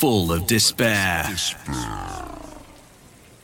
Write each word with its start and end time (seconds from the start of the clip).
Full 0.00 0.32
of 0.32 0.46
despair. 0.46 1.24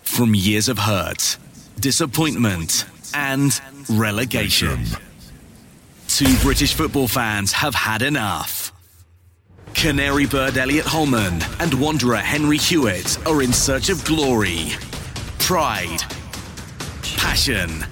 From 0.04 0.34
years 0.34 0.70
of 0.70 0.78
hurt, 0.78 1.36
disappointment, 1.78 2.86
and 3.12 3.60
relegation. 3.90 4.86
Two 6.08 6.34
British 6.38 6.72
football 6.72 7.08
fans 7.08 7.52
have 7.52 7.74
had 7.74 8.00
enough. 8.00 8.72
Canary 9.74 10.24
bird 10.24 10.56
Elliot 10.56 10.86
Holman 10.86 11.42
and 11.60 11.74
Wanderer 11.74 12.16
Henry 12.16 12.56
Hewitt 12.56 13.18
are 13.26 13.42
in 13.42 13.52
search 13.52 13.90
of 13.90 14.02
glory, 14.06 14.70
pride, 15.38 16.00
passion, 17.18 17.84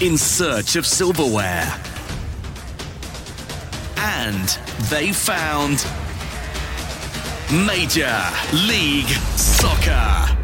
in 0.00 0.16
search 0.16 0.74
of 0.76 0.86
silverware. 0.86 1.70
And 3.98 4.58
they 4.88 5.12
found 5.12 5.86
Major 7.50 8.14
League 8.66 9.08
Soccer. 9.38 10.36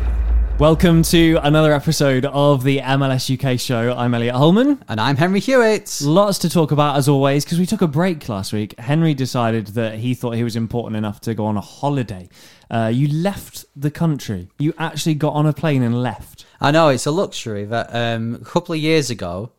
Welcome 0.58 1.02
to 1.02 1.38
another 1.42 1.74
episode 1.74 2.24
of 2.24 2.64
the 2.64 2.78
MLS 2.78 3.28
UK 3.28 3.60
show. 3.60 3.92
I'm 3.92 4.14
Elliot 4.14 4.34
Holman. 4.34 4.82
And 4.88 4.98
I'm 4.98 5.16
Henry 5.16 5.40
Hewitt. 5.40 6.00
Lots 6.00 6.38
to 6.38 6.48
talk 6.48 6.72
about 6.72 6.96
as 6.96 7.06
always 7.06 7.44
because 7.44 7.58
we 7.58 7.66
took 7.66 7.82
a 7.82 7.86
break 7.86 8.26
last 8.30 8.54
week. 8.54 8.78
Henry 8.78 9.12
decided 9.12 9.66
that 9.68 9.96
he 9.96 10.14
thought 10.14 10.30
he 10.30 10.44
was 10.44 10.56
important 10.56 10.96
enough 10.96 11.20
to 11.22 11.34
go 11.34 11.44
on 11.44 11.58
a 11.58 11.60
holiday. 11.60 12.26
Uh, 12.70 12.90
you 12.90 13.08
left 13.08 13.66
the 13.76 13.90
country. 13.90 14.48
You 14.58 14.72
actually 14.78 15.16
got 15.16 15.34
on 15.34 15.44
a 15.44 15.52
plane 15.52 15.82
and 15.82 16.02
left. 16.02 16.46
I 16.58 16.70
know 16.70 16.88
it's 16.88 17.04
a 17.04 17.10
luxury 17.10 17.66
that 17.66 17.94
um, 17.94 18.36
a 18.36 18.44
couple 18.46 18.74
of 18.74 18.80
years 18.80 19.10
ago 19.10 19.52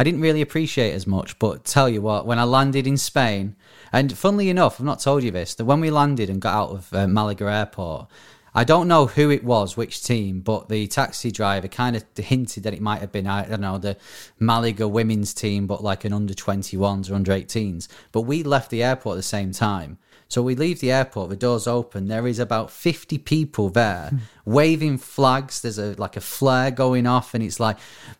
I 0.00 0.02
didn't 0.02 0.22
really 0.22 0.40
appreciate 0.40 0.92
as 0.92 1.06
much. 1.06 1.38
But 1.38 1.64
tell 1.64 1.88
you 1.88 2.00
what, 2.00 2.26
when 2.26 2.38
I 2.38 2.44
landed 2.44 2.86
in 2.86 2.96
Spain, 2.96 3.56
and 3.92 4.16
funnily 4.16 4.50
enough, 4.50 4.80
I've 4.80 4.86
not 4.86 5.00
told 5.00 5.22
you 5.22 5.30
this, 5.30 5.54
that 5.54 5.64
when 5.64 5.80
we 5.80 5.90
landed 5.90 6.30
and 6.30 6.40
got 6.40 6.54
out 6.54 6.70
of 6.70 6.94
uh, 6.94 7.06
Malaga 7.06 7.44
Airport, 7.44 8.08
I 8.54 8.64
don't 8.64 8.88
know 8.88 9.06
who 9.06 9.30
it 9.30 9.44
was, 9.44 9.76
which 9.76 10.02
team, 10.02 10.40
but 10.40 10.68
the 10.68 10.86
taxi 10.88 11.30
driver 11.30 11.68
kind 11.68 11.94
of 11.94 12.04
hinted 12.16 12.64
that 12.64 12.74
it 12.74 12.80
might 12.80 13.00
have 13.00 13.12
been, 13.12 13.26
I 13.26 13.46
don't 13.46 13.60
know, 13.60 13.78
the 13.78 13.96
Malaga 14.40 14.88
women's 14.88 15.32
team, 15.32 15.66
but 15.66 15.84
like 15.84 16.04
an 16.04 16.12
under 16.12 16.34
21s 16.34 17.10
or 17.10 17.14
under 17.14 17.32
18s. 17.32 17.86
But 18.10 18.22
we 18.22 18.42
left 18.42 18.70
the 18.70 18.82
airport 18.82 19.14
at 19.14 19.18
the 19.18 19.22
same 19.22 19.52
time. 19.52 19.98
So 20.30 20.42
we 20.42 20.54
leave 20.54 20.78
the 20.78 20.92
airport, 20.92 21.28
the 21.28 21.36
doors 21.36 21.66
open. 21.66 22.06
There 22.06 22.24
is 22.28 22.38
about 22.38 22.70
50 22.70 23.18
people 23.18 23.68
there 23.68 24.12
waving 24.44 24.98
flags. 24.98 25.60
There's 25.60 25.76
a 25.76 25.96
like 25.98 26.16
a 26.16 26.20
flare 26.20 26.70
going 26.70 27.04
off, 27.08 27.34
and 27.34 27.42
it's 27.42 27.58
like, 27.58 27.78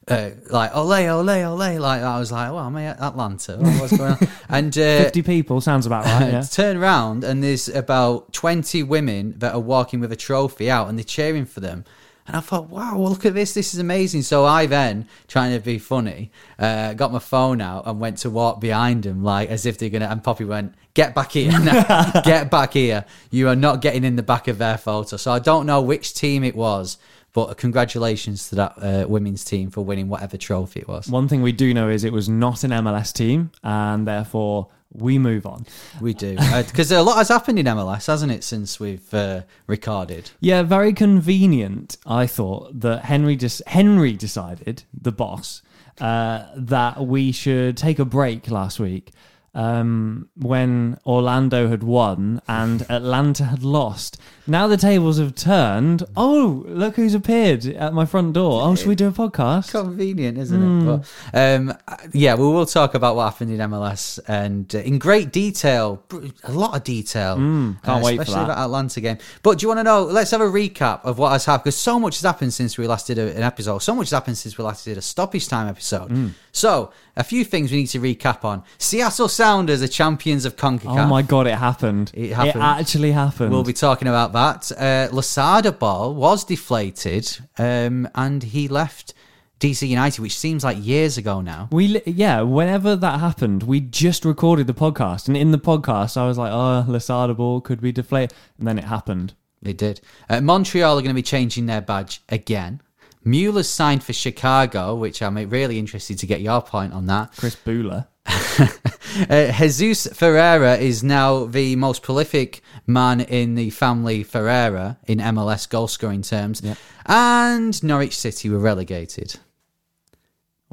uh, 0.09 0.31
like 0.51 0.75
ole, 0.75 0.93
ole, 0.93 1.31
ole. 1.31 1.79
Like 1.79 2.03
I 2.03 2.19
was 2.19 2.33
like, 2.33 2.51
well, 2.51 2.59
I'm 2.59 2.77
at 2.79 3.01
Atlanta. 3.01 3.59
What's 3.59 3.97
going 3.97 4.13
on? 4.13 4.29
And 4.49 4.77
uh, 4.77 5.05
50 5.05 5.23
people 5.23 5.61
sounds 5.61 5.87
about 5.87 6.05
right. 6.05 6.33
Yeah. 6.33 6.43
turn 6.51 6.77
around, 6.77 7.23
and 7.23 7.45
there's 7.45 7.69
about 7.69 8.33
20 8.33 8.83
women 8.83 9.39
that 9.39 9.55
are 9.55 9.61
walking 9.61 10.01
with 10.01 10.11
a 10.11 10.17
trophy 10.17 10.69
out, 10.69 10.89
and 10.89 10.99
they're 10.99 11.05
cheering 11.05 11.47
for 11.47 11.61
them. 11.61 11.85
And 12.27 12.37
I 12.37 12.41
thought, 12.41 12.69
wow, 12.69 12.99
well, 12.99 13.11
look 13.11 13.25
at 13.25 13.35
this. 13.35 13.55
This 13.55 13.73
is 13.75 13.81
amazing. 13.81 14.23
So 14.23 14.45
I 14.45 14.67
then, 14.67 15.09
trying 15.27 15.53
to 15.53 15.61
be 15.61 15.79
funny, 15.79 16.31
uh, 16.59 16.95
got 16.95 17.13
my 17.13 17.19
phone 17.19 17.61
out 17.61 17.87
and 17.87 17.99
went 17.99 18.19
to 18.19 18.31
walk 18.31 18.61
behind 18.61 19.05
them, 19.05 19.23
like 19.23 19.49
as 19.49 19.67
if 19.67 19.79
they're 19.79 19.91
going 19.91 20.03
to. 20.03 20.11
And 20.11 20.23
Poppy 20.23 20.45
went, 20.45 20.75
get 20.95 21.15
back 21.15 21.33
here. 21.33 21.51
now. 21.53 22.21
get 22.25 22.51
back 22.51 22.73
here. 22.73 23.05
You 23.31 23.49
are 23.49 23.57
not 23.57 23.81
getting 23.81 24.05
in 24.05 24.17
the 24.17 24.23
back 24.23 24.49
of 24.49 24.59
their 24.59 24.79
photo. 24.79 25.17
So 25.17 25.33
I 25.33 25.39
don't 25.39 25.67
know 25.67 25.81
which 25.81 26.15
team 26.15 26.45
it 26.45 26.55
was, 26.55 26.99
but 27.33 27.57
congratulations 27.57 28.49
to 28.49 28.55
that 28.57 28.75
uh, 28.81 29.07
women's 29.09 29.45
team 29.45 29.71
for 29.71 29.85
winning 29.85 30.09
whatever 30.09 30.37
trophy 30.37 30.81
it 30.81 30.89
was. 30.89 31.09
One 31.09 31.29
thing 31.29 31.43
we 31.43 31.53
do 31.53 31.73
know 31.73 31.89
is 31.89 32.05
it 32.05 32.13
was 32.13 32.29
not 32.29 32.65
an 32.65 32.71
MLS 32.71 33.13
team, 33.13 33.53
and 33.63 34.07
therefore 34.07 34.69
we 34.93 35.19
move 35.19 35.47
on. 35.47 35.67
We 36.01 36.15
do. 36.15 36.37
Because 36.37 36.91
a 36.91 37.03
lot 37.03 37.19
has 37.19 37.29
happened 37.29 37.59
in 37.61 37.67
MLS, 37.67 38.07
hasn't 38.07 38.33
it, 38.33 38.43
since 38.43 38.81
we've 38.81 39.15
uh, 39.15 39.43
recorded? 39.69 40.31
Yeah, 40.41 40.63
very 40.63 40.93
convenient. 40.93 41.97
I 42.05 42.27
thought 42.27 42.81
that 42.81 43.05
Henry 43.05 43.37
just 43.37 43.63
Henry 43.69 44.15
decided, 44.15 44.83
the 44.93 45.13
boss, 45.13 45.63
uh, 46.01 46.47
that 46.57 47.07
we 47.07 47.31
should 47.31 47.77
take 47.77 47.99
a 48.01 48.05
break 48.05 48.51
last 48.51 48.81
week 48.81 49.13
um, 49.55 50.29
when 50.37 50.99
Orlando 51.05 51.69
had 51.69 51.83
won 51.83 52.41
and 52.47 52.83
Atlanta 52.91 53.45
had 53.45 53.63
lost. 53.63 54.19
Now 54.47 54.67
the 54.67 54.77
tables 54.77 55.19
have 55.19 55.35
turned. 55.35 56.05
Oh, 56.17 56.65
look 56.67 56.97
who's 56.97 57.15
appeared 57.15 57.67
at 57.67 57.93
my 57.93 58.05
front 58.05 58.33
door. 58.33 58.63
Oh, 58.63 58.75
should 58.75 58.89
we 58.89 58.95
do 58.95 59.09
a 59.09 59.13
podcast? 59.13 59.71
Convenient, 59.71 60.39
isn't 60.39 60.89
it? 60.89 61.03
But, 61.33 61.39
um, 61.39 61.75
yeah, 62.13 62.35
we 62.35 62.43
will 62.43 62.67
talk 62.67 62.95
about 62.95 63.17
what 63.17 63.31
happened 63.31 63.53
in 63.53 63.59
MLS 63.71 64.19
and 64.27 64.73
uh, 64.75 64.79
in 64.79 64.99
great 64.99 65.33
detail, 65.33 66.03
a 66.45 66.53
lot 66.53 66.77
of 66.77 66.85
detail. 66.85 67.37
can't 67.37 67.79
uh, 67.85 68.01
wait 68.03 68.17
for 68.17 68.23
especially 68.23 68.47
that. 68.47 68.57
that 68.57 68.59
Atlanta 68.59 69.01
game. 69.01 69.19
But 69.43 69.59
do 69.59 69.65
you 69.65 69.69
want 69.69 69.79
to 69.79 69.85
know? 69.85 70.03
Let's 70.05 70.31
have 70.33 70.41
a 70.41 70.45
recap 70.45 71.05
of 71.05 71.19
what 71.19 71.33
has 71.33 71.45
happened 71.45 71.65
because 71.65 71.77
so 71.77 72.01
much 72.01 72.17
has 72.17 72.23
happened 72.23 72.53
since 72.53 72.77
we 72.77 72.87
last 72.87 73.07
did 73.07 73.19
a, 73.19 73.35
an 73.37 73.43
episode. 73.43 73.79
So 73.79 73.95
much 73.95 74.07
has 74.07 74.13
happened 74.13 74.39
since 74.39 74.57
we 74.59 74.65
last 74.65 74.85
did 74.85 74.99
a 74.99 75.03
stoppage 75.03 75.49
time 75.49 75.69
episode. 75.69 76.11
Mm. 76.11 76.33
So 76.53 76.93
a 77.17 77.25
few 77.25 77.45
things 77.45 77.71
we 77.71 77.79
need 77.79 77.87
to 77.89 78.01
recap 78.01 78.45
on. 78.45 78.63
Seattle 78.79 79.29
Sounders 79.29 79.83
are 79.83 79.89
champions 79.89 80.45
of 80.45 80.57
CONCACAF. 80.57 81.05
Oh 81.05 81.07
my 81.07 81.23
god, 81.23 81.47
it 81.47 81.57
happened. 81.57 82.11
It 82.15 82.33
happened. 82.33 82.63
actually 82.63 83.13
happened. 83.13 83.51
We'll 83.53 83.65
be 83.65 83.73
talking 83.73 84.09
about 84.09 84.33
that. 84.33 84.73
Uh, 84.73 85.15
Losada 85.15 85.73
ball 85.73 86.15
was 86.15 86.45
deflated, 86.45 87.39
um, 87.59 88.09
and 88.15 88.43
he 88.43 88.69
left 88.69 89.15
DC 89.61 89.87
United, 89.87 90.21
which 90.23 90.39
seems 90.39 90.65
like 90.65 90.79
years 90.81 91.19
ago 91.19 91.41
now. 91.43 91.69
We 91.71 92.03
yeah, 92.07 92.41
whenever 92.41 92.97
that 92.97 93.21
happened, 93.21 93.63
we 93.63 93.81
just 93.81 94.25
recorded 94.25 94.67
the 94.67 94.75
podcast, 94.75 95.29
and 95.29 95.37
in 95.37 95.51
the 95.51 95.59
podcast, 95.59 96.17
I 96.17 96.27
was 96.27 96.39
like, 96.39 96.53
"Oh, 96.53 96.85
Losada 96.91 97.35
ball 97.35 97.61
could 97.61 97.81
be 97.81 97.93
deflated," 97.93 98.35
and 98.59 98.67
then 98.67 98.79
it 98.79 98.85
happened. 98.85 99.35
It 99.63 99.77
did. 99.77 100.01
Uh, 100.29 100.41
Montreal 100.41 100.99
are 100.99 101.03
going 101.03 101.11
to 101.11 101.15
be 101.15 101.23
changing 101.23 101.67
their 101.67 101.83
badge 101.83 102.23
again. 102.31 102.81
Mueller's 103.25 103.69
signed 103.69 104.03
for 104.03 104.13
Chicago, 104.13 104.95
which 104.97 105.21
I'm 105.23 105.37
really 105.51 105.79
interested 105.79 106.19
to 106.19 106.27
get 106.27 106.41
your 106.41 106.63
point 106.63 106.93
on 106.93 107.07
that. 107.07 107.33
Chris 107.37 107.57
Booler. 107.57 108.07
Uh, 109.29 109.51
Jesus 109.53 110.07
Ferreira 110.17 110.77
is 110.77 111.03
now 111.03 111.45
the 111.45 111.75
most 111.75 112.01
prolific 112.01 112.63
man 112.87 113.21
in 113.21 113.57
the 113.57 113.69
family 113.71 114.23
Ferreira 114.23 114.99
in 115.09 115.19
MLS 115.19 115.69
goal 115.69 115.89
scoring 115.89 116.23
terms. 116.23 116.63
And 117.07 117.83
Norwich 117.83 118.17
City 118.17 118.49
were 118.49 118.61
relegated. 118.61 119.35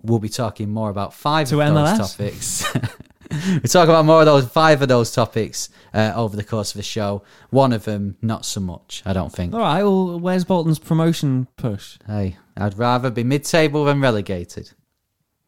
We'll 0.03 0.19
be 0.19 0.29
talking 0.29 0.69
more 0.69 0.91
about 0.91 1.15
five 1.15 1.49
To 1.49 1.61
of 1.61 1.67
MLS? 1.69 1.97
those 1.97 2.11
topics. 2.11 2.77
we'll 3.47 3.59
talk 3.61 3.87
about 3.89 4.05
more 4.05 4.19
of 4.21 4.25
those 4.25 4.47
five 4.47 4.81
of 4.81 4.87
those 4.87 5.11
topics 5.11 5.69
uh, 5.93 6.13
over 6.15 6.35
the 6.35 6.43
course 6.43 6.71
of 6.71 6.77
the 6.77 6.83
show. 6.83 7.23
One 7.49 7.73
of 7.73 7.85
them, 7.85 8.17
not 8.21 8.45
so 8.45 8.59
much, 8.59 9.03
I 9.05 9.13
don't 9.13 9.31
think. 9.31 9.53
All 9.53 9.59
right. 9.59 9.83
Well, 9.83 10.19
where's 10.19 10.43
Bolton's 10.45 10.79
promotion 10.79 11.47
push? 11.57 11.97
Hey, 12.05 12.37
I'd 12.55 12.77
rather 12.77 13.09
be 13.09 13.23
mid 13.23 13.43
table 13.43 13.85
than 13.85 14.01
relegated, 14.01 14.71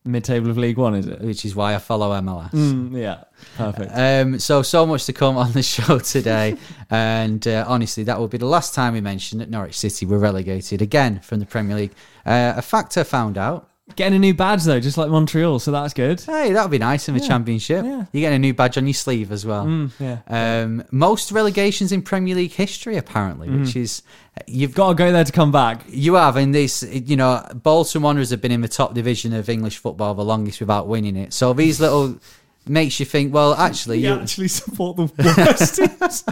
Mid-table 0.05 0.49
of 0.49 0.57
League 0.57 0.78
One, 0.78 0.95
is 0.95 1.07
it? 1.07 1.19
which 1.19 1.44
is 1.44 1.55
why 1.55 1.75
I 1.75 1.78
follow 1.78 2.11
MLS. 2.22 2.51
Mm, 2.51 2.97
yeah. 2.97 3.25
Perfect. 3.57 3.91
Um, 3.94 4.39
so 4.39 4.61
so 4.61 4.85
much 4.85 5.05
to 5.05 5.13
come 5.13 5.35
on 5.38 5.51
the 5.51 5.61
show 5.75 5.99
today, 5.99 6.55
and 6.89 7.45
uh, 7.45 7.66
honestly, 7.67 8.03
that 8.05 8.17
will 8.17 8.29
be 8.29 8.37
the 8.37 8.46
last 8.46 8.73
time 8.73 8.93
we 8.93 9.02
mention 9.02 9.40
that 9.40 9.49
Norwich 9.49 9.78
City 9.78 10.05
were 10.05 10.17
relegated 10.17 10.81
again 10.81 11.19
from 11.19 11.40
the 11.40 11.46
Premier 11.46 11.75
League. 11.75 11.91
Uh, 12.25 12.53
a 12.55 12.61
fact 12.61 12.97
I 12.97 13.03
found 13.03 13.37
out. 13.37 13.68
Getting 13.96 14.16
a 14.16 14.20
new 14.20 14.34
badge 14.34 14.64
though, 14.64 14.80
just 14.80 14.97
like 14.97 15.09
Montreal, 15.09 15.59
so 15.59 15.72
that's 15.72 15.94
good. 15.94 16.22
Hey, 16.22 16.52
that 16.53 16.62
would 16.64 16.72
be 16.72 16.78
nice 16.78 17.08
in 17.09 17.14
the 17.16 17.20
Championship. 17.20 17.86
yeah. 17.86 18.06
You 18.12 18.22
get 18.22 18.34
a 18.34 18.40
new 18.40 18.53
badge 18.53 18.78
on 18.78 18.86
your 18.88 18.94
sleeve 18.94 19.32
as 19.32 19.46
well. 19.46 19.66
Mm, 19.66 19.91
yeah. 20.00 20.62
Um, 20.64 20.84
most 20.91 21.32
relegations 21.32 21.91
in 21.91 22.02
Premier 22.02 22.36
League 22.36 22.52
history, 22.53 22.97
apparently, 22.97 23.50
which 23.50 23.76
is 23.76 24.02
you've 24.47 24.74
got. 24.76 24.90
Got 24.90 24.94
to 24.94 24.97
go 25.09 25.12
there 25.12 25.24
to 25.26 25.32
come 25.32 25.52
back. 25.52 25.84
You 25.90 26.14
have, 26.16 26.36
and 26.38 26.56
this, 26.56 26.82
you 26.84 27.16
know, 27.18 27.46
Bolton 27.53 28.02
Wanderers 28.02 28.30
have 28.32 28.41
been 28.41 28.52
in 28.52 28.62
the 28.62 28.68
top 28.68 28.94
division 28.94 29.34
of 29.34 29.50
English 29.50 29.78
football 29.78 30.14
the 30.16 30.24
longest 30.24 30.59
without 30.62 30.88
winning 30.88 31.16
it. 31.18 31.34
So 31.34 31.52
these 31.53 31.80
little 31.80 32.18
makes 32.66 33.00
you 33.00 33.06
think, 33.06 33.34
well, 33.34 33.53
actually, 33.56 34.00
You 34.00 34.14
actually 34.16 34.47
support 34.47 34.97
the 34.97 35.12
worst 35.47 35.76
teams. 36.00 36.24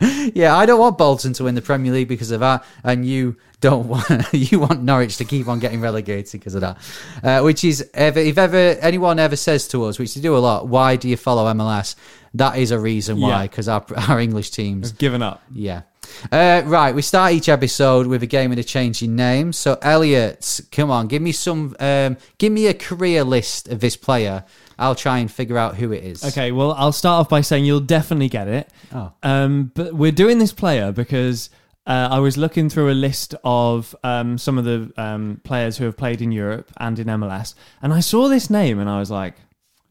Yeah, 0.00 0.56
I 0.56 0.66
don't 0.66 0.78
want 0.80 0.98
Bolton 0.98 1.32
to 1.34 1.44
win 1.44 1.54
the 1.54 1.62
Premier 1.62 1.92
League 1.92 2.08
because 2.08 2.30
of 2.30 2.40
that, 2.40 2.64
and 2.84 3.06
you 3.06 3.36
don't 3.60 3.86
want 3.88 4.32
you 4.32 4.58
want 4.60 4.82
Norwich 4.82 5.16
to 5.18 5.24
keep 5.24 5.48
on 5.48 5.58
getting 5.58 5.80
relegated 5.80 6.32
because 6.32 6.54
of 6.54 6.60
that. 6.62 6.78
Uh, 7.22 7.40
which 7.42 7.64
is 7.64 7.88
ever 7.94 8.18
if 8.20 8.36
ever 8.38 8.56
anyone 8.80 9.18
ever 9.18 9.36
says 9.36 9.66
to 9.68 9.84
us, 9.84 9.98
which 9.98 10.14
they 10.14 10.20
do 10.20 10.36
a 10.36 10.38
lot, 10.38 10.68
why 10.68 10.96
do 10.96 11.08
you 11.08 11.16
follow 11.16 11.44
MLS? 11.54 11.94
That 12.34 12.58
is 12.58 12.70
a 12.70 12.78
reason 12.78 13.20
why 13.20 13.28
Yeah. 13.28 13.42
because 13.42 13.68
our 13.68 13.84
our 14.08 14.20
English 14.20 14.50
teams, 14.50 14.92
Given 14.92 15.22
up. 15.22 15.42
yeah. 15.52 15.82
Uh, 16.30 16.62
right, 16.66 16.94
we 16.94 17.02
start 17.02 17.32
each 17.32 17.48
episode 17.48 18.06
with 18.06 18.22
a 18.22 18.26
game 18.26 18.50
with 18.50 18.58
a 18.60 18.64
change 18.64 19.02
in 19.02 19.16
name. 19.16 19.52
So, 19.52 19.76
Elliot, 19.82 20.60
come 20.70 20.88
on, 20.88 21.08
give 21.08 21.20
me 21.20 21.32
some, 21.32 21.74
um, 21.80 22.16
give 22.38 22.52
me 22.52 22.68
a 22.68 22.74
career 22.74 23.24
list 23.24 23.66
of 23.68 23.80
this 23.80 23.96
player. 23.96 24.44
I'll 24.78 24.94
try 24.94 25.18
and 25.18 25.30
figure 25.30 25.56
out 25.56 25.76
who 25.76 25.92
it 25.92 26.04
is. 26.04 26.24
Okay, 26.24 26.52
well, 26.52 26.72
I'll 26.72 26.92
start 26.92 27.20
off 27.20 27.28
by 27.28 27.40
saying 27.40 27.64
you'll 27.64 27.80
definitely 27.80 28.28
get 28.28 28.48
it. 28.48 28.70
Oh. 28.92 29.12
Um, 29.22 29.72
but 29.74 29.94
we're 29.94 30.12
doing 30.12 30.38
this 30.38 30.52
player 30.52 30.92
because 30.92 31.50
uh, 31.86 32.08
I 32.10 32.18
was 32.18 32.36
looking 32.36 32.68
through 32.68 32.90
a 32.90 32.94
list 32.94 33.34
of 33.44 33.94
um, 34.02 34.38
some 34.38 34.58
of 34.58 34.64
the 34.64 34.92
um, 34.96 35.40
players 35.44 35.78
who 35.78 35.84
have 35.84 35.96
played 35.96 36.20
in 36.20 36.32
Europe 36.32 36.70
and 36.78 36.98
in 36.98 37.06
MLS, 37.06 37.54
and 37.80 37.92
I 37.92 38.00
saw 38.00 38.28
this 38.28 38.50
name 38.50 38.78
and 38.78 38.90
I 38.90 38.98
was 38.98 39.10
like, 39.10 39.34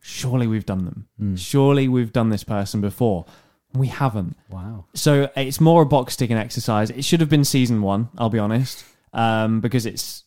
surely 0.02 0.46
we've 0.46 0.66
done 0.66 0.86
them. 0.86 1.36
Surely 1.36 1.88
we've 1.88 2.14
done 2.14 2.30
this 2.30 2.44
person 2.44 2.80
before. 2.80 3.26
We 3.74 3.88
haven't. 3.88 4.38
Wow. 4.50 4.86
So 4.94 5.30
it's 5.36 5.60
more 5.60 5.82
a 5.82 5.86
box 5.86 6.16
ticking 6.16 6.38
exercise. 6.38 6.92
It 6.92 7.04
should 7.04 7.22
have 7.22 7.30
been 7.30 7.44
season 7.44 7.82
one, 7.82 8.10
I'll 8.18 8.30
be 8.30 8.40
honest, 8.40 8.86
um, 9.14 9.62
because 9.62 9.86
it's 9.86 10.25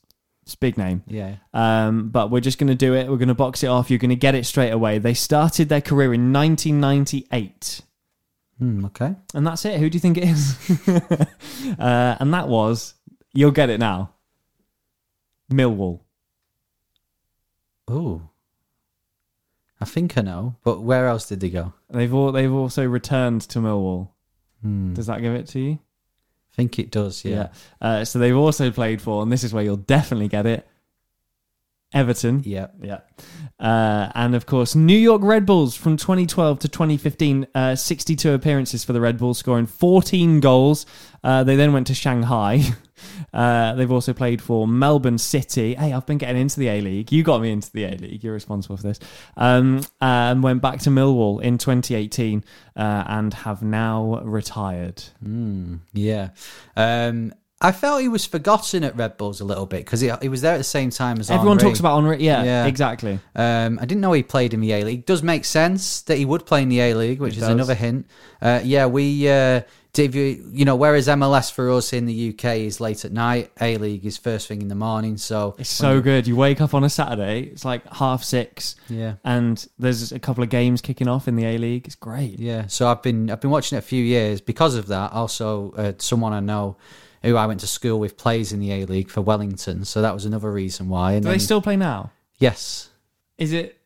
it's 0.49 0.55
a 0.55 0.59
big 0.59 0.79
name. 0.79 1.03
Yeah. 1.07 1.37
Um, 1.53 2.09
but 2.09 2.31
we're 2.31 2.41
just 2.41 2.57
going 2.57 2.69
to 2.69 2.75
do 2.75 2.95
it. 2.95 3.11
We're 3.11 3.19
going 3.19 3.29
to 3.29 3.35
box 3.35 3.63
it 3.63 3.67
off. 3.67 3.91
You're 3.91 3.99
going 3.99 4.09
to 4.09 4.17
get 4.17 4.35
it 4.35 4.47
straight 4.47 4.71
away. 4.71 4.97
They 4.97 5.13
started 5.13 5.69
their 5.69 5.83
career 5.83 6.15
in 6.15 6.33
1998. 6.33 7.83
Hmm, 8.59 8.87
okay. 8.87 9.15
And 9.35 9.47
that's 9.47 9.67
it. 9.67 9.79
Who 9.79 9.91
do 9.91 9.97
you 9.97 10.01
think 10.01 10.17
it 10.17 10.25
is? 10.25 10.89
uh, 11.79 12.17
and 12.19 12.33
that 12.33 12.49
was, 12.49 12.95
you'll 13.35 13.51
get 13.51 13.69
it 13.69 13.79
now, 13.79 14.15
Millwall. 15.53 16.01
Ooh. 17.91 18.31
I 19.83 19.85
think 19.85 20.17
I 20.17 20.23
know, 20.23 20.57
but 20.65 20.81
where 20.81 21.09
else 21.09 21.29
did 21.29 21.41
they 21.41 21.51
go? 21.51 21.75
They've 21.91 22.13
all, 22.15 22.33
they've 22.33 22.53
also 22.53 22.87
returned 22.87 23.43
to 23.43 23.59
Millwall. 23.59 24.09
Hmm. 24.63 24.95
Does 24.95 25.09
that 25.09 25.21
give 25.21 25.35
it 25.35 25.47
to 25.49 25.61
you? 25.61 25.79
I 26.59 26.63
think 26.63 26.79
it 26.81 26.91
does, 26.91 27.25
yeah. 27.25 27.49
Uh, 27.81 28.05
so 28.05 28.19
they've 28.19 28.37
also 28.37 28.71
played 28.73 29.01
for, 29.01 29.23
and 29.23 29.31
this 29.31 29.45
is 29.45 29.55
where 29.55 29.63
you'll 29.63 29.77
definitely 29.77 30.27
get 30.27 30.45
it, 30.45 30.67
Everton. 31.95 32.43
Yeah. 32.45 32.67
Yeah. 32.83 33.01
Uh, 33.61 34.11
and 34.15 34.35
of 34.35 34.47
course, 34.47 34.75
New 34.75 34.97
York 34.99 35.23
Red 35.23 35.47
Bulls 35.47 35.77
from 35.77 35.97
2012 35.97 36.59
to 36.61 36.69
2015, 36.69 37.47
uh, 37.55 37.77
62 37.77 38.33
appearances 38.33 38.85
for 38.85 38.93
the 38.93 39.01
Red 39.01 39.19
Bulls, 39.19 39.39
scoring 39.39 39.67
14 39.67 40.41
goals. 40.41 40.85
Uh, 41.25 41.45
they 41.45 41.57
then 41.57 41.73
went 41.73 41.87
to 41.87 41.95
Shanghai. 41.95 42.63
Uh, 43.33 43.75
they've 43.75 43.91
also 43.91 44.13
played 44.13 44.41
for 44.43 44.67
Melbourne 44.69 45.19
City. 45.19 45.75
Hey, 45.75 45.93
I've 45.93 46.07
been 46.07 46.19
getting 46.19 46.41
into 46.41 46.59
the 46.61 46.69
A 46.69 46.81
League. 46.81 47.13
You 47.13 47.23
got 47.23 47.41
me 47.41 47.51
into 47.51 47.71
the 47.73 47.85
A 47.85 47.97
League. 47.97 48.23
You're 48.25 48.35
responsible 48.35 48.77
for 48.77 48.83
this. 48.85 48.99
Um, 49.37 49.83
and 50.01 50.43
went 50.43 50.63
back 50.63 50.81
to 50.81 50.91
Millwall 50.91 51.41
in 51.43 51.59
2018 51.59 52.45
uh, 52.77 53.05
and 53.07 53.33
have 53.35 53.63
now 53.63 54.21
retired. 54.25 55.03
Mm, 55.25 55.81
yeah. 55.93 56.31
Um, 56.77 57.33
I 57.61 57.73
felt 57.73 58.01
he 58.03 58.09
was 58.09 58.25
forgotten 58.25 58.85
at 58.85 58.95
Red 58.97 59.17
Bulls 59.17 59.41
a 59.41 59.45
little 59.45 59.67
bit 59.67 59.85
because 59.85 60.01
he, 60.01 60.09
he 60.23 60.29
was 60.29 60.43
there 60.43 60.55
at 60.55 60.59
the 60.59 60.63
same 60.65 60.91
time 60.91 61.19
as 61.19 61.29
Everyone 61.29 61.59
Henry. 61.59 61.71
talks 61.73 61.81
about 61.81 61.99
Henri. 61.99 62.23
Yeah, 62.23 62.45
Yeah. 62.45 62.67
exactly. 62.67 63.19
Um, 63.35 63.81
I 63.83 63.85
didn't 63.85 64.01
know 64.01 64.13
he 64.13 64.23
played 64.23 64.55
in 64.55 64.61
the 64.61 64.71
A 64.75 64.85
League. 64.85 65.07
Does 65.07 65.25
make 65.25 65.45
sense 65.45 66.03
that 66.03 66.19
he 66.19 66.25
would 66.25 66.47
play 66.47 66.63
in 66.63 66.69
the 66.69 66.79
A 66.79 66.95
League, 66.95 67.19
which 67.19 67.33
It 67.33 67.39
is 67.39 67.43
does. 67.43 67.51
another 67.51 67.75
hint. 67.75 68.07
Uh, 68.41 68.61
yeah, 68.63 68.87
we 68.87 69.29
uh. 69.29 69.63
You, 69.97 70.45
you 70.53 70.65
know, 70.65 70.77
whereas 70.77 71.09
MLS 71.09 71.51
for 71.53 71.71
us 71.73 71.93
in 71.93 72.07
the 72.07 72.29
UK 72.31 72.59
is 72.59 72.81
late 72.81 73.05
at 73.05 73.11
night, 73.11 73.51
A 73.61 73.77
League 73.79 74.07
is 74.07 74.17
first 74.17 74.47
thing 74.47 74.63
in 74.63 74.69
the 74.69 74.77
morning. 74.77 75.17
So 75.17 75.57
It's 75.59 75.69
so 75.71 76.01
good. 76.01 76.29
You 76.29 76.37
wake 76.37 76.61
up 76.61 76.73
on 76.73 76.85
a 76.85 76.89
Saturday, 76.91 77.43
it's 77.45 77.65
like 77.65 77.85
half 77.95 78.23
six, 78.23 78.77
yeah, 78.89 79.15
and 79.25 79.67
there's 79.79 80.13
a 80.13 80.21
couple 80.21 80.45
of 80.45 80.51
games 80.51 80.81
kicking 80.83 81.09
off 81.09 81.27
in 81.27 81.35
the 81.35 81.45
A 81.47 81.59
League. 81.59 81.87
It's 81.87 81.97
great. 81.97 82.39
yeah. 82.39 82.67
So 82.69 82.87
I've 82.87 83.03
been 83.03 83.29
I've 83.29 83.41
been 83.41 83.51
watching 83.51 83.77
it 83.77 83.81
a 83.81 83.83
few 83.87 84.05
years 84.05 84.41
because 84.41 84.77
of 84.77 84.87
that. 84.87 85.13
Also, 85.13 85.73
uh, 85.73 85.93
someone 85.99 86.33
I 86.33 86.41
know 86.41 86.77
who 87.25 87.35
I 87.35 87.47
went 87.47 87.59
to 87.61 87.67
school 87.67 87.99
with 87.99 88.17
plays 88.17 88.53
in 88.53 88.61
the 88.61 88.71
A 88.73 88.85
League 88.85 89.11
for 89.11 89.21
Wellington, 89.21 89.85
so 89.85 90.01
that 90.03 90.15
was 90.15 90.25
another 90.25 90.53
reason 90.53 90.89
why. 90.89 91.15
And 91.15 91.25
Do 91.25 91.31
they 91.31 91.39
still 91.39 91.61
play 91.61 91.77
now? 91.77 92.13
yes, 92.39 92.91
Is 93.37 93.53
it 93.53 93.81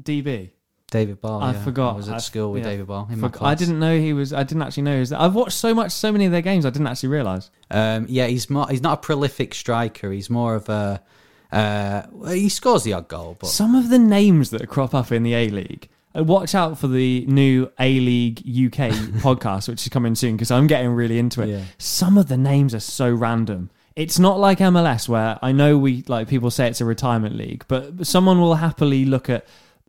DB? 0.00 0.50
David 0.90 1.20
Ball. 1.20 1.42
I 1.42 1.52
yeah. 1.52 1.64
forgot. 1.64 1.94
I 1.94 1.96
was 1.96 2.08
at 2.08 2.14
I- 2.16 2.18
school 2.18 2.52
with 2.52 2.64
yeah. 2.64 2.70
David 2.70 2.86
Ball 2.86 3.08
in 3.10 3.20
my 3.20 3.28
Fuck, 3.28 3.42
I 3.42 3.54
didn't 3.54 3.78
know 3.78 3.98
he 3.98 4.12
was. 4.12 4.32
I 4.32 4.42
didn't 4.42 4.62
actually 4.62 4.84
know. 4.84 4.94
He 4.94 5.00
was, 5.00 5.12
I've 5.12 5.34
watched 5.34 5.56
so 5.58 5.74
much, 5.74 5.92
so 5.92 6.10
many 6.12 6.24
of 6.24 6.32
their 6.32 6.42
games. 6.42 6.64
I 6.64 6.70
didn't 6.70 6.86
actually 6.86 7.10
realize. 7.10 7.50
Um, 7.70 8.06
yeah, 8.08 8.26
he's 8.26 8.48
more. 8.48 8.66
He's 8.68 8.82
not 8.82 8.98
a 8.98 9.00
prolific 9.00 9.54
striker. 9.54 10.10
He's 10.10 10.30
more 10.30 10.54
of 10.54 10.68
a. 10.68 11.02
Uh, 11.50 12.02
he 12.30 12.48
scores 12.48 12.84
the 12.84 12.92
odd 12.92 13.08
goal, 13.08 13.36
but 13.38 13.46
Some 13.46 13.74
of 13.74 13.88
the 13.88 13.98
names 13.98 14.50
that 14.50 14.66
crop 14.68 14.94
up 14.94 15.12
in 15.12 15.22
the 15.22 15.34
A 15.34 15.48
League. 15.48 15.88
Uh, 16.14 16.24
Watch 16.24 16.54
out 16.54 16.78
for 16.78 16.88
the 16.88 17.24
new 17.26 17.70
A 17.78 18.00
League 18.00 18.38
UK 18.40 18.90
podcast, 19.22 19.68
which 19.68 19.82
is 19.82 19.88
coming 19.88 20.14
soon 20.14 20.36
because 20.36 20.50
I'm 20.50 20.66
getting 20.66 20.90
really 20.90 21.18
into 21.18 21.42
it. 21.42 21.48
Yeah. 21.48 21.64
Some 21.78 22.18
of 22.18 22.28
the 22.28 22.36
names 22.36 22.74
are 22.74 22.80
so 22.80 23.10
random. 23.10 23.70
It's 23.96 24.18
not 24.18 24.38
like 24.38 24.58
MLS 24.58 25.08
where 25.08 25.38
I 25.42 25.52
know 25.52 25.76
we 25.76 26.04
like 26.06 26.28
people 26.28 26.50
say 26.50 26.68
it's 26.68 26.80
a 26.80 26.84
retirement 26.84 27.34
league, 27.34 27.64
but 27.66 28.06
someone 28.06 28.40
will 28.40 28.54
happily 28.54 29.04
look 29.04 29.28
at 29.28 29.46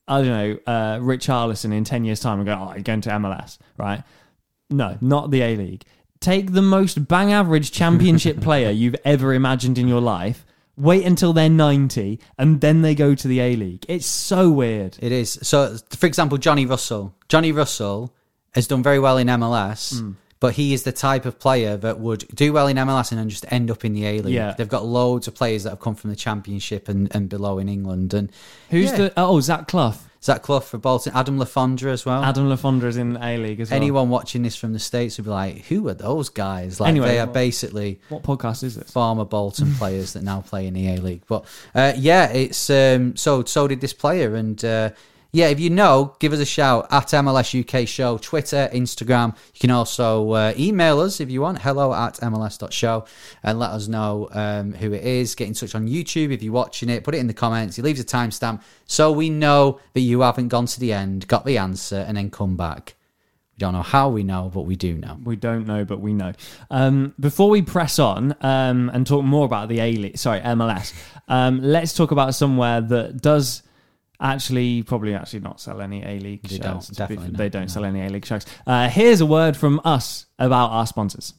I 0.10 0.18
don't 0.22 0.28
know 0.28 0.60
uh, 0.68 0.98
Richarlison 1.00 1.72
in 1.74 1.84
ten 1.86 2.04
years' 2.04 2.20
time 2.20 2.40
and 2.40 2.46
go, 2.46 2.54
"Oh, 2.60 2.74
you're 2.74 2.84
going 2.84 3.02
to 3.02 3.10
MLS, 3.12 3.58
right?" 3.78 4.04
No, 4.70 4.98
not 5.02 5.32
the 5.32 5.42
A 5.42 5.56
League. 5.56 5.84
Take 6.20 6.52
the 6.52 6.62
most 6.62 7.08
bang 7.08 7.32
average 7.32 7.72
championship 7.72 8.42
player 8.42 8.70
you've 8.72 8.96
ever 9.06 9.34
imagined 9.34 9.78
in 9.78 9.88
your 9.88 10.02
life. 10.02 10.46
Wait 10.78 11.06
until 11.06 11.34
they're 11.34 11.50
90 11.50 12.20
and 12.38 12.62
then 12.62 12.82
they 12.82 12.96
go 12.96 13.14
to 13.14 13.28
the 13.28 13.40
A 13.42 13.56
League. 13.56 13.86
It's 13.90 14.06
so 14.06 14.50
weird. 14.50 14.98
it 15.02 15.12
is. 15.12 15.38
So, 15.42 15.78
for 15.90 16.06
example, 16.06 16.38
Johnny 16.38 16.66
Russell. 16.66 17.14
Johnny 17.28 17.52
Russell 17.52 18.14
has 18.54 18.66
done 18.68 18.82
very 18.84 18.98
well 19.00 19.18
in 19.18 19.28
MLS, 19.28 20.00
Hmm. 20.00 20.12
But 20.42 20.54
he 20.54 20.74
is 20.74 20.84
the 20.84 20.94
type 20.94 21.26
of 21.26 21.38
player 21.38 21.76
that 21.78 22.00
would 22.00 22.26
do 22.34 22.54
well 22.54 22.68
in 22.68 22.78
MLS 22.78 23.12
and 23.12 23.20
then 23.20 23.28
just 23.28 23.46
end 23.52 23.70
up 23.70 23.84
in 23.84 23.94
the 23.94 24.06
A 24.06 24.22
League. 24.22 24.34
Yeah. 24.34 24.54
They've 24.58 24.70
got 24.70 24.86
loads 24.86 25.28
of 25.28 25.36
players 25.36 25.64
that 25.64 25.72
have 25.72 25.82
come 25.82 25.96
from 25.96 26.12
the 26.12 26.16
Championship 26.16 26.88
and, 26.88 27.14
and 27.14 27.28
below 27.28 27.60
in 27.60 27.68
England. 27.68 28.14
And 28.14 28.32
Who's 28.70 28.92
Yeah. 28.92 28.98
the. 28.98 29.14
Oh, 29.18 29.42
Zach 29.42 29.68
Clough. 29.68 29.96
Zach 30.22 30.42
Clough 30.44 30.60
for 30.62 30.78
Bolton, 30.78 31.14
Adam 31.16 31.40
Le 31.40 31.46
Fondre 31.46 31.92
as 31.92 32.06
well. 32.06 32.22
Adam 32.24 32.50
Le 32.50 32.58
Fondre 32.58 32.84
is 32.86 32.98
in 32.98 33.14
the 33.14 33.26
A 33.26 33.38
League 33.38 33.60
as 33.62 33.70
well. 33.70 33.76
Anyone 33.78 34.10
watching 34.10 34.44
this 34.44 34.56
from 34.56 34.74
the 34.74 34.80
States 34.80 35.18
would 35.18 35.24
be 35.26 35.30
like, 35.30 35.66
who 35.68 35.88
are 35.88 35.94
those 35.94 36.28
guys? 36.30 36.80
Like, 36.80 36.90
Anyway, 36.90 37.08
they 37.08 37.20
are 37.20 37.26
well- 37.26 37.34
basically 37.34 38.00
What 38.10 38.24
podcast 38.24 38.64
is 38.64 38.76
this? 38.76 38.92
former 38.92 39.24
Bolton 39.26 39.74
players 39.78 40.14
that 40.14 40.24
now 40.24 40.42
play 40.42 40.68
in 40.68 40.74
the 40.74 40.88
A 40.94 40.98
League. 40.98 41.24
But 41.28 41.46
uh, 41.76 41.94
yeah, 41.98 42.30
it's 42.32 42.70
um, 42.70 43.16
so 43.18 43.44
so 43.46 43.68
did 43.68 43.80
this 43.82 43.94
player, 43.94 44.36
and 44.36 44.64
uh, 44.66 44.90
yeah, 45.32 45.48
if 45.48 45.60
you 45.60 45.70
know, 45.70 46.16
give 46.20 46.34
us 46.34 46.40
a 46.40 46.46
shout 46.46 46.88
at 46.90 47.08
MLS 47.08 47.54
UK 47.54 47.88
Show, 47.88 48.18
Twitter, 48.18 48.68
Instagram. 48.74 49.36
You 49.54 49.60
can 49.60 49.70
also 49.70 50.32
uh, 50.32 50.54
email 50.58 51.00
us 51.02 51.20
if 51.20 51.30
you 51.30 51.42
want, 51.42 51.60
hello 51.60 51.94
at 51.94 52.16
MLS.show, 52.16 53.06
and 53.44 53.60
let 53.60 53.70
us 53.70 53.88
know 53.88 54.28
um, 54.32 54.74
who 54.74 54.92
it 54.92 55.04
is. 55.04 55.36
Get 55.36 55.48
in 55.48 55.54
touch 55.54 55.76
on 55.76 55.88
YouTube 55.88 56.34
if 56.34 56.42
you're 56.42 56.52
watching 56.52 56.90
it. 56.90 57.04
Put 57.04 57.14
it 57.14 57.20
in 57.20 57.28
the 57.28 57.34
comments. 57.36 57.76
He 57.76 57.84
leaves 57.84 58.00
a 58.00 58.04
timestamp 58.04 58.64
so 58.86 59.12
we 59.12 59.30
know 59.30 59.80
that 59.94 60.00
you 60.00 60.22
haven't 60.22 60.48
gone 60.48 60.66
to 60.66 60.80
the 60.80 60.94
end, 60.94 61.28
got 61.28 61.46
the 61.46 61.60
answer, 61.60 62.04
and 62.08 62.18
then 62.18 62.32
come 62.32 62.58
back. 62.58 62.96
We 63.56 63.60
don't 63.60 63.74
know 63.74 63.84
how 63.84 64.10
we 64.10 64.24
know, 64.24 64.50
but 64.52 64.62
we 64.62 64.76
do 64.76 64.98
know. 64.98 65.20
We 65.24 65.36
don't 65.36 65.68
know, 65.68 65.86
but 65.86 66.00
we 66.00 66.14
know. 66.14 66.34
Um, 66.72 67.14
before 67.20 67.52
we 67.52 67.62
press 67.62 68.00
on 68.00 68.36
um, 68.42 68.90
and 68.96 69.06
talk 69.06 69.24
more 69.24 69.46
about 69.46 69.70
the 69.70 69.80
A 69.80 70.14
sorry, 70.16 70.40
MLS, 70.40 70.92
um, 71.28 71.62
let's 71.62 71.94
talk 71.94 72.10
about 72.10 72.34
somewhere 72.34 72.82
that 72.82 73.22
does 73.22 73.62
actually 74.22 74.84
probably 74.84 75.14
actually 75.16 75.40
not 75.42 75.60
sell 75.62 75.82
any 75.82 76.04
A 76.04 76.20
League 76.20 76.44
They 76.44 76.58
shirts. 76.58 76.60
don't, 76.66 76.82
to 76.82 76.92
be 76.92 76.96
definitely 76.96 77.28
not, 77.30 77.38
they 77.38 77.50
don't 77.50 77.62
no. 77.64 77.68
sell 77.68 77.86
any 77.86 78.06
A 78.06 78.10
League 78.10 78.26
shirts. 78.26 78.46
Uh, 78.68 78.90
here's 78.90 79.22
a 79.22 79.26
word 79.26 79.56
from 79.56 79.80
us 79.86 80.26
about 80.38 80.72
our 80.72 80.86
sponsors. 80.88 81.34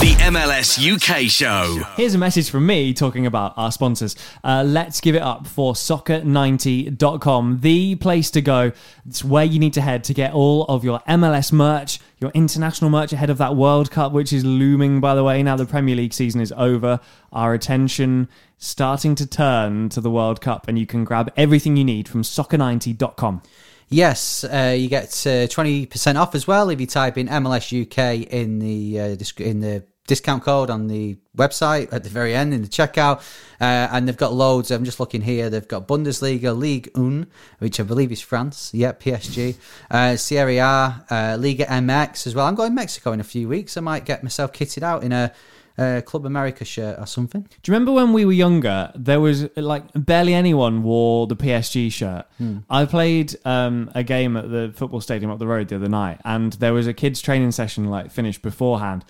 The 0.00 0.14
MLS 0.14 0.80
UK 0.80 1.28
show. 1.30 1.84
Here's 1.94 2.14
a 2.14 2.18
message 2.18 2.48
from 2.48 2.64
me 2.64 2.94
talking 2.94 3.26
about 3.26 3.52
our 3.58 3.70
sponsors. 3.70 4.16
Uh, 4.42 4.64
let's 4.66 4.98
give 4.98 5.14
it 5.14 5.20
up 5.20 5.46
for 5.46 5.74
soccer90.com, 5.74 7.60
the 7.60 7.96
place 7.96 8.30
to 8.30 8.40
go. 8.40 8.72
It's 9.06 9.22
where 9.22 9.44
you 9.44 9.58
need 9.58 9.74
to 9.74 9.82
head 9.82 10.02
to 10.04 10.14
get 10.14 10.32
all 10.32 10.64
of 10.64 10.84
your 10.84 11.00
MLS 11.00 11.52
merch, 11.52 12.00
your 12.18 12.30
international 12.30 12.88
merch 12.88 13.12
ahead 13.12 13.28
of 13.28 13.36
that 13.36 13.56
World 13.56 13.90
Cup, 13.90 14.12
which 14.12 14.32
is 14.32 14.42
looming, 14.42 15.00
by 15.00 15.14
the 15.14 15.22
way. 15.22 15.42
Now 15.42 15.56
the 15.56 15.66
Premier 15.66 15.96
League 15.96 16.14
season 16.14 16.40
is 16.40 16.50
over. 16.52 17.00
Our 17.30 17.52
attention 17.52 18.30
starting 18.56 19.14
to 19.16 19.26
turn 19.26 19.90
to 19.90 20.00
the 20.00 20.10
World 20.10 20.40
Cup, 20.40 20.66
and 20.66 20.78
you 20.78 20.86
can 20.86 21.04
grab 21.04 21.30
everything 21.36 21.76
you 21.76 21.84
need 21.84 22.08
from 22.08 22.22
soccer90.com. 22.22 23.42
Yes, 23.90 24.44
uh, 24.44 24.74
you 24.78 24.88
get 24.88 25.10
twenty 25.50 25.84
percent 25.84 26.16
off 26.16 26.34
as 26.36 26.46
well 26.46 26.70
if 26.70 26.80
you 26.80 26.86
type 26.86 27.18
in 27.18 27.26
MLS 27.26 27.70
UK 27.70 28.26
in 28.32 28.60
the 28.60 29.00
uh, 29.00 29.14
disc- 29.16 29.40
in 29.40 29.60
the 29.60 29.84
discount 30.10 30.42
code 30.42 30.70
on 30.70 30.88
the 30.88 31.16
website 31.36 31.92
at 31.92 32.02
the 32.02 32.10
very 32.10 32.34
end 32.34 32.52
in 32.52 32.62
the 32.62 32.68
checkout. 32.68 33.18
Uh, 33.60 33.88
and 33.92 34.08
they've 34.08 34.16
got 34.16 34.32
loads. 34.32 34.72
I'm 34.72 34.84
just 34.84 34.98
looking 34.98 35.22
here. 35.22 35.48
They've 35.48 35.66
got 35.66 35.86
Bundesliga, 35.86 36.56
Ligue 36.56 36.90
1, 36.94 37.28
which 37.60 37.78
I 37.78 37.84
believe 37.84 38.10
is 38.10 38.20
France. 38.20 38.72
Yeah, 38.74 38.92
PSG, 38.92 39.56
uh, 39.90 40.16
Serie 40.16 40.58
A, 40.58 41.04
uh, 41.08 41.36
Liga 41.38 41.64
MX 41.66 42.26
as 42.26 42.34
well. 42.34 42.46
I'm 42.46 42.56
going 42.56 42.70
to 42.70 42.74
Mexico 42.74 43.12
in 43.12 43.20
a 43.20 43.24
few 43.24 43.48
weeks. 43.48 43.76
I 43.76 43.80
might 43.80 44.04
get 44.04 44.22
myself 44.22 44.52
kitted 44.52 44.82
out 44.82 45.04
in 45.04 45.12
a. 45.12 45.32
Uh, 45.80 46.00
Club 46.02 46.26
America 46.26 46.64
shirt 46.64 46.98
or 46.98 47.06
something. 47.06 47.40
Do 47.40 47.48
you 47.66 47.72
remember 47.72 47.92
when 47.92 48.12
we 48.12 48.24
were 48.26 48.32
younger? 48.32 48.92
There 48.94 49.18
was 49.20 49.48
like 49.56 49.84
barely 49.94 50.34
anyone 50.34 50.82
wore 50.82 51.26
the 51.26 51.36
PSG 51.36 51.90
shirt. 51.90 52.26
I 52.68 52.84
played 52.84 53.34
um, 53.46 53.90
a 53.94 54.02
game 54.04 54.36
at 54.36 54.50
the 54.50 54.72
football 54.74 55.00
stadium 55.00 55.30
up 55.30 55.38
the 55.38 55.46
road 55.46 55.68
the 55.68 55.76
other 55.76 55.88
night, 55.88 56.20
and 56.24 56.52
there 56.54 56.74
was 56.74 56.86
a 56.86 56.92
kids' 56.92 57.20
training 57.22 57.52
session 57.52 57.86
like 57.86 58.10
finished 58.10 58.42
beforehand, 58.42 59.04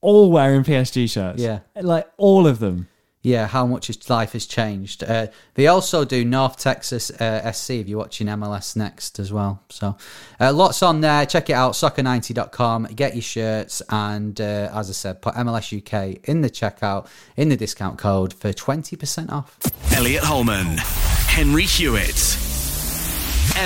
all 0.00 0.30
wearing 0.32 0.64
PSG 0.64 1.08
shirts. 1.10 1.40
Yeah. 1.40 1.60
like 1.80 2.10
all 2.16 2.46
of 2.46 2.58
them. 2.58 2.88
Yeah, 3.22 3.46
how 3.46 3.66
much 3.66 3.88
his 3.88 4.08
life 4.08 4.32
has 4.32 4.46
changed. 4.46 5.04
Uh, 5.04 5.26
they 5.52 5.66
also 5.66 6.06
do 6.06 6.24
North 6.24 6.56
Texas 6.56 7.10
uh, 7.10 7.52
SC 7.52 7.70
if 7.72 7.88
you're 7.88 7.98
watching 7.98 8.28
MLS 8.28 8.76
next 8.76 9.18
as 9.18 9.30
well. 9.30 9.62
So 9.68 9.98
uh, 10.40 10.54
lots 10.54 10.82
on 10.82 11.02
there. 11.02 11.26
Check 11.26 11.50
it 11.50 11.52
out, 11.52 11.74
soccer90.com. 11.74 12.84
Get 12.94 13.14
your 13.14 13.22
shirts. 13.22 13.82
And 13.90 14.40
uh, 14.40 14.70
as 14.72 14.88
I 14.88 14.94
said, 14.94 15.20
put 15.20 15.34
MLS 15.34 15.76
UK 15.76 16.26
in 16.26 16.40
the 16.40 16.48
checkout, 16.48 17.08
in 17.36 17.50
the 17.50 17.58
discount 17.58 17.98
code 17.98 18.32
for 18.32 18.54
20% 18.54 19.30
off. 19.30 19.58
Elliot 19.92 20.24
Holman, 20.24 20.78
Henry 20.78 21.64
Hewitt, 21.64 22.14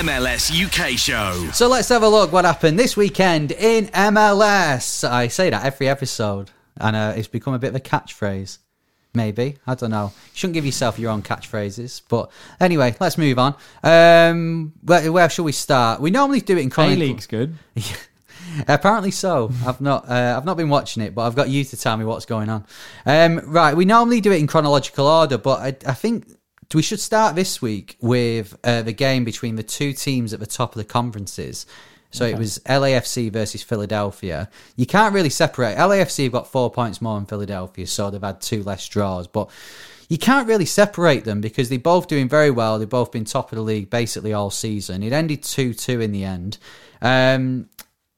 MLS 0.01 0.51
UK 0.51 0.97
show. 0.97 1.49
So 1.53 1.69
let's 1.69 1.87
have 1.87 2.03
a 2.03 2.09
look 2.09 2.33
what 2.33 2.43
happened 2.43 2.77
this 2.77 2.97
weekend 2.97 3.53
in 3.53 3.85
MLS. 3.85 5.07
I 5.09 5.29
say 5.29 5.49
that 5.49 5.63
every 5.63 5.87
episode, 5.87 6.51
and 6.75 6.93
uh, 6.93 7.13
it's 7.15 7.29
become 7.29 7.53
a 7.53 7.59
bit 7.59 7.69
of 7.69 7.75
a 7.75 7.79
catchphrase. 7.79 8.57
Maybe 9.15 9.57
I 9.65 9.75
don't 9.75 9.91
know. 9.91 10.11
You 10.13 10.31
shouldn't 10.33 10.55
give 10.55 10.65
yourself 10.65 10.99
your 10.99 11.11
own 11.11 11.21
catchphrases, 11.21 12.01
but 12.07 12.31
anyway, 12.59 12.95
let's 12.99 13.17
move 13.17 13.39
on. 13.39 13.55
Um, 13.83 14.73
where, 14.83 15.11
where 15.11 15.29
shall 15.29 15.45
we 15.45 15.51
start? 15.51 16.01
We 16.01 16.11
normally 16.11 16.41
do 16.41 16.57
it 16.57 16.61
in 16.61 16.71
A. 16.77 16.95
League's 16.95 17.27
good. 17.27 17.55
Apparently 18.67 19.11
so. 19.11 19.51
I've 19.65 19.81
not. 19.81 20.09
Uh, 20.09 20.35
I've 20.37 20.45
not 20.45 20.57
been 20.57 20.69
watching 20.69 21.03
it, 21.03 21.15
but 21.15 21.23
I've 21.23 21.35
got 21.35 21.49
you 21.49 21.63
to 21.63 21.77
tell 21.77 21.97
me 21.97 22.05
what's 22.05 22.25
going 22.25 22.49
on. 22.49 22.65
Um, 23.05 23.41
right. 23.45 23.75
We 23.75 23.85
normally 23.85 24.21
do 24.21 24.31
it 24.31 24.39
in 24.39 24.47
chronological 24.47 25.07
order, 25.07 25.37
but 25.37 25.59
I, 25.59 25.89
I 25.89 25.93
think 25.93 26.27
we 26.73 26.81
should 26.81 26.99
start 26.99 27.35
this 27.35 27.61
week 27.61 27.97
with 28.01 28.57
uh, 28.63 28.81
the 28.81 28.91
game 28.91 29.23
between 29.23 29.55
the 29.55 29.63
two 29.63 29.93
teams 29.93 30.33
at 30.33 30.39
the 30.39 30.45
top 30.45 30.71
of 30.71 30.77
the 30.77 30.85
conferences. 30.85 31.65
So 32.15 32.25
it 32.25 32.37
was 32.37 32.59
LAFC 32.65 33.31
versus 33.31 33.61
Philadelphia. 33.61 34.49
You 34.75 34.85
can't 34.85 35.13
really 35.13 35.29
separate. 35.29 35.77
LAFC 35.77 36.23
have 36.23 36.31
got 36.31 36.51
four 36.51 36.71
points 36.71 37.01
more 37.01 37.15
than 37.15 37.25
Philadelphia, 37.25 37.85
so 37.87 38.09
they've 38.09 38.21
had 38.21 38.41
two 38.41 38.63
less 38.63 38.87
draws, 38.87 39.27
but. 39.27 39.49
You 40.07 40.19
can't 40.19 40.47
really 40.47 40.67
separate 40.67 41.23
them 41.23 41.41
because 41.41 41.69
they're 41.69 41.79
both 41.79 42.07
doing 42.07 42.29
very 42.29 42.51
well. 42.51 42.77
They've 42.77 42.87
both 42.87 43.11
been 43.11 43.25
top 43.25 43.51
of 43.51 43.55
the 43.55 43.63
league 43.63 43.89
basically 43.89 44.33
all 44.33 44.51
season. 44.51 45.01
It 45.01 45.11
ended 45.11 45.41
2 45.41 45.73
2 45.73 45.99
in 45.99 46.11
the 46.11 46.23
end. 46.23 46.59
Um, 47.01 47.69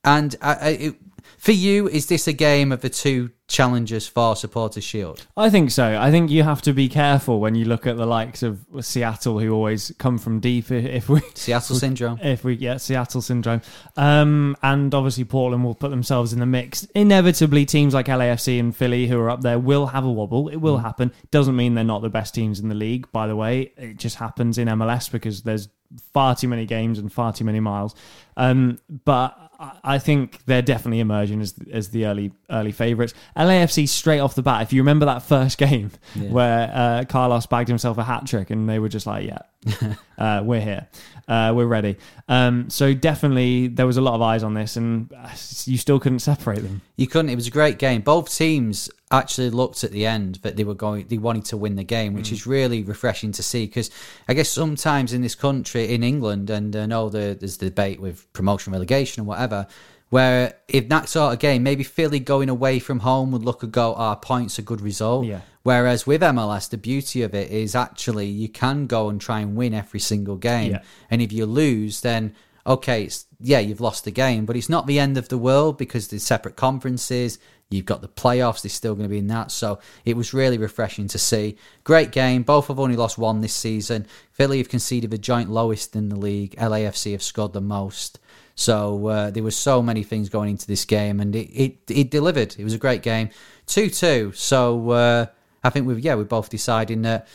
and 0.04 0.36
I, 0.42 0.54
I, 0.54 0.68
it, 0.68 0.94
for 1.38 1.52
you, 1.52 1.88
is 1.88 2.06
this 2.06 2.26
a 2.26 2.32
game 2.32 2.72
of 2.72 2.80
the 2.80 2.90
two 2.90 3.30
challengers 3.46 4.08
for 4.08 4.34
Supporters 4.34 4.82
Shield? 4.82 5.24
I 5.36 5.50
think 5.50 5.70
so. 5.70 5.98
I 5.98 6.10
think 6.10 6.30
you 6.30 6.42
have 6.42 6.60
to 6.62 6.72
be 6.72 6.88
careful 6.88 7.38
when 7.38 7.54
you 7.54 7.64
look 7.64 7.86
at 7.86 7.96
the 7.96 8.06
likes 8.06 8.42
of 8.42 8.66
Seattle, 8.80 9.38
who 9.38 9.52
always 9.52 9.92
come 9.98 10.18
from 10.18 10.40
deep. 10.40 10.70
If 10.70 10.84
if 10.84 11.08
we 11.08 11.20
Seattle 11.34 11.76
syndrome. 11.76 12.18
if 12.20 12.42
we 12.42 12.56
get 12.56 12.80
Seattle 12.80 13.22
syndrome, 13.22 13.62
um, 13.96 14.56
and 14.62 14.92
obviously 14.92 15.24
Portland 15.24 15.64
will 15.64 15.76
put 15.76 15.90
themselves 15.90 16.32
in 16.32 16.40
the 16.40 16.46
mix. 16.46 16.84
Inevitably, 16.94 17.66
teams 17.66 17.94
like 17.94 18.06
LAFC 18.06 18.58
and 18.58 18.74
Philly, 18.74 19.06
who 19.06 19.18
are 19.20 19.30
up 19.30 19.42
there, 19.42 19.60
will 19.60 19.86
have 19.86 20.04
a 20.04 20.10
wobble. 20.10 20.48
It 20.48 20.56
will 20.56 20.78
happen. 20.78 21.12
Doesn't 21.30 21.54
mean 21.54 21.74
they're 21.74 21.84
not 21.84 22.02
the 22.02 22.10
best 22.10 22.34
teams 22.34 22.58
in 22.58 22.68
the 22.68 22.74
league. 22.74 23.10
By 23.12 23.28
the 23.28 23.36
way, 23.36 23.72
it 23.76 23.96
just 23.96 24.16
happens 24.16 24.58
in 24.58 24.66
MLS 24.66 25.10
because 25.10 25.42
there's 25.42 25.68
far 26.12 26.34
too 26.34 26.48
many 26.48 26.66
games 26.66 26.98
and 26.98 27.12
far 27.12 27.32
too 27.32 27.44
many 27.44 27.60
miles. 27.60 27.94
Um, 28.36 28.78
but 29.04 29.47
I- 29.84 29.98
think 29.98 30.44
they're 30.46 30.62
definitely 30.62 31.00
emerging 31.00 31.40
as 31.40 31.54
as 31.72 31.88
the 31.88 32.06
early 32.06 32.32
early 32.50 32.72
favourites. 32.72 33.14
LAFC 33.36 33.88
straight 33.88 34.20
off 34.20 34.34
the 34.34 34.42
bat. 34.42 34.62
If 34.62 34.72
you 34.72 34.80
remember 34.82 35.06
that 35.06 35.22
first 35.22 35.58
game 35.66 35.90
where 36.28 36.70
uh, 36.72 37.04
Carlos 37.08 37.46
bagged 37.46 37.68
himself 37.68 37.98
a 37.98 38.04
hat 38.04 38.26
trick, 38.26 38.50
and 38.50 38.68
they 38.68 38.78
were 38.78 38.88
just 38.88 39.06
like, 39.06 39.26
"Yeah, 39.26 39.38
uh, 40.18 40.42
we're 40.44 40.60
here, 40.60 40.88
uh, 41.26 41.52
we're 41.54 41.66
ready." 41.66 41.96
Um, 42.28 42.70
so 42.70 42.94
definitely 42.94 43.68
there 43.68 43.86
was 43.86 43.96
a 43.96 44.00
lot 44.00 44.14
of 44.14 44.22
eyes 44.22 44.42
on 44.42 44.54
this, 44.54 44.76
and 44.76 45.12
uh, 45.12 45.30
you 45.64 45.78
still 45.78 45.98
couldn't 45.98 46.20
separate 46.20 46.62
them. 46.62 46.82
You 46.96 47.06
couldn't. 47.06 47.30
It 47.30 47.36
was 47.36 47.46
a 47.46 47.50
great 47.50 47.78
game. 47.78 48.02
Both 48.02 48.34
teams 48.34 48.90
actually 49.10 49.50
looked 49.50 49.84
at 49.84 49.92
the 49.92 50.06
end 50.06 50.36
that 50.42 50.56
they 50.56 50.64
were 50.64 50.74
going. 50.74 51.06
They 51.08 51.18
wanted 51.18 51.46
to 51.46 51.56
win 51.56 51.76
the 51.76 51.84
game, 51.84 52.14
which 52.14 52.30
is 52.32 52.46
really 52.46 52.82
refreshing 52.82 53.32
to 53.32 53.42
see. 53.42 53.66
Because 53.66 53.90
I 54.28 54.34
guess 54.34 54.48
sometimes 54.48 55.12
in 55.12 55.22
this 55.22 55.34
country, 55.34 55.92
in 55.92 56.02
England, 56.02 56.50
and 56.50 56.74
I 56.76 56.86
know 56.86 57.08
the, 57.08 57.36
there's 57.38 57.56
the 57.56 57.66
debate 57.66 58.00
with 58.00 58.30
promotion, 58.32 58.72
relegation, 58.72 59.20
and 59.22 59.26
whatever. 59.26 59.66
Where 60.10 60.54
if 60.68 60.88
that 60.88 61.08
sort 61.08 61.34
of 61.34 61.38
game, 61.38 61.62
maybe 61.62 61.84
Philly 61.84 62.18
going 62.18 62.48
away 62.48 62.78
from 62.78 63.00
home 63.00 63.30
would 63.32 63.44
look 63.44 63.62
and 63.62 63.70
go, 63.70 63.94
"Our 63.94 64.16
points 64.16 64.58
a 64.58 64.62
good 64.62 64.80
result." 64.80 65.26
Yeah. 65.26 65.40
Whereas 65.68 66.06
with 66.06 66.22
MLS, 66.22 66.70
the 66.70 66.78
beauty 66.78 67.20
of 67.20 67.34
it 67.34 67.50
is 67.50 67.74
actually 67.74 68.24
you 68.24 68.48
can 68.48 68.86
go 68.86 69.10
and 69.10 69.20
try 69.20 69.40
and 69.40 69.54
win 69.54 69.74
every 69.74 70.00
single 70.00 70.36
game. 70.36 70.70
Yeah. 70.70 70.82
And 71.10 71.20
if 71.20 71.30
you 71.30 71.44
lose, 71.44 72.00
then 72.00 72.34
okay, 72.66 73.04
it's, 73.04 73.26
yeah, 73.38 73.58
you've 73.58 73.82
lost 73.82 74.06
the 74.06 74.10
game, 74.10 74.46
but 74.46 74.56
it's 74.56 74.70
not 74.70 74.86
the 74.86 74.98
end 74.98 75.18
of 75.18 75.28
the 75.28 75.36
world 75.36 75.76
because 75.76 76.08
there's 76.08 76.22
separate 76.22 76.56
conferences. 76.56 77.38
You've 77.68 77.84
got 77.84 78.00
the 78.00 78.08
playoffs, 78.08 78.62
they're 78.62 78.70
still 78.70 78.94
going 78.94 79.10
to 79.10 79.10
be 79.10 79.18
in 79.18 79.26
that. 79.26 79.50
So 79.50 79.78
it 80.06 80.16
was 80.16 80.32
really 80.32 80.56
refreshing 80.56 81.06
to 81.08 81.18
see. 81.18 81.58
Great 81.84 82.12
game. 82.12 82.44
Both 82.44 82.68
have 82.68 82.80
only 82.80 82.96
lost 82.96 83.18
one 83.18 83.42
this 83.42 83.52
season. 83.52 84.06
Philly 84.32 84.56
have 84.56 84.70
conceded 84.70 85.10
the 85.10 85.18
joint 85.18 85.50
lowest 85.50 85.94
in 85.94 86.08
the 86.08 86.18
league. 86.18 86.56
LAFC 86.56 87.12
have 87.12 87.22
scored 87.22 87.52
the 87.52 87.60
most. 87.60 88.18
So 88.54 89.08
uh, 89.08 89.30
there 89.32 89.42
were 89.42 89.50
so 89.50 89.82
many 89.82 90.02
things 90.02 90.30
going 90.30 90.48
into 90.48 90.66
this 90.66 90.86
game, 90.86 91.20
and 91.20 91.36
it, 91.36 91.50
it, 91.52 91.76
it 91.90 92.10
delivered. 92.10 92.56
It 92.58 92.64
was 92.64 92.72
a 92.72 92.78
great 92.78 93.02
game. 93.02 93.28
2 93.66 93.90
2. 93.90 94.32
So 94.32 94.90
uh, 94.92 95.26
I 95.62 95.70
think 95.70 95.86
we've, 95.86 96.00
yeah, 96.00 96.14
we're 96.14 96.24
both 96.24 96.48
deciding 96.50 97.02
that 97.02 97.26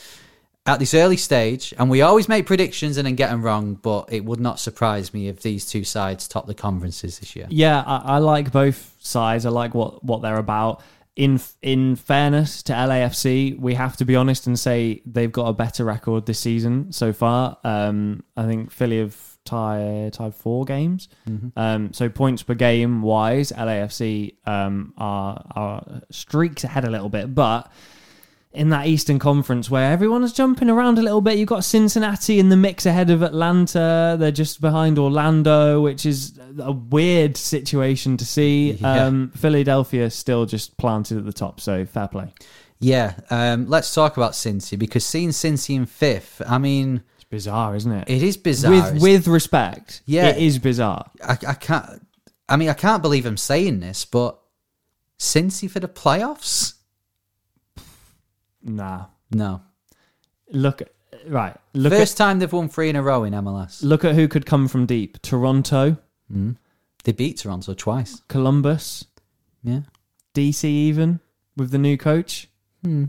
at 0.65 0.79
this 0.79 0.93
early 0.93 1.17
stage, 1.17 1.73
and 1.77 1.89
we 1.89 2.01
always 2.01 2.29
make 2.29 2.45
predictions 2.45 2.97
and 2.97 3.05
then 3.05 3.15
get 3.15 3.29
them 3.29 3.41
wrong, 3.41 3.75
but 3.75 4.11
it 4.11 4.23
would 4.23 4.39
not 4.39 4.59
surprise 4.59 5.13
me 5.13 5.27
if 5.27 5.41
these 5.41 5.65
two 5.65 5.83
sides 5.83 6.27
top 6.27 6.47
the 6.47 6.53
conferences 6.53 7.19
this 7.19 7.35
year. 7.35 7.47
Yeah, 7.49 7.83
I, 7.85 8.15
I 8.15 8.17
like 8.19 8.51
both 8.51 8.95
sides. 8.99 9.45
I 9.45 9.49
like 9.49 9.73
what 9.73 10.03
what 10.03 10.21
they're 10.21 10.37
about. 10.37 10.81
In 11.15 11.39
in 11.61 11.95
fairness 11.95 12.63
to 12.63 12.73
LAFC, 12.73 13.59
we 13.59 13.73
have 13.75 13.97
to 13.97 14.05
be 14.05 14.15
honest 14.15 14.47
and 14.47 14.57
say 14.57 15.01
they've 15.05 15.31
got 15.31 15.47
a 15.47 15.53
better 15.53 15.83
record 15.83 16.25
this 16.25 16.39
season 16.39 16.91
so 16.91 17.11
far. 17.13 17.57
Um, 17.63 18.23
I 18.37 18.45
think 18.45 18.71
Philly 18.71 18.99
have 18.99 19.17
tied 19.45 20.13
tied 20.13 20.33
four 20.33 20.63
games. 20.63 21.09
Um, 21.57 21.93
so 21.93 22.07
points 22.09 22.41
per 22.41 22.53
game 22.53 23.01
wise, 23.01 23.51
LAFC 23.51 24.35
um, 24.47 24.93
are 24.97 25.45
are 25.51 26.01
streaks 26.09 26.63
ahead 26.63 26.85
a 26.85 26.89
little 26.89 27.09
bit, 27.09 27.35
but 27.35 27.69
in 28.53 28.69
that 28.69 28.85
Eastern 28.87 29.17
Conference 29.19 29.69
where 29.69 29.91
everyone 29.91 30.23
is 30.23 30.31
jumping 30.31 30.69
around 30.69 30.99
a 30.99 31.01
little 31.01 31.21
bit. 31.21 31.37
You've 31.37 31.49
got 31.49 31.63
Cincinnati 31.63 32.39
in 32.39 32.49
the 32.49 32.55
mix 32.57 32.85
ahead 32.85 33.09
of 33.09 33.21
Atlanta. 33.23 34.15
They're 34.19 34.31
just 34.31 34.61
behind 34.61 34.99
Orlando, 34.99 35.81
which 35.81 36.05
is 36.05 36.39
a 36.59 36.71
weird 36.71 37.35
situation 37.35 38.15
to 38.17 38.25
see. 38.25 38.73
Yeah. 38.73 39.05
Um, 39.05 39.31
Philadelphia 39.35 40.09
still 40.09 40.45
just 40.45 40.77
planted 40.77 41.17
at 41.17 41.25
the 41.25 41.33
top, 41.33 41.59
so 41.61 41.85
fair 41.85 42.07
play. 42.07 42.31
Yeah, 42.79 43.13
um, 43.29 43.67
let's 43.69 43.93
talk 43.93 44.17
about 44.17 44.33
Cincy 44.33 44.77
because 44.77 45.05
seeing 45.05 45.29
Cincy 45.29 45.75
in 45.75 45.85
fifth, 45.85 46.41
I 46.45 46.57
mean, 46.57 47.01
It's 47.15 47.23
bizarre, 47.23 47.75
isn't 47.77 47.91
it? 47.91 48.09
it 48.09 48.21
is 48.21 48.35
bizarre. 48.37 48.71
with 48.93 49.01
with 49.01 49.27
respect, 49.27 50.01
Yeah. 50.05 50.27
it 50.29 50.37
is 50.37 50.59
bizarre. 50.59 51.09
I, 51.23 51.37
I 51.47 51.53
can't. 51.53 52.05
I 52.49 52.57
mean, 52.57 52.67
I 52.69 52.73
can't 52.73 53.01
believe 53.01 53.25
I'm 53.25 53.37
saying 53.37 53.79
this, 53.79 54.03
but 54.05 54.37
Cincy 55.17 55.69
for 55.71 55.79
the 55.79 55.87
playoffs? 55.87 56.73
Nah, 58.63 59.05
No. 59.31 59.61
look 60.51 60.81
right. 61.27 61.55
Look 61.73 61.91
First 61.93 62.17
time 62.17 62.39
they've 62.39 62.51
won 62.51 62.69
three 62.69 62.89
in 62.89 62.95
a 62.95 63.03
row 63.03 63.23
in 63.23 63.33
MLS. 63.33 63.83
look 63.83 64.03
at 64.05 64.15
who 64.15 64.27
could 64.27 64.45
come 64.45 64.67
from 64.67 64.85
deep: 64.85 65.21
Toronto, 65.21 65.97
They 67.03 67.11
beat 67.11 67.37
Toronto 67.39 67.73
twice. 67.73 68.21
Columbus, 68.29 69.05
Yeah. 69.63 69.81
DC, 70.33 70.63
even 70.63 71.19
with 71.57 71.71
the 71.71 71.77
new 71.77 71.97
coach. 71.97 72.47
Hmm. 72.83 73.05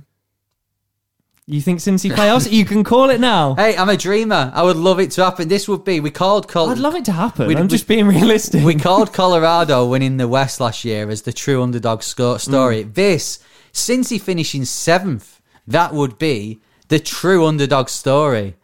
You 1.47 1.61
think 1.61 1.81
since 1.81 2.03
Cincy 2.03 2.11
playoffs? 2.11 2.51
you 2.51 2.65
can 2.65 2.85
call 2.85 3.11
it 3.11 3.21
now. 3.21 3.55
Hey, 3.55 3.77
I'm 3.77 3.91
a 3.91 3.97
dreamer. 3.99 4.51
I 4.55 4.63
would 4.63 4.77
love 4.79 4.99
it 4.99 5.11
to 5.13 5.25
happen. 5.25 5.49
This 5.49 5.69
would 5.69 5.85
be 5.85 6.01
we 6.01 6.11
called 6.11 6.49
Col- 6.49 6.71
I'd 6.71 6.79
love 6.79 6.95
it 6.95 7.05
to 7.05 7.13
happen. 7.13 7.47
We'd- 7.49 7.61
I'm 7.61 7.69
just 7.69 7.87
being 7.87 8.07
realistic. 8.07 8.65
we 8.65 8.75
called 8.77 9.13
Colorado 9.13 9.87
winning 9.87 10.17
the 10.17 10.27
West 10.27 10.59
last 10.59 10.85
year 10.87 11.11
as 11.11 11.23
the 11.23 11.35
true 11.35 11.63
underdog 11.63 12.03
story. 12.03 12.83
This, 12.85 13.41
since 13.73 14.09
he 14.09 14.19
finishing 14.19 14.65
seventh, 14.65 15.34
that 15.67 15.93
would 15.93 16.19
be 16.19 16.61
the 16.89 16.99
true 16.99 17.47
underdog 17.47 17.89
story. 17.89 18.57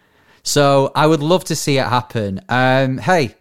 So 0.43 0.93
I 0.95 1.07
would 1.07 1.23
love 1.23 1.45
to 1.45 1.57
see 1.57 1.79
it 1.79 1.87
happen. 1.87 2.41
Um, 2.49 2.99
hey, 2.99 3.35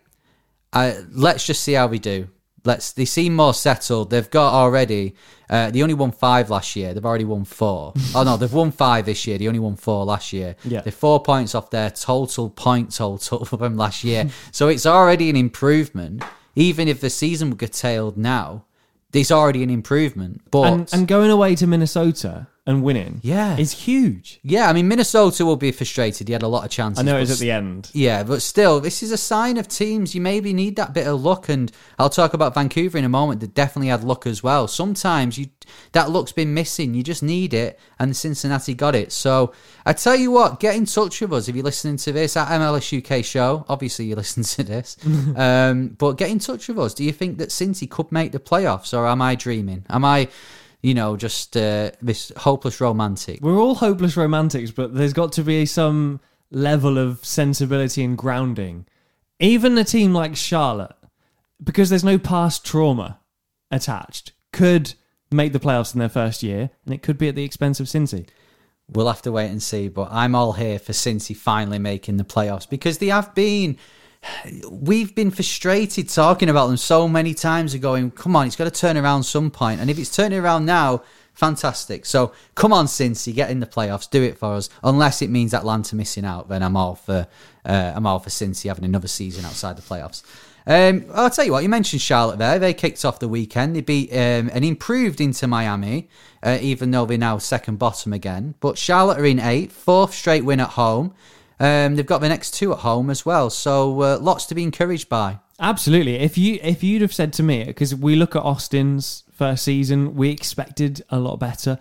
uh, 0.74 0.94
let's 1.12 1.46
just 1.46 1.64
see 1.64 1.74
how 1.74 1.88
we 1.88 2.00
do. 2.00 2.28
Let's. 2.66 2.92
They 2.92 3.06
seem 3.06 3.36
more 3.36 3.54
settled. 3.54 4.10
They've 4.10 4.30
got 4.30 4.54
already. 4.54 5.16
Uh, 5.50 5.72
they 5.72 5.82
only 5.82 5.94
won 5.94 6.12
five 6.12 6.50
last 6.50 6.76
year. 6.76 6.94
They've 6.94 7.06
already 7.06 7.26
won 7.26 7.46
four. 7.46 7.94
oh 8.16 8.24
no, 8.24 8.36
they've 8.36 8.52
won 8.52 8.72
five 8.72 9.06
this 9.06 9.26
year. 9.26 9.38
They 9.38 9.48
only 9.48 9.60
won 9.60 9.78
four 9.78 10.04
last 10.04 10.34
year. 10.34 10.56
Yeah. 10.66 10.82
They're 10.82 10.92
four 10.92 11.24
points 11.24 11.56
off 11.56 11.70
their 11.70 11.90
total 11.90 12.50
point 12.50 12.94
total 12.94 13.46
from 13.46 13.78
last 13.78 14.04
year. 14.04 14.30
so 14.52 14.68
it's 14.68 14.86
already 14.86 15.30
an 15.30 15.38
improvement. 15.38 16.24
Even 16.56 16.90
if 16.90 17.00
the 17.00 17.10
season 17.10 17.50
would 17.50 17.60
get 17.60 17.72
tailed 17.72 18.18
now, 18.18 18.66
there's 19.12 19.32
already 19.32 19.64
an 19.64 19.70
improvement. 19.70 20.42
But 20.52 20.74
and, 20.74 20.94
and 20.94 21.08
going 21.08 21.32
away 21.32 21.56
to 21.56 21.66
Minnesota 21.66 22.48
and 22.70 22.84
winning 22.84 23.20
Yeah. 23.24 23.58
is 23.58 23.72
huge. 23.72 24.40
Yeah, 24.44 24.70
I 24.70 24.74
mean 24.74 24.88
Minnesota 24.88 25.44
will 25.46 25.56
be 25.56 25.72
frustrated. 25.72 26.28
He 26.28 26.34
had 26.34 26.44
a 26.44 26.48
lot 26.48 26.64
of 26.66 26.70
chances. 26.72 27.00
I 27.00 27.04
know 27.04 27.16
it 27.18 27.22
but 27.22 27.30
was 27.30 27.32
at 27.32 27.40
the 27.40 27.52
end. 27.52 27.90
Yeah, 27.94 28.24
but 28.24 28.42
still, 28.44 28.80
this 28.80 29.02
is 29.02 29.12
a 29.12 29.18
sign 29.18 29.58
of 29.58 29.68
teams. 29.68 30.14
You 30.14 30.22
maybe 30.22 30.54
need 30.54 30.76
that 30.76 30.94
bit 30.94 31.08
of 31.08 31.22
luck, 31.22 31.50
and 31.50 31.72
I'll 31.98 32.10
talk 32.12 32.34
about 32.34 32.54
Vancouver 32.54 32.98
in 32.98 33.04
a 33.06 33.10
moment. 33.10 33.42
That 33.42 33.56
definitely 33.56 33.88
had 33.90 34.04
luck 34.04 34.28
as 34.28 34.44
well. 34.44 34.68
Sometimes 34.68 35.38
you 35.38 35.48
that 35.92 36.10
luck's 36.12 36.32
been 36.32 36.54
missing. 36.54 36.94
You 36.94 37.04
just 37.04 37.24
need 37.24 37.54
it, 37.54 37.80
and 38.00 38.16
Cincinnati 38.16 38.74
got 38.76 38.94
it. 38.96 39.12
So 39.12 39.52
I 39.86 39.94
tell 39.94 40.16
you 40.16 40.30
what, 40.32 40.60
get 40.60 40.76
in 40.76 40.86
touch 40.86 41.22
with 41.22 41.34
us 41.34 41.48
if 41.48 41.56
you're 41.56 41.64
listening 41.64 41.98
to 41.98 42.12
this 42.12 42.38
at 42.38 42.48
MLS 42.60 42.94
UK 42.98 43.26
show. 43.26 43.66
Obviously, 43.68 44.06
you 44.06 44.16
listen 44.24 44.44
to 44.44 44.64
this, 44.64 44.96
um, 45.36 45.90
but 45.98 46.14
get 46.18 46.30
in 46.30 46.40
touch 46.40 46.68
with 46.68 46.78
us. 46.80 46.94
Do 46.94 47.04
you 47.04 47.12
think 47.12 47.40
that 47.40 47.50
Cincy 47.50 47.90
could 47.90 48.12
make 48.12 48.32
the 48.32 48.40
playoffs, 48.40 48.96
or 48.96 49.08
am 49.08 49.22
I 49.22 49.34
dreaming? 49.36 49.86
Am 49.90 50.06
I? 50.06 50.28
You 50.82 50.94
know, 50.94 51.18
just 51.18 51.58
uh, 51.58 51.92
this 52.02 52.32
hopeless 52.38 52.80
romantic. 52.80 53.42
We're 53.42 53.60
all 53.60 53.76
hopeless 53.76 54.16
romantics, 54.16 54.72
but 54.72 54.96
there's 54.96 55.14
got 55.14 55.34
to 55.34 55.44
be 55.44 55.66
some 55.66 56.22
level 56.52 56.98
of 56.98 57.24
sensibility 57.26 58.04
and 58.04 58.18
grounding. 58.18 58.86
Even 59.40 59.78
a 59.78 59.84
team 59.84 60.14
like 60.14 60.36
Charlotte, 60.36 60.96
because 61.62 61.90
there's 61.90 62.04
no 62.04 62.18
past 62.18 62.66
trauma 62.66 63.20
attached, 63.72 64.32
could 64.52 64.94
make 65.32 65.54
the 65.54 65.60
playoffs 65.60 65.94
in 65.94 66.00
their 66.00 66.10
first 66.10 66.44
year, 66.44 66.70
and 66.86 66.94
it 66.94 67.04
could 67.04 67.18
be 67.18 67.28
at 67.28 67.36
the 67.36 67.44
expense 67.44 67.80
of 67.80 67.88
Cincy. 67.88 68.28
We'll 68.90 69.08
have 69.08 69.22
to 69.24 69.32
wait 69.32 69.52
and 69.52 69.62
see, 69.62 69.88
but 69.88 70.10
I'm 70.12 70.34
all 70.34 70.54
here 70.54 70.80
for 70.80 70.94
Cincy 70.94 71.36
finally 71.36 71.78
making 71.78 72.18
the 72.18 72.24
playoffs 72.24 72.68
because 72.68 72.98
they 72.98 73.08
have 73.08 73.36
been. 73.36 73.78
We've 74.70 75.14
been 75.14 75.32
frustrated 75.32 76.10
talking 76.10 76.50
about 76.50 76.68
them 76.68 76.78
so 76.78 77.08
many 77.08 77.34
times 77.34 77.74
and 77.74 77.82
going, 77.82 78.12
come 78.12 78.36
on, 78.36 78.48
it's 78.48 78.56
got 78.56 78.66
to 78.66 78.72
turn 78.72 78.98
around 78.98 79.24
some 79.24 79.50
point. 79.50 79.80
And 79.80 79.90
if 79.90 79.98
it's 79.98 80.14
turning 80.16 80.40
around 80.40 80.66
now, 80.66 81.04
fantastic. 81.34 82.06
So 82.06 82.34
come 82.56 82.74
on, 82.74 82.86
Cincy, 82.86 83.34
get 83.34 83.50
in 83.50 83.60
the 83.60 83.66
playoffs, 83.66 84.10
do 84.10 84.22
it 84.22 84.38
for 84.38 84.56
us. 84.56 84.70
Unless 84.84 85.22
it 85.22 85.30
means 85.30 85.54
Atlanta 85.54 85.96
missing 85.96 86.26
out, 86.26 86.50
then 86.50 86.62
I'm 86.64 86.76
all 86.76 86.96
for 86.96 87.28
uh, 87.66 87.94
I'm 87.96 88.06
all 88.06 88.20
for 88.20 88.30
Cincy 88.30 88.68
having 88.68 88.86
another 88.86 89.08
season 89.08 89.46
outside 89.46 89.78
the 89.78 89.82
playoffs. 89.82 90.24
Um, 90.68 91.06
I'll 91.14 91.30
tell 91.30 91.46
you 91.46 91.52
what, 91.54 91.64
you 91.64 91.70
mentioned 91.70 92.02
Charlotte 92.02 92.38
there. 92.38 92.60
They 92.60 92.74
kicked 92.74 93.04
off 93.04 93.20
the 93.20 93.28
weekend. 93.28 93.76
They 93.76 93.82
beat 93.82 94.12
um, 94.12 94.52
an 94.54 94.64
improved 94.64 95.20
Inter 95.20 95.48
Miami, 95.48 96.10
uh, 96.44 96.60
even 96.62 96.92
though 96.92 97.06
they're 97.06 97.18
now 97.18 97.38
second 97.38 97.80
bottom 97.80 98.14
again. 98.14 98.56
But 98.60 98.78
Charlotte 98.78 99.20
are 99.20 99.26
in 99.26 99.40
eight, 99.40 99.72
fourth 99.72 100.14
straight 100.14 100.46
win 100.46 100.60
at 100.60 100.70
home. 100.70 101.16
Um, 101.60 101.96
they've 101.96 102.06
got 102.06 102.22
the 102.22 102.30
next 102.30 102.54
two 102.54 102.72
at 102.72 102.80
home 102.80 103.10
as 103.10 103.26
well. 103.26 103.50
So 103.50 104.02
uh, 104.02 104.18
lots 104.20 104.46
to 104.48 104.56
be 104.56 104.64
encouraged 104.64 105.10
by. 105.10 105.40
Absolutely. 105.60 106.16
If 106.16 106.38
you 106.38 106.60
if 106.64 106.84
you'd 106.84 107.02
have 107.02 107.14
said 107.14 107.34
to 107.34 107.44
me, 107.44 107.66
because 107.66 107.94
we 107.94 108.16
look 108.16 108.36
at 108.36 108.44
Austin's 108.44 109.24
first 109.34 109.64
season, 109.64 110.16
we 110.16 110.30
expected 110.30 111.04
a 111.10 111.20
lot 111.20 111.38
better. 111.38 111.80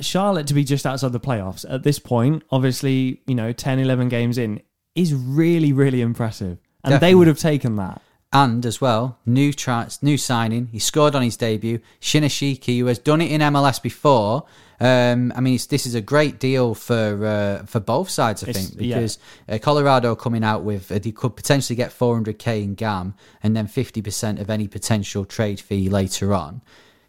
Charlotte 0.00 0.46
to 0.48 0.54
be 0.54 0.64
just 0.64 0.84
outside 0.84 1.12
the 1.12 1.20
playoffs 1.20 1.64
at 1.68 1.82
this 1.82 1.98
point, 1.98 2.42
obviously, 2.50 3.22
you 3.26 3.34
know, 3.34 3.52
10, 3.52 3.78
11 3.78 4.10
games 4.10 4.36
in, 4.36 4.60
is 4.94 5.14
really, 5.14 5.72
really 5.72 6.02
impressive. 6.02 6.58
And 6.84 6.92
Definitely. 6.92 7.08
they 7.08 7.14
would 7.14 7.26
have 7.28 7.38
taken 7.38 7.76
that. 7.76 8.02
And 8.32 8.66
as 8.66 8.80
well, 8.80 9.18
new 9.24 9.52
tri- 9.52 9.88
new 10.02 10.18
signing. 10.18 10.68
He 10.72 10.78
scored 10.78 11.14
on 11.14 11.22
his 11.22 11.36
debut. 11.36 11.78
Shinyashiki, 12.00 12.78
who 12.80 12.86
has 12.86 12.98
done 12.98 13.20
it 13.20 13.30
in 13.30 13.40
MLS 13.40 13.80
before. 13.80 14.44
Um, 14.78 15.32
I 15.34 15.40
mean, 15.40 15.54
it's, 15.54 15.66
this 15.66 15.86
is 15.86 15.94
a 15.94 16.02
great 16.02 16.38
deal 16.38 16.74
for 16.74 17.24
uh, 17.24 17.64
for 17.66 17.80
both 17.80 18.10
sides, 18.10 18.44
I 18.44 18.48
It's- 18.50 18.68
think, 18.68 18.80
yeah. 18.80 18.96
because 18.96 19.18
uh, 19.48 19.58
Colorado 19.62 20.14
coming 20.14 20.44
out 20.44 20.64
with 20.64 20.92
uh, 20.92 20.98
they 20.98 21.12
could 21.12 21.34
potentially 21.36 21.76
get 21.76 21.90
400k 21.96 22.62
in 22.62 22.74
GAM 22.74 23.14
and 23.42 23.56
then 23.56 23.68
50% 23.68 24.38
of 24.40 24.50
any 24.50 24.68
potential 24.68 25.24
trade 25.24 25.60
fee 25.60 25.88
later 25.88 26.34
on. 26.34 26.60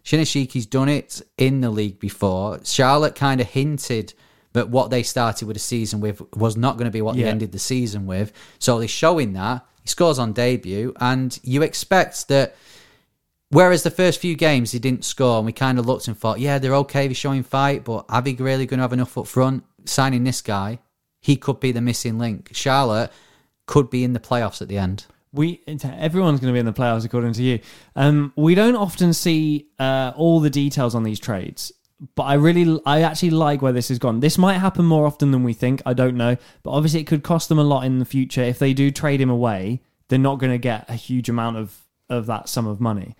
Shinyashiki's 0.04 0.64
done 0.64 0.88
it 0.88 1.20
in 1.36 1.60
the 1.60 1.68
league 1.68 1.98
before. 2.00 2.60
Charlotte 2.64 3.14
kind 3.14 3.40
of 3.42 3.48
hinted 3.48 4.14
that 4.52 4.68
what 4.70 4.90
they 4.90 5.02
started 5.02 5.46
with 5.46 5.54
the 5.56 5.60
season 5.60 6.00
with 6.00 6.20
was 6.34 6.56
not 6.56 6.76
going 6.76 6.86
to 6.86 6.90
be 6.90 7.02
what 7.02 7.16
Yeah. 7.16 7.24
they 7.24 7.30
ended 7.30 7.52
the 7.52 7.58
season 7.58 8.06
with. 8.06 8.32
So 8.58 8.78
they're 8.78 8.88
showing 8.88 9.32
that. 9.34 9.64
He 9.82 9.88
scores 9.88 10.18
on 10.18 10.32
debut, 10.32 10.94
and 11.00 11.38
you 11.42 11.62
expect 11.62 12.28
that. 12.28 12.56
Whereas 13.50 13.82
the 13.82 13.90
first 13.90 14.20
few 14.20 14.34
games 14.36 14.72
he 14.72 14.78
didn't 14.78 15.04
score, 15.06 15.38
and 15.38 15.46
we 15.46 15.52
kind 15.52 15.78
of 15.78 15.86
looked 15.86 16.06
and 16.06 16.16
thought, 16.18 16.38
yeah, 16.38 16.58
they're 16.58 16.74
okay, 16.76 17.06
they're 17.08 17.14
showing 17.14 17.42
fight, 17.42 17.82
but 17.84 18.04
are 18.10 18.20
they 18.20 18.34
really 18.34 18.66
going 18.66 18.78
to 18.78 18.82
have 18.82 18.92
enough 18.92 19.16
up 19.16 19.26
front? 19.26 19.64
Signing 19.86 20.24
this 20.24 20.42
guy, 20.42 20.80
he 21.20 21.36
could 21.36 21.58
be 21.58 21.72
the 21.72 21.80
missing 21.80 22.18
link. 22.18 22.50
Charlotte 22.52 23.10
could 23.64 23.88
be 23.88 24.04
in 24.04 24.12
the 24.12 24.20
playoffs 24.20 24.60
at 24.60 24.68
the 24.68 24.76
end. 24.76 25.06
we 25.32 25.60
everyone's 25.66 26.40
going 26.40 26.52
to 26.52 26.54
be 26.54 26.58
in 26.58 26.66
the 26.66 26.72
playoffs 26.74 27.04
according 27.06 27.32
to 27.34 27.42
you. 27.42 27.60
Um, 27.96 28.32
we 28.36 28.54
don't 28.54 28.76
often 28.76 29.12
see 29.14 29.68
uh, 29.78 30.12
all 30.16 30.40
the 30.40 30.50
details 30.50 30.94
on 30.94 31.02
these 31.02 31.18
trades, 31.20 31.72
but 32.14 32.24
I 32.24 32.34
really, 32.34 32.80
I 32.86 33.02
actually 33.02 33.30
like 33.30 33.60
where 33.60 33.72
this 33.72 33.88
has 33.88 33.98
gone. 33.98 34.20
This 34.20 34.38
might 34.38 34.58
happen 34.58 34.84
more 34.84 35.06
often 35.06 35.30
than 35.32 35.42
we 35.42 35.52
think. 35.52 35.82
I 35.84 35.94
don't 35.94 36.16
know, 36.16 36.36
but 36.62 36.70
obviously 36.70 37.00
it 37.00 37.06
could 37.06 37.22
cost 37.22 37.48
them 37.48 37.58
a 37.58 37.64
lot 37.64 37.84
in 37.84 37.98
the 37.98 38.04
future 38.04 38.42
if 38.42 38.58
they 38.58 38.72
do 38.72 38.90
trade 38.90 39.20
him 39.20 39.30
away. 39.30 39.82
They're 40.08 40.18
not 40.18 40.38
going 40.38 40.52
to 40.52 40.58
get 40.58 40.88
a 40.88 40.94
huge 40.94 41.28
amount 41.28 41.56
of 41.56 41.76
of 42.08 42.26
that 42.26 42.48
sum 42.48 42.66
of 42.66 42.80
money. 42.80 43.14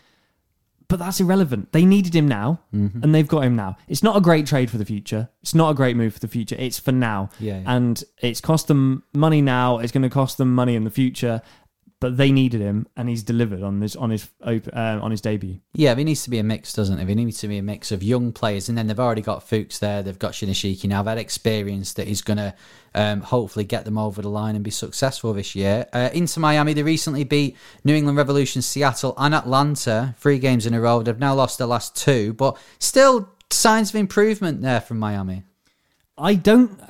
But 0.88 0.98
that's 0.98 1.20
irrelevant. 1.20 1.72
They 1.72 1.84
needed 1.84 2.14
him 2.16 2.26
now, 2.26 2.60
mm-hmm. 2.74 3.02
and 3.02 3.14
they've 3.14 3.28
got 3.28 3.44
him 3.44 3.54
now. 3.54 3.76
It's 3.88 4.02
not 4.02 4.16
a 4.16 4.22
great 4.22 4.46
trade 4.46 4.70
for 4.70 4.78
the 4.78 4.86
future. 4.86 5.28
It's 5.42 5.54
not 5.54 5.70
a 5.70 5.74
great 5.74 5.96
move 5.96 6.14
for 6.14 6.20
the 6.20 6.28
future. 6.28 6.56
It's 6.58 6.78
for 6.78 6.92
now 6.92 7.28
Yeah, 7.38 7.58
yeah. 7.58 7.76
and 7.76 8.02
it's 8.22 8.40
cost 8.40 8.68
them 8.68 9.02
money 9.12 9.42
now. 9.42 9.78
It's 9.78 9.92
going 9.92 10.04
to 10.04 10.08
cost 10.08 10.38
them 10.38 10.54
money 10.54 10.74
in 10.74 10.84
the 10.84 10.90
future, 10.90 11.42
but 12.00 12.16
they 12.16 12.30
needed 12.30 12.60
him, 12.60 12.86
and 12.96 13.08
he's 13.08 13.24
delivered 13.24 13.62
on 13.62 13.80
this 13.80 13.96
on 13.96 14.10
his 14.10 14.28
op- 14.44 14.68
uh, 14.72 14.98
on 15.02 15.10
his 15.10 15.20
debut. 15.20 15.58
Yeah, 15.74 15.94
there 15.94 16.04
needs 16.04 16.22
to 16.24 16.30
be 16.30 16.38
a 16.38 16.44
mix, 16.44 16.72
doesn't 16.72 16.98
it? 16.98 17.04
There 17.04 17.16
needs 17.16 17.38
to 17.40 17.48
be 17.48 17.58
a 17.58 17.62
mix 17.62 17.90
of 17.90 18.02
young 18.02 18.32
players, 18.32 18.68
and 18.68 18.78
then 18.78 18.86
they've 18.86 19.00
already 19.00 19.22
got 19.22 19.48
Fuchs 19.48 19.78
there. 19.80 20.02
They've 20.02 20.18
got 20.18 20.32
Shinyashiki 20.32 20.84
now. 20.84 21.02
That 21.02 21.18
experience 21.18 21.94
that 21.94 22.06
is 22.06 22.22
going 22.22 22.36
to 22.36 22.54
um, 22.94 23.22
hopefully 23.22 23.64
get 23.64 23.84
them 23.84 23.98
over 23.98 24.22
the 24.22 24.28
line 24.28 24.54
and 24.54 24.62
be 24.62 24.70
successful 24.70 25.32
this 25.32 25.56
year. 25.56 25.86
Uh, 25.92 26.10
Inter 26.12 26.40
Miami, 26.40 26.72
they 26.72 26.84
recently 26.84 27.24
beat 27.24 27.56
New 27.82 27.94
England 27.94 28.16
Revolution, 28.16 28.62
Seattle, 28.62 29.14
and 29.18 29.34
Atlanta 29.34 30.14
three 30.18 30.38
games 30.38 30.66
in 30.66 30.74
a 30.74 30.80
row. 30.80 31.02
They've 31.02 31.18
now 31.18 31.34
lost 31.34 31.58
their 31.58 31.66
last 31.66 31.96
two, 31.96 32.32
but 32.32 32.56
still 32.78 33.28
signs 33.50 33.90
of 33.90 33.96
improvement 33.96 34.62
there 34.62 34.80
from 34.80 34.98
Miami. 34.98 35.42
I 36.16 36.34
don't. 36.34 36.80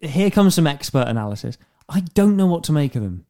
Here 0.00 0.30
comes 0.30 0.54
some 0.54 0.66
expert 0.66 1.08
analysis. 1.08 1.58
I 1.88 2.00
don't 2.00 2.36
know 2.36 2.46
what 2.46 2.64
to 2.64 2.72
make 2.72 2.94
of 2.94 3.02
them. 3.02 3.26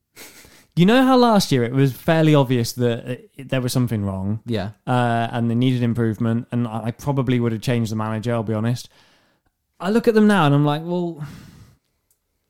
You 0.77 0.87
know 0.87 1.05
how 1.05 1.17
last 1.17 1.53
year 1.53 1.63
it 1.63 1.73
was 1.73 1.93
fairly 1.93 2.35
obvious 2.35 2.73
that 2.73 3.07
it, 3.37 3.49
there 3.49 3.61
was 3.61 3.73
something 3.73 4.05
wrong, 4.05 4.41
Yeah, 4.45 4.71
uh, 4.87 5.29
and 5.31 5.49
they 5.51 5.55
needed 5.55 5.83
improvement, 5.83 6.49
and 6.51 6.67
I 6.67 6.87
I 6.87 6.91
probably 6.91 7.39
would 7.39 7.53
have 7.53 7.61
changed 7.63 7.93
the 7.93 7.97
manager. 7.97 8.33
I'll 8.33 8.43
be 8.43 8.55
honest. 8.55 8.89
I 9.79 9.91
look 9.91 10.09
at 10.09 10.15
them 10.15 10.27
now 10.27 10.47
and 10.47 10.55
I'm 10.55 10.65
like, 10.65 10.83
well, 10.85 11.25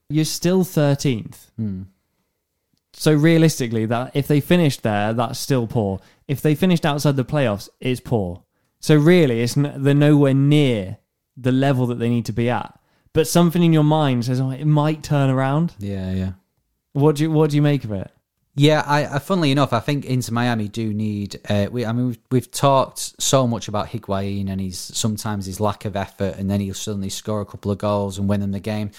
you're 0.09 0.25
still 0.25 0.65
thirteenth. 0.65 1.51
So 2.97 3.13
realistically, 3.13 3.87
that 3.87 4.13
if 4.15 4.29
they 4.29 4.41
finished 4.41 4.83
there, 4.83 5.13
that's 5.13 5.39
still 5.39 5.67
poor. 5.67 6.01
If 6.29 6.41
they 6.41 6.55
finished 6.55 6.87
outside 6.87 7.17
the 7.17 7.25
playoffs, 7.25 7.69
it's 7.81 8.01
poor. 8.01 8.43
So 8.81 8.95
really, 8.97 9.41
it's 9.41 9.57
n- 9.57 9.75
they're 9.83 9.95
nowhere 9.95 10.33
near 10.35 10.99
the 11.37 11.51
level 11.53 11.87
that 11.89 11.99
they 11.99 12.09
need 12.09 12.25
to 12.27 12.33
be 12.33 12.49
at. 12.49 12.79
But 13.13 13.27
something 13.27 13.63
in 13.63 13.73
your 13.73 13.83
mind 13.85 14.25
says, 14.27 14.41
oh, 14.41 14.51
it 14.51 14.65
might 14.65 15.03
turn 15.03 15.29
around. 15.29 15.75
yeah, 15.79 16.13
yeah. 16.13 16.33
What 16.93 17.17
do 17.17 17.25
you 17.25 17.31
What 17.33 17.51
do 17.51 17.57
you 17.57 17.63
make 17.63 17.83
of 17.85 17.91
it? 17.93 18.11
Yeah, 18.57 18.85
I, 18.87 19.17
I 19.17 19.19
funnily 19.19 19.51
enough, 19.51 19.73
I 19.73 19.81
think 19.81 20.05
Inter 20.05 20.33
Miami 20.33 20.69
do 20.69 20.95
need. 20.95 21.41
Uh, 21.49 21.67
we, 21.73 21.85
I 21.85 21.93
mean, 21.93 22.07
we've, 22.09 22.19
we've 22.31 22.51
talked 22.51 23.21
so 23.21 23.49
much 23.49 23.67
about 23.67 23.89
Higuain 23.89 24.49
and 24.49 24.61
his 24.61 24.79
sometimes 24.79 25.47
his 25.47 25.59
lack 25.59 25.85
of 25.85 25.97
effort, 25.97 26.37
and 26.39 26.49
then 26.49 26.61
he'll 26.61 26.75
suddenly 26.75 27.09
score 27.09 27.41
a 27.41 27.47
couple 27.47 27.73
of 27.73 27.79
goals 27.79 28.17
and 28.17 28.29
win 28.29 28.41
them 28.41 28.53
the 28.53 28.61
game. 28.61 28.93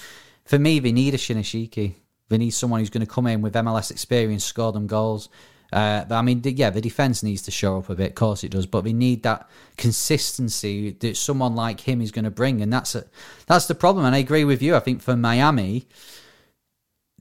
For 0.43 0.59
me, 0.59 0.79
they 0.79 0.91
need 0.91 1.13
a 1.13 1.17
Shinyashiki. 1.17 1.93
They 2.27 2.37
need 2.37 2.51
someone 2.51 2.81
who's 2.81 2.89
going 2.89 3.05
to 3.05 3.11
come 3.11 3.27
in 3.27 3.41
with 3.41 3.53
MLS 3.53 3.91
experience, 3.91 4.43
score 4.43 4.73
them 4.73 4.87
goals. 4.87 5.29
Uh, 5.71 6.03
I 6.09 6.21
mean, 6.21 6.41
yeah, 6.43 6.69
the 6.69 6.81
defense 6.81 7.23
needs 7.23 7.41
to 7.43 7.51
show 7.51 7.77
up 7.77 7.89
a 7.89 7.95
bit. 7.95 8.09
Of 8.09 8.15
course, 8.15 8.43
it 8.43 8.51
does, 8.51 8.65
but 8.65 8.83
we 8.83 8.93
need 8.93 9.23
that 9.23 9.49
consistency 9.77 10.91
that 10.91 11.15
someone 11.15 11.55
like 11.55 11.79
him 11.79 12.01
is 12.01 12.11
going 12.11 12.25
to 12.25 12.31
bring, 12.31 12.61
and 12.61 12.73
that's 12.73 12.93
a, 12.93 13.05
that's 13.47 13.67
the 13.67 13.75
problem. 13.75 14.05
And 14.05 14.15
I 14.15 14.19
agree 14.19 14.43
with 14.43 14.61
you. 14.61 14.75
I 14.75 14.79
think 14.79 15.01
for 15.01 15.15
Miami, 15.15 15.87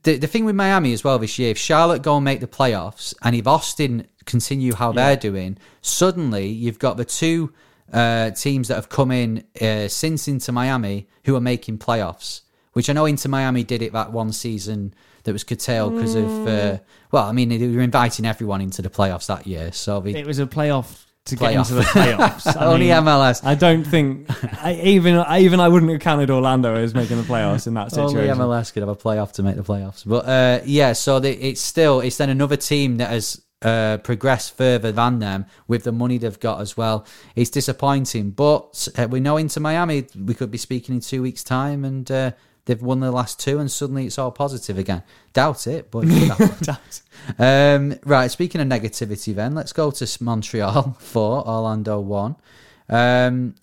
the, 0.05 0.19
the 0.19 0.27
thing 0.27 0.45
with 0.45 0.55
Miami 0.55 0.93
as 0.93 1.03
well 1.03 1.19
this 1.19 1.39
year, 1.39 1.51
if 1.51 1.59
Charlotte 1.59 2.03
go 2.03 2.17
and 2.17 2.25
make 2.25 2.41
the 2.41 2.47
playoffs, 2.47 3.15
and 3.23 3.35
if 3.35 3.47
Austin 3.47 4.07
continue 4.25 4.75
how 4.75 4.93
they're 4.93 5.17
doing, 5.17 5.59
suddenly 5.83 6.47
you've 6.47 6.79
got 6.79 6.97
the 6.97 7.05
two 7.05 7.53
uh, 7.93 8.31
teams 8.31 8.69
that 8.69 8.77
have 8.77 8.89
come 8.89 9.11
in 9.11 9.45
uh, 9.61 9.89
since 9.89 10.29
Inter 10.29 10.53
Miami 10.53 11.09
who 11.25 11.35
are 11.35 11.41
making 11.41 11.79
playoffs. 11.79 12.43
Which 12.75 12.91
I 12.91 12.93
know 12.93 13.07
Inter 13.07 13.29
Miami 13.29 13.63
did 13.63 13.83
it 13.83 13.93
that 13.93 14.13
one 14.13 14.33
season 14.33 14.95
that 15.23 15.33
was 15.33 15.45
curtailed 15.45 15.95
because 15.95 16.17
of 16.17 16.49
uh, 16.49 16.79
well, 17.13 17.25
I 17.25 17.33
mean 17.33 17.49
they 17.49 17.69
were 17.69 17.81
inviting 17.81 18.27
everyone 18.27 18.61
into 18.61 18.83
the 18.83 18.91
playoffs 18.91 19.27
that 19.27 19.47
year, 19.47 19.71
so 19.73 20.01
they, 20.01 20.15
It 20.15 20.27
was 20.27 20.41
a 20.41 20.47
playoff 20.47 21.05
to 21.27 21.37
Playoff. 21.37 21.41
get 21.41 21.55
into 21.55 21.75
the 21.75 21.83
playoffs. 21.83 22.57
I 22.61 22.67
only 22.67 22.89
mean, 22.89 22.97
MLS. 22.97 23.45
I 23.45 23.55
don't 23.55 23.85
think 23.85 24.27
I, 24.63 24.75
even 24.75 25.17
I, 25.17 25.41
even 25.41 25.59
I 25.59 25.69
wouldn't 25.69 25.91
have 25.91 26.01
counted 26.01 26.31
Orlando 26.31 26.75
as 26.75 26.95
making 26.95 27.17
the 27.17 27.23
playoffs 27.23 27.67
in 27.67 27.75
that 27.75 27.91
situation. 27.91 28.31
Only. 28.31 28.45
MLS 28.45 28.73
could 28.73 28.83
have 28.83 28.91
a 28.91 28.97
playoff 28.97 29.33
to 29.33 29.43
make 29.43 29.57
the 29.57 29.63
playoffs. 29.63 30.03
But 30.07 30.27
uh, 30.27 30.61
yeah, 30.67 30.93
so 30.93 31.21
they, 31.21 31.33
it's 31.33 31.63
still 31.63 32.01
it's 32.01 32.19
then 32.19 32.29
another 32.29 32.57
team 32.57 32.99
that 32.99 33.09
has 33.09 33.41
uh, 33.63 33.97
progress 33.99 34.51
further 34.51 34.93
than 34.93 35.19
them 35.19 35.47
with 35.67 35.85
the 35.85 35.93
money 35.93 36.19
they've 36.19 36.39
got 36.41 36.61
as 36.61 36.77
well. 36.77 37.07
It's 37.35 37.49
disappointing, 37.49 38.33
but 38.33 38.87
uh, 38.99 39.09
we 39.11 39.21
know 39.21 39.39
Inter 39.39 39.63
Miami 39.63 40.07
we 40.15 40.35
could 40.35 40.51
be 40.51 40.59
speaking 40.59 40.95
in 40.95 41.01
two 41.01 41.23
weeks' 41.23 41.43
time, 41.43 41.87
and 41.87 42.11
uh, 42.11 42.33
they've 42.65 42.83
won 42.83 43.01
the 43.01 43.11
last 43.11 43.41
two, 43.41 43.59
and 43.59 43.71
suddenly 43.71 44.07
it's 44.07 44.19
all 44.19 44.31
positive 44.31 44.79
again. 44.79 45.03
Doubt 45.33 45.67
it, 45.67 45.91
but 45.91 46.05
happen. 46.09 46.77
um, 47.39 47.99
right. 48.05 48.31
Speaking 48.31 48.61
of 48.61 48.69
negativity, 48.69 49.35
then 49.35 49.55
let's 49.55 49.73
go 49.73 49.91
to 49.91 50.23
Montreal 50.23 50.97
four, 51.01 51.47
Orlando 51.47 52.01
one. 52.01 52.37
Um, 52.89 53.55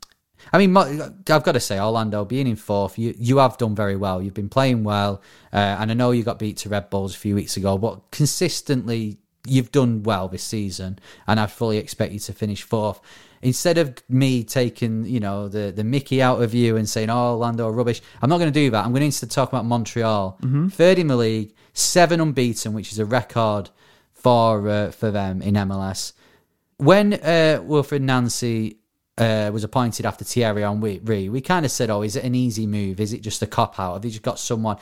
I 0.51 0.57
mean, 0.57 0.75
I've 0.75 1.43
got 1.43 1.51
to 1.51 1.59
say, 1.59 1.79
Orlando 1.79 2.25
being 2.25 2.47
in 2.47 2.55
fourth, 2.55 2.97
you 2.97 3.13
you 3.17 3.37
have 3.37 3.57
done 3.57 3.75
very 3.75 3.95
well. 3.95 4.21
You've 4.21 4.33
been 4.33 4.49
playing 4.49 4.83
well, 4.83 5.21
uh, 5.53 5.77
and 5.79 5.91
I 5.91 5.93
know 5.93 6.11
you 6.11 6.23
got 6.23 6.39
beat 6.39 6.57
to 6.57 6.69
Red 6.69 6.89
Bulls 6.89 7.15
a 7.15 7.17
few 7.17 7.35
weeks 7.35 7.57
ago, 7.57 7.77
but 7.77 8.11
consistently 8.11 9.17
you've 9.47 9.71
done 9.71 10.03
well 10.03 10.27
this 10.27 10.43
season, 10.43 10.99
and 11.27 11.39
I 11.39 11.47
fully 11.47 11.77
expect 11.77 12.13
you 12.13 12.19
to 12.19 12.33
finish 12.33 12.63
fourth. 12.63 12.99
Instead 13.41 13.77
of 13.77 13.95
me 14.07 14.43
taking, 14.43 15.05
you 15.05 15.19
know, 15.19 15.47
the, 15.47 15.71
the 15.75 15.83
Mickey 15.83 16.21
out 16.21 16.41
of 16.41 16.53
you 16.53 16.77
and 16.77 16.87
saying, 16.87 17.09
oh, 17.09 17.33
Orlando 17.33 17.67
are 17.67 17.71
rubbish, 17.71 18.01
I'm 18.21 18.29
not 18.29 18.37
going 18.37 18.51
to 18.51 18.59
do 18.59 18.69
that. 18.71 18.85
I'm 18.85 18.91
going 18.91 19.01
to 19.01 19.05
instead 19.05 19.31
talk 19.31 19.49
about 19.49 19.65
Montreal. 19.65 20.37
Third 20.69 20.99
in 20.99 21.07
the 21.07 21.15
league, 21.15 21.53
seven 21.73 22.21
unbeaten, 22.21 22.73
which 22.73 22.91
is 22.91 22.99
a 22.99 23.05
record 23.05 23.69
for 24.13 24.67
uh, 24.69 24.91
for 24.91 25.09
them 25.11 25.41
in 25.41 25.55
MLS. 25.55 26.13
When 26.77 27.13
uh, 27.13 27.61
Wilfried 27.63 28.01
Nancy 28.01 28.77
uh, 29.17 29.49
was 29.53 29.63
appointed 29.63 30.05
after 30.05 30.23
Thierry 30.23 30.61
Henry, 30.61 31.29
we 31.29 31.41
kind 31.41 31.65
of 31.65 31.71
said, 31.71 31.89
"Oh, 31.89 32.01
is 32.01 32.15
it 32.15 32.23
an 32.23 32.35
easy 32.35 32.67
move? 32.67 32.99
Is 32.99 33.13
it 33.13 33.21
just 33.21 33.41
a 33.41 33.47
cop 33.47 33.79
out? 33.79 33.93
Have 33.93 34.01
they 34.03 34.09
just 34.09 34.21
got 34.21 34.39
someone?" 34.39 34.77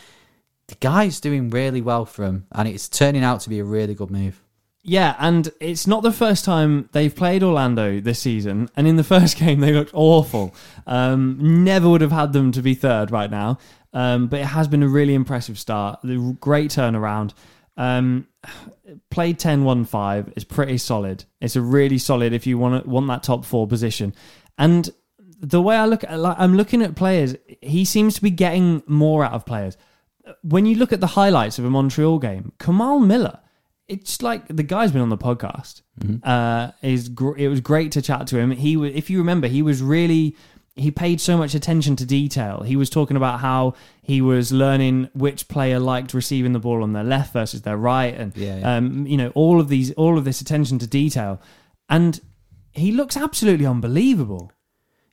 The 0.67 0.75
guy's 0.75 1.19
doing 1.19 1.49
really 1.49 1.81
well 1.81 2.05
for 2.05 2.25
him, 2.25 2.45
and 2.51 2.67
it's 2.67 2.87
turning 2.87 3.23
out 3.23 3.41
to 3.41 3.49
be 3.49 3.59
a 3.59 3.63
really 3.63 3.95
good 3.95 4.11
move. 4.11 4.43
Yeah, 4.81 5.15
and 5.19 5.51
it's 5.59 5.87
not 5.87 6.03
the 6.03 6.11
first 6.11 6.45
time 6.45 6.89
they've 6.93 7.13
played 7.13 7.43
Orlando 7.43 7.99
this 7.99 8.19
season. 8.19 8.69
And 8.75 8.87
in 8.87 8.95
the 8.95 9.03
first 9.15 9.37
game, 9.37 9.59
they 9.59 9.73
looked 9.73 9.91
awful. 9.93 10.55
Um, 10.87 11.63
never 11.63 11.89
would 11.89 12.01
have 12.01 12.11
had 12.11 12.33
them 12.33 12.51
to 12.53 12.61
be 12.61 12.75
third 12.75 13.11
right 13.11 13.29
now. 13.29 13.57
Um, 13.91 14.27
but 14.27 14.39
it 14.39 14.45
has 14.45 14.67
been 14.67 14.83
a 14.83 14.87
really 14.87 15.15
impressive 15.15 15.57
start. 15.57 15.99
The 16.03 16.37
great 16.39 16.71
turnaround. 16.71 17.33
Um, 17.75 18.27
played 19.09 19.39
10 19.39 19.63
1 19.63 19.85
5 19.85 20.33
is 20.35 20.43
pretty 20.43 20.77
solid. 20.77 21.25
It's 21.39 21.55
a 21.55 21.61
really 21.61 21.97
solid 21.97 22.33
if 22.33 22.45
you 22.45 22.57
want 22.57 22.85
want 22.85 23.07
that 23.07 23.23
top 23.23 23.45
four 23.45 23.67
position. 23.67 24.13
And 24.57 24.89
the 25.39 25.61
way 25.61 25.77
I 25.77 25.85
look 25.85 26.03
at 26.03 26.19
like, 26.19 26.35
I'm 26.37 26.55
looking 26.55 26.81
at 26.81 26.95
players, 26.95 27.35
he 27.61 27.85
seems 27.85 28.15
to 28.15 28.21
be 28.21 28.29
getting 28.29 28.83
more 28.85 29.23
out 29.23 29.33
of 29.33 29.45
players. 29.45 29.77
When 30.41 30.65
you 30.65 30.75
look 30.75 30.93
at 30.93 30.99
the 30.99 31.07
highlights 31.07 31.57
of 31.57 31.65
a 31.65 31.69
Montreal 31.69 32.19
game, 32.19 32.51
Kamal 32.59 32.99
Miller, 32.99 33.39
it's 33.89 34.21
like 34.21 34.47
the 34.47 34.63
guy's 34.63 34.91
been 34.91 35.01
on 35.01 35.09
the 35.09 35.17
podcast. 35.17 35.81
Uh, 36.23 36.71
is 36.81 37.09
gr- 37.09 37.35
it 37.37 37.47
was 37.49 37.59
great 37.59 37.91
to 37.93 38.01
chat 38.01 38.27
to 38.27 38.37
him. 38.37 38.51
He 38.51 38.77
was, 38.77 38.93
if 38.95 39.09
you 39.09 39.17
remember, 39.17 39.47
he 39.47 39.61
was 39.61 39.81
really 39.81 40.35
he 40.75 40.91
paid 40.91 41.19
so 41.19 41.37
much 41.37 41.53
attention 41.55 41.97
to 41.97 42.05
detail. 42.05 42.61
He 42.61 42.77
was 42.77 42.89
talking 42.89 43.17
about 43.17 43.41
how 43.41 43.73
he 44.01 44.21
was 44.21 44.53
learning 44.53 45.09
which 45.13 45.49
player 45.49 45.77
liked 45.77 46.13
receiving 46.13 46.53
the 46.53 46.59
ball 46.59 46.83
on 46.83 46.93
their 46.93 47.03
left 47.03 47.33
versus 47.33 47.63
their 47.63 47.75
right, 47.75 48.15
and 48.15 48.31
Yeah, 48.37 48.59
yeah. 48.59 48.77
um, 48.77 49.05
you 49.05 49.17
know 49.17 49.29
all 49.35 49.59
of 49.59 49.67
these 49.67 49.91
all 49.93 50.17
of 50.17 50.23
this 50.23 50.39
attention 50.39 50.79
to 50.79 50.87
detail, 50.87 51.41
and 51.89 52.21
he 52.71 52.91
looks 52.93 53.17
absolutely 53.17 53.65
unbelievable. 53.65 54.51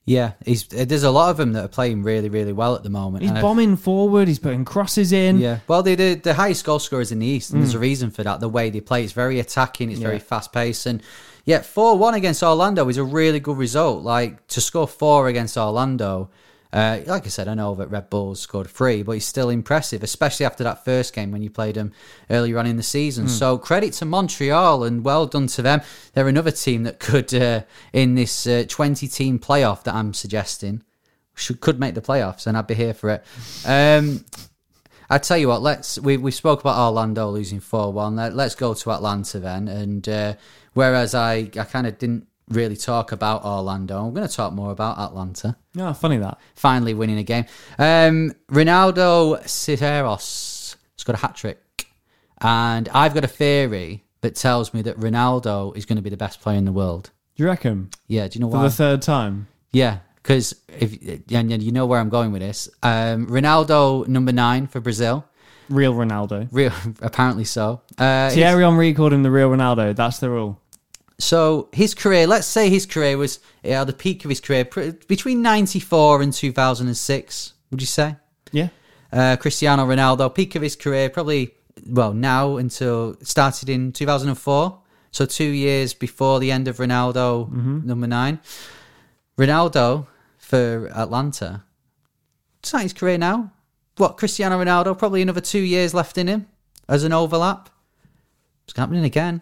Yeah, 0.07 0.31
he's 0.45 0.73
uh, 0.73 0.85
there's 0.85 1.03
a 1.03 1.11
lot 1.11 1.31
of 1.31 1.35
them 1.35 1.51
that 1.51 1.65
are 1.65 1.67
playing 1.67 2.01
really, 2.01 2.29
really 2.29 2.53
well 2.53 2.75
at 2.75 2.83
the 2.83 2.89
moment. 2.89 3.23
He's 3.23 3.31
and 3.31 3.41
bombing 3.41 3.75
forward. 3.75 4.29
He's 4.29 4.39
putting 4.39 4.63
crosses 4.63 5.11
in. 5.11 5.37
Yeah, 5.37 5.59
well, 5.67 5.83
they're 5.83 5.97
the, 5.97 6.13
the 6.13 6.33
highest 6.33 6.63
goal 6.63 6.79
scorers 6.79 7.11
in 7.11 7.19
the 7.19 7.25
East, 7.27 7.51
and 7.51 7.61
there's 7.61 7.73
a 7.73 7.79
reason 7.79 8.09
for 8.09 8.23
that. 8.23 8.39
The 8.39 8.47
way 8.47 8.69
they 8.69 8.79
play, 8.79 9.03
it's 9.03 9.11
very 9.11 9.37
attacking, 9.41 9.91
it's 9.91 9.99
very 9.99 10.19
fast 10.19 10.53
paced, 10.53 10.85
and 10.85 11.03
yeah, 11.43 11.61
four 11.61 11.97
one 11.97 12.13
against 12.13 12.41
Orlando 12.41 12.87
is 12.87 12.95
a 12.95 13.03
really 13.03 13.41
good 13.41 13.57
result. 13.57 14.01
Like 14.01 14.47
to 14.47 14.61
score 14.61 14.87
four 14.87 15.27
against 15.27 15.57
Orlando, 15.57 16.29
uh, 16.73 16.99
like 17.05 17.25
I 17.25 17.29
said, 17.29 17.47
I 17.47 17.53
know 17.53 17.75
that 17.75 17.87
Red 17.87 18.09
Bulls 18.09 18.39
scored 18.39 18.67
three, 18.67 19.03
but 19.03 19.13
it's 19.13 19.25
still 19.25 19.49
impressive, 19.49 20.03
especially 20.03 20.45
after 20.45 20.63
that 20.65 20.83
first 20.83 21.13
game 21.13 21.31
when 21.31 21.41
you 21.41 21.49
played 21.49 21.75
them 21.75 21.93
earlier 22.29 22.59
on 22.59 22.65
in 22.65 22.77
the 22.77 22.83
season. 22.83 23.27
So 23.29 23.57
credit 23.57 23.93
to 23.93 24.05
Montreal 24.05 24.83
and 24.83 25.03
well 25.03 25.25
done 25.27 25.47
to 25.47 25.61
them. 25.61 25.81
They're 26.13 26.27
another 26.27 26.51
team 26.51 26.83
that 26.83 26.99
could 26.99 27.33
uh, 27.33 27.61
in 27.93 28.15
this 28.15 28.45
uh, 28.45 28.65
20 28.67 29.07
team 29.07 29.39
playoff 29.39 29.83
that 29.83 29.95
I'm 29.95 30.13
suggesting 30.13 30.83
should 31.37 31.61
could 31.61 31.79
make 31.79 31.95
the 31.95 32.01
playoffs, 32.01 32.47
and 32.47 32.57
I'd 32.57 32.67
be 32.67 32.73
here 32.73 32.93
for 32.93 33.11
it. 33.11 33.23
Um, 33.65 34.25
I 35.09 35.19
tell 35.19 35.37
you 35.37 35.47
what, 35.47 35.61
let's 35.61 35.99
we 35.99 36.17
we 36.17 36.31
spoke 36.31 36.59
about 36.59 36.77
Orlando 36.77 37.29
losing 37.29 37.59
four 37.59 37.93
one. 37.93 38.15
Let, 38.15 38.35
let's 38.35 38.55
go 38.55 38.73
to 38.73 38.91
Atlanta 38.91 39.39
then. 39.39 39.67
And 39.67 40.09
uh, 40.09 40.33
whereas 40.73 41.15
I 41.15 41.49
I 41.57 41.63
kind 41.63 41.87
of 41.87 41.97
didn't 41.97 42.27
really 42.49 42.75
talk 42.77 43.11
about 43.11 43.43
Orlando, 43.43 44.05
I'm 44.05 44.13
going 44.13 44.27
to 44.27 44.33
talk 44.33 44.53
more 44.53 44.71
about 44.71 44.97
Atlanta 44.97 45.57
Yeah, 45.73 45.91
funny 45.93 46.17
that. 46.17 46.39
finally 46.55 46.93
winning 46.93 47.17
a 47.17 47.23
game. 47.23 47.45
Um, 47.77 48.33
Ronaldo 48.49 49.47
Cisneros 49.47 50.75
scored 50.97 51.15
a 51.17 51.19
hat 51.19 51.35
trick, 51.35 51.87
and 52.41 52.89
I've 52.89 53.13
got 53.13 53.23
a 53.23 53.27
theory 53.27 54.03
that 54.21 54.35
tells 54.35 54.73
me 54.73 54.81
that 54.83 54.97
Ronaldo 54.99 55.75
is 55.75 55.85
going 55.85 55.97
to 55.97 56.01
be 56.01 56.09
the 56.09 56.17
best 56.17 56.41
player 56.41 56.57
in 56.57 56.65
the 56.65 56.71
world. 56.71 57.11
Do 57.35 57.43
you 57.43 57.49
reckon 57.49 57.89
Yeah, 58.07 58.27
do 58.27 58.37
you 58.37 58.41
know 58.41 58.47
why? 58.47 58.59
for 58.59 58.63
the 58.69 58.75
third 58.75 59.01
time? 59.01 59.47
Yeah, 59.71 59.99
because 60.15 60.55
if 60.67 60.97
and 61.31 61.61
you 61.63 61.71
know 61.71 61.85
where 61.85 61.99
I'm 61.99 62.09
going 62.09 62.31
with 62.31 62.41
this. 62.41 62.67
Um, 62.81 63.27
Ronaldo 63.27 64.07
number 64.07 64.31
nine 64.31 64.67
for 64.67 64.79
Brazil. 64.79 65.25
Real 65.69 65.93
Ronaldo. 65.93 66.47
Real, 66.51 66.71
apparently 67.01 67.43
so. 67.43 67.81
Uh, 67.97 68.29
Thierry 68.29 68.63
Henry 68.63 68.93
called 68.93 69.13
him 69.13 69.23
the 69.23 69.31
real 69.31 69.49
Ronaldo. 69.49 69.95
That's 69.95 70.19
the 70.19 70.29
rule. 70.29 70.59
So 71.19 71.69
his 71.73 71.95
career, 71.95 72.27
let's 72.27 72.45
say 72.47 72.69
his 72.69 72.85
career 72.85 73.17
was 73.17 73.39
at 73.63 73.85
the 73.85 73.93
peak 73.93 74.23
of 74.23 74.29
his 74.29 74.39
career 74.39 74.65
between 75.07 75.41
'94 75.41 76.21
and 76.21 76.31
2006. 76.33 77.53
Would 77.71 77.81
you 77.81 77.87
say? 77.87 78.15
Yeah. 78.51 78.69
Uh, 79.11 79.35
Cristiano 79.37 79.85
Ronaldo, 79.85 80.33
peak 80.33 80.55
of 80.55 80.61
his 80.61 80.75
career, 80.75 81.09
probably 81.09 81.51
well 81.87 82.13
now 82.13 82.57
until 82.57 83.15
started 83.21 83.69
in 83.69 83.91
2004. 83.91 84.79
So 85.11 85.25
two 85.25 85.45
years 85.45 85.93
before 85.93 86.39
the 86.39 86.51
end 86.51 86.67
of 86.67 86.77
Ronaldo, 86.77 87.49
number 87.85 88.07
nine. 88.07 88.39
Ronaldo 89.37 90.07
for 90.37 90.89
Atlanta. 90.93 91.63
It's 92.59 92.71
his 92.71 92.93
career 92.93 93.17
now. 93.17 93.51
What 93.97 94.17
Cristiano 94.17 94.63
Ronaldo? 94.63 94.97
Probably 94.97 95.21
another 95.21 95.41
two 95.41 95.59
years 95.61 95.93
left 95.93 96.17
in 96.17 96.27
him 96.27 96.47
as 96.87 97.03
an 97.03 97.13
overlap. 97.13 97.69
It's 98.67 98.77
happening 98.77 99.05
again. 99.05 99.41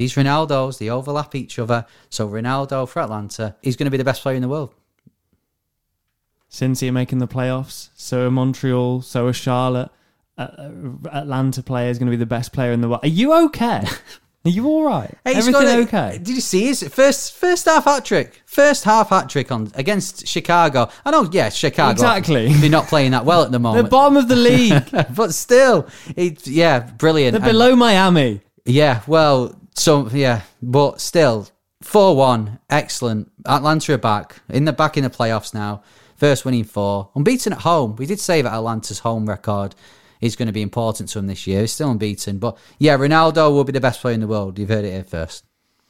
These 0.00 0.14
Ronaldos, 0.14 0.78
they 0.78 0.88
overlap 0.88 1.34
each 1.34 1.58
other. 1.58 1.84
So 2.08 2.26
Ronaldo 2.26 2.88
for 2.88 3.02
Atlanta, 3.02 3.54
he's 3.60 3.76
going 3.76 3.84
to 3.84 3.90
be 3.90 3.98
the 3.98 4.04
best 4.04 4.22
player 4.22 4.34
in 4.34 4.40
the 4.40 4.48
world. 4.48 4.72
Cincy 6.50 6.88
are 6.88 6.92
making 6.92 7.18
the 7.18 7.28
playoffs. 7.28 7.90
So 7.96 8.26
are 8.26 8.30
Montreal. 8.30 9.02
So 9.02 9.26
are 9.26 9.34
Charlotte. 9.34 9.90
Uh, 10.38 10.46
Atlanta 11.12 11.62
player 11.62 11.90
is 11.90 11.98
going 11.98 12.06
to 12.06 12.10
be 12.10 12.16
the 12.16 12.24
best 12.24 12.50
player 12.54 12.72
in 12.72 12.80
the 12.80 12.88
world. 12.88 13.04
Are 13.04 13.08
you 13.08 13.34
okay? 13.46 13.82
Are 14.46 14.48
you 14.50 14.66
all 14.68 14.84
right? 14.84 15.14
Hey, 15.22 15.34
Everything 15.34 15.68
a- 15.68 15.82
okay? 15.82 16.12
Did 16.16 16.30
you 16.30 16.40
see 16.40 16.64
his 16.64 16.82
first 16.88 17.34
first 17.34 17.66
half 17.66 17.84
hat 17.84 18.06
trick? 18.06 18.40
First 18.46 18.84
half 18.84 19.10
hat 19.10 19.28
trick 19.28 19.52
on 19.52 19.70
against 19.74 20.26
Chicago. 20.26 20.88
I 21.04 21.10
know, 21.10 21.28
yeah, 21.30 21.50
Chicago. 21.50 21.90
Exactly. 21.92 22.50
They're 22.54 22.70
not 22.70 22.86
playing 22.86 23.10
that 23.10 23.26
well 23.26 23.42
at 23.42 23.52
the 23.52 23.58
moment. 23.58 23.84
The 23.84 23.90
bottom 23.90 24.16
of 24.16 24.28
the 24.28 24.36
league. 24.50 24.82
but 25.14 25.34
still, 25.34 25.86
it, 26.16 26.46
yeah, 26.46 26.78
brilliant. 26.78 27.32
They're 27.34 27.42
And- 27.42 27.52
below 27.52 27.76
Miami. 27.76 28.40
yeah, 28.64 29.02
well, 29.06 29.54
so 29.80 30.08
yeah, 30.10 30.42
but 30.62 31.00
still, 31.00 31.48
four 31.82 32.14
one, 32.14 32.58
excellent. 32.68 33.30
Atlanta 33.46 33.94
are 33.94 33.98
back 33.98 34.36
in 34.48 34.64
the 34.64 34.72
back 34.72 34.96
in 34.96 35.04
the 35.04 35.10
playoffs 35.10 35.54
now. 35.54 35.82
First 36.16 36.44
winning 36.44 36.64
four, 36.64 37.10
unbeaten 37.14 37.54
at 37.54 37.60
home. 37.60 37.96
We 37.96 38.04
did 38.04 38.20
say 38.20 38.42
that 38.42 38.52
Atlanta's 38.52 38.98
home 38.98 39.26
record 39.26 39.74
is 40.20 40.36
going 40.36 40.48
to 40.48 40.52
be 40.52 40.60
important 40.60 41.08
to 41.08 41.18
them 41.18 41.26
this 41.26 41.46
year. 41.46 41.62
It's 41.62 41.72
still 41.72 41.90
unbeaten, 41.90 42.38
but 42.38 42.58
yeah, 42.78 42.98
Ronaldo 42.98 43.50
will 43.50 43.64
be 43.64 43.72
the 43.72 43.80
best 43.80 44.02
player 44.02 44.14
in 44.14 44.20
the 44.20 44.26
world. 44.26 44.58
You've 44.58 44.68
heard 44.68 44.84
it 44.84 44.92
here 44.92 45.04
first. 45.04 45.44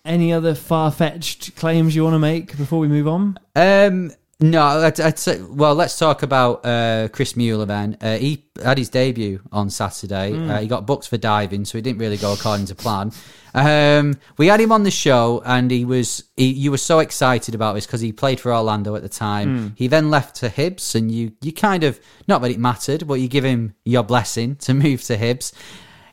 Any 0.04 0.32
other 0.32 0.54
far 0.54 0.90
fetched 0.92 1.56
claims 1.56 1.94
you 1.94 2.04
want 2.04 2.14
to 2.14 2.20
make 2.20 2.56
before 2.56 2.78
we 2.78 2.88
move 2.88 3.08
on? 3.08 3.38
Um, 3.54 4.12
no, 4.40 4.62
I'd, 4.62 4.98
I'd 4.98 5.18
say, 5.18 5.40
well, 5.42 5.74
let's 5.74 5.98
talk 5.98 6.22
about 6.22 6.64
uh, 6.64 7.08
Chris 7.12 7.36
Mueller 7.36 7.66
then. 7.66 7.98
Uh, 8.00 8.16
he 8.16 8.46
had 8.62 8.78
his 8.78 8.88
debut 8.88 9.40
on 9.52 9.68
Saturday. 9.68 10.32
Uh, 10.32 10.60
he 10.60 10.66
got 10.66 10.86
booked 10.86 11.08
for 11.08 11.18
diving, 11.18 11.66
so 11.66 11.76
he 11.76 11.82
didn't 11.82 11.98
really 11.98 12.16
go 12.16 12.32
according 12.32 12.66
to 12.66 12.74
plan. 12.74 13.12
Um, 13.52 14.18
we 14.38 14.46
had 14.46 14.60
him 14.60 14.72
on 14.72 14.84
the 14.84 14.90
show, 14.90 15.42
and 15.44 15.70
he 15.70 15.84
was 15.84 16.24
he, 16.36 16.52
you 16.52 16.70
were 16.70 16.78
so 16.78 17.00
excited 17.00 17.54
about 17.54 17.74
this 17.74 17.84
because 17.86 18.00
he 18.00 18.12
played 18.12 18.40
for 18.40 18.54
Orlando 18.54 18.94
at 18.94 19.02
the 19.02 19.08
time. 19.08 19.74
He 19.76 19.88
then 19.88 20.08
left 20.10 20.36
to 20.36 20.48
Hibs, 20.48 20.94
and 20.94 21.12
you 21.12 21.32
you 21.42 21.52
kind 21.52 21.84
of 21.84 22.00
not 22.26 22.40
that 22.42 22.50
it 22.50 22.58
mattered, 22.58 23.06
but 23.06 23.14
you 23.14 23.28
give 23.28 23.44
him 23.44 23.74
your 23.84 24.04
blessing 24.04 24.56
to 24.56 24.72
move 24.74 25.02
to 25.04 25.18
Hibs. 25.18 25.52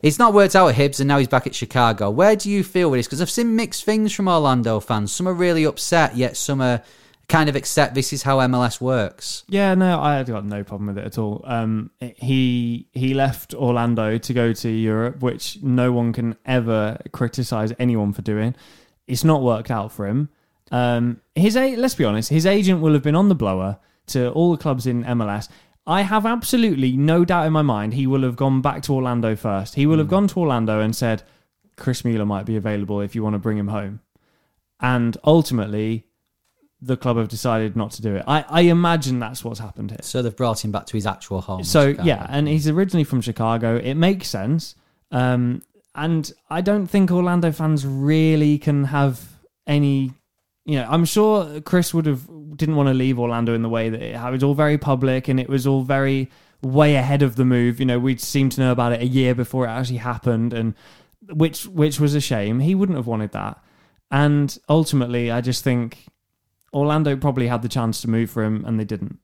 It's 0.02 0.20
not 0.20 0.34
worked 0.34 0.56
out 0.56 0.68
at 0.68 0.76
Hibs, 0.76 1.00
and 1.00 1.08
now 1.08 1.18
he's 1.18 1.28
back 1.28 1.48
at 1.48 1.56
Chicago. 1.56 2.10
Where 2.10 2.36
do 2.36 2.50
you 2.50 2.64
feel 2.64 2.92
with 2.92 3.00
this? 3.00 3.08
Because 3.08 3.22
I've 3.22 3.30
seen 3.30 3.56
mixed 3.56 3.84
things 3.84 4.14
from 4.14 4.28
Orlando 4.28 4.80
fans. 4.80 5.12
Some 5.12 5.28
are 5.28 5.34
really 5.34 5.64
upset, 5.64 6.16
yet 6.16 6.38
some 6.38 6.62
are 6.62 6.84
kind 7.30 7.50
of 7.50 7.56
accept 7.56 7.94
this 7.94 8.14
is 8.14 8.24
how 8.24 8.38
MLS 8.40 8.80
works. 8.80 9.44
Yeah, 9.48 9.76
no, 9.76 10.00
I've 10.00 10.28
got 10.28 10.46
no 10.46 10.64
problem 10.64 10.88
with 10.88 10.98
it 10.98 11.06
at 11.06 11.18
all. 11.18 11.42
Um, 11.46 11.92
he 12.00 12.88
he 12.94 13.14
left 13.14 13.54
Orlando 13.54 14.18
to 14.18 14.34
go 14.34 14.54
to 14.54 14.70
Europe, 14.70 15.22
which 15.22 15.62
no 15.62 15.92
one 15.92 16.14
can 16.14 16.38
ever 16.46 16.98
criticize 17.12 17.74
anyone 17.80 18.14
for 18.14 18.22
doing. 18.22 18.56
It's 19.08 19.24
not 19.24 19.42
worked 19.42 19.72
out 19.72 19.92
for 19.92 20.08
him. 20.08 20.30
Um, 20.72 21.22
his 21.36 21.56
let's 21.56 21.96
be 21.96 22.06
honest, 22.06 22.30
his 22.30 22.46
agent 22.46 22.82
will 22.82 22.94
have 22.94 23.04
been 23.04 23.16
on 23.16 23.30
the 23.30 23.36
blower 23.36 23.80
to 24.08 24.30
all 24.32 24.52
the 24.52 24.58
clubs 24.58 24.88
in 24.88 25.04
MLS. 25.04 25.50
I 25.86 26.02
have 26.02 26.26
absolutely 26.26 26.98
no 26.98 27.24
doubt 27.24 27.48
in 27.48 27.54
my 27.54 27.62
mind 27.62 27.94
he 27.94 28.08
will 28.08 28.24
have 28.24 28.36
gone 28.36 28.62
back 28.62 28.84
to 28.84 28.94
Orlando 28.94 29.36
first. 29.38 29.76
He 29.76 29.86
will 29.86 30.00
have 30.00 30.10
gone 30.10 30.28
to 30.28 30.40
Orlando 30.40 30.82
and 30.82 30.94
said, 30.94 31.24
Chris 31.78 32.04
Mueller 32.04 32.26
might 32.26 32.46
be 32.46 32.58
available 32.58 33.00
if 33.00 33.16
you 33.16 33.24
want 33.24 33.36
to 33.36 33.40
bring 33.40 33.58
him 33.58 33.70
home. 33.70 34.02
And 34.82 35.16
ultimately, 35.24 36.07
the 36.82 36.96
club 36.96 37.18
have 37.18 37.28
decided 37.28 37.76
not 37.76 37.92
to 37.92 38.02
do 38.02 38.16
it. 38.16 38.24
I, 38.28 38.46
I 38.48 38.62
imagine 38.62 39.20
that's 39.20 39.44
what's 39.44 39.60
happened 39.60 39.92
here. 39.92 40.00
So 40.04 40.22
they've 40.22 40.36
brought 40.36 40.64
him 40.64 40.72
back 40.72 40.86
to 40.88 40.94
his 40.94 41.08
actual 41.08 41.42
home. 41.42 41.64
So 41.64 41.92
Chicago. 41.92 42.08
yeah, 42.08 42.28
and 42.30 42.48
he's 42.48 42.68
originally 42.68 43.04
from 43.04 43.22
Chicago. 43.22 43.78
It 43.78 43.96
makes 43.96 44.28
sense. 44.28 44.76
Um, 45.12 45.64
and 45.96 46.32
I 46.50 46.62
don't 46.62 46.86
think 46.86 47.10
Orlando 47.10 47.52
fans 47.52 47.86
really 47.86 48.60
can 48.60 48.86
have 48.86 49.22
any. 49.66 50.14
You 50.66 50.80
know, 50.80 50.88
I'm 50.90 51.06
sure 51.06 51.62
Chris 51.62 51.94
would 51.94 52.06
have 52.06 52.28
didn't 52.56 52.76
want 52.76 52.88
to 52.88 52.94
leave 52.94 53.18
Orlando 53.20 53.54
in 53.56 53.62
the 53.62 53.70
way 53.70 53.90
that 53.90 54.02
it, 54.02 54.16
it 54.16 54.32
was 54.32 54.44
all 54.44 54.54
very 54.54 54.78
public 54.78 55.28
and 55.28 55.40
it 55.40 55.50
was 55.50 55.66
all 55.66 55.82
very 55.82 56.30
way 56.62 56.96
ahead 56.96 57.24
of 57.24 57.36
the 57.36 57.46
move. 57.46 57.80
You 57.80 57.86
know, 57.86 58.00
we 58.00 58.18
seemed 58.18 58.52
to 58.54 58.62
know 58.62 58.72
about 58.72 58.92
it 58.92 59.02
a 59.02 59.08
year 59.08 59.34
before 59.34 59.66
it 59.66 59.70
actually 59.70 59.98
happened, 59.98 60.54
and 60.54 60.76
which 61.28 61.66
which 61.66 62.00
was 62.00 62.14
a 62.14 62.22
shame. 62.22 62.60
He 62.60 62.76
wouldn't 62.76 62.98
have 62.98 63.08
wanted 63.08 63.32
that. 63.32 63.64
And 64.12 64.58
ultimately, 64.70 65.32
I 65.32 65.42
just 65.42 65.64
think 65.64 66.06
Orlando 66.78 67.16
probably 67.18 67.48
had 67.48 67.64
the 67.64 67.70
chance 67.70 68.02
to 68.02 68.10
move 68.10 68.30
for 68.30 68.44
him 68.44 68.64
and 68.66 68.80
they 68.80 68.86
didn't. 68.86 69.18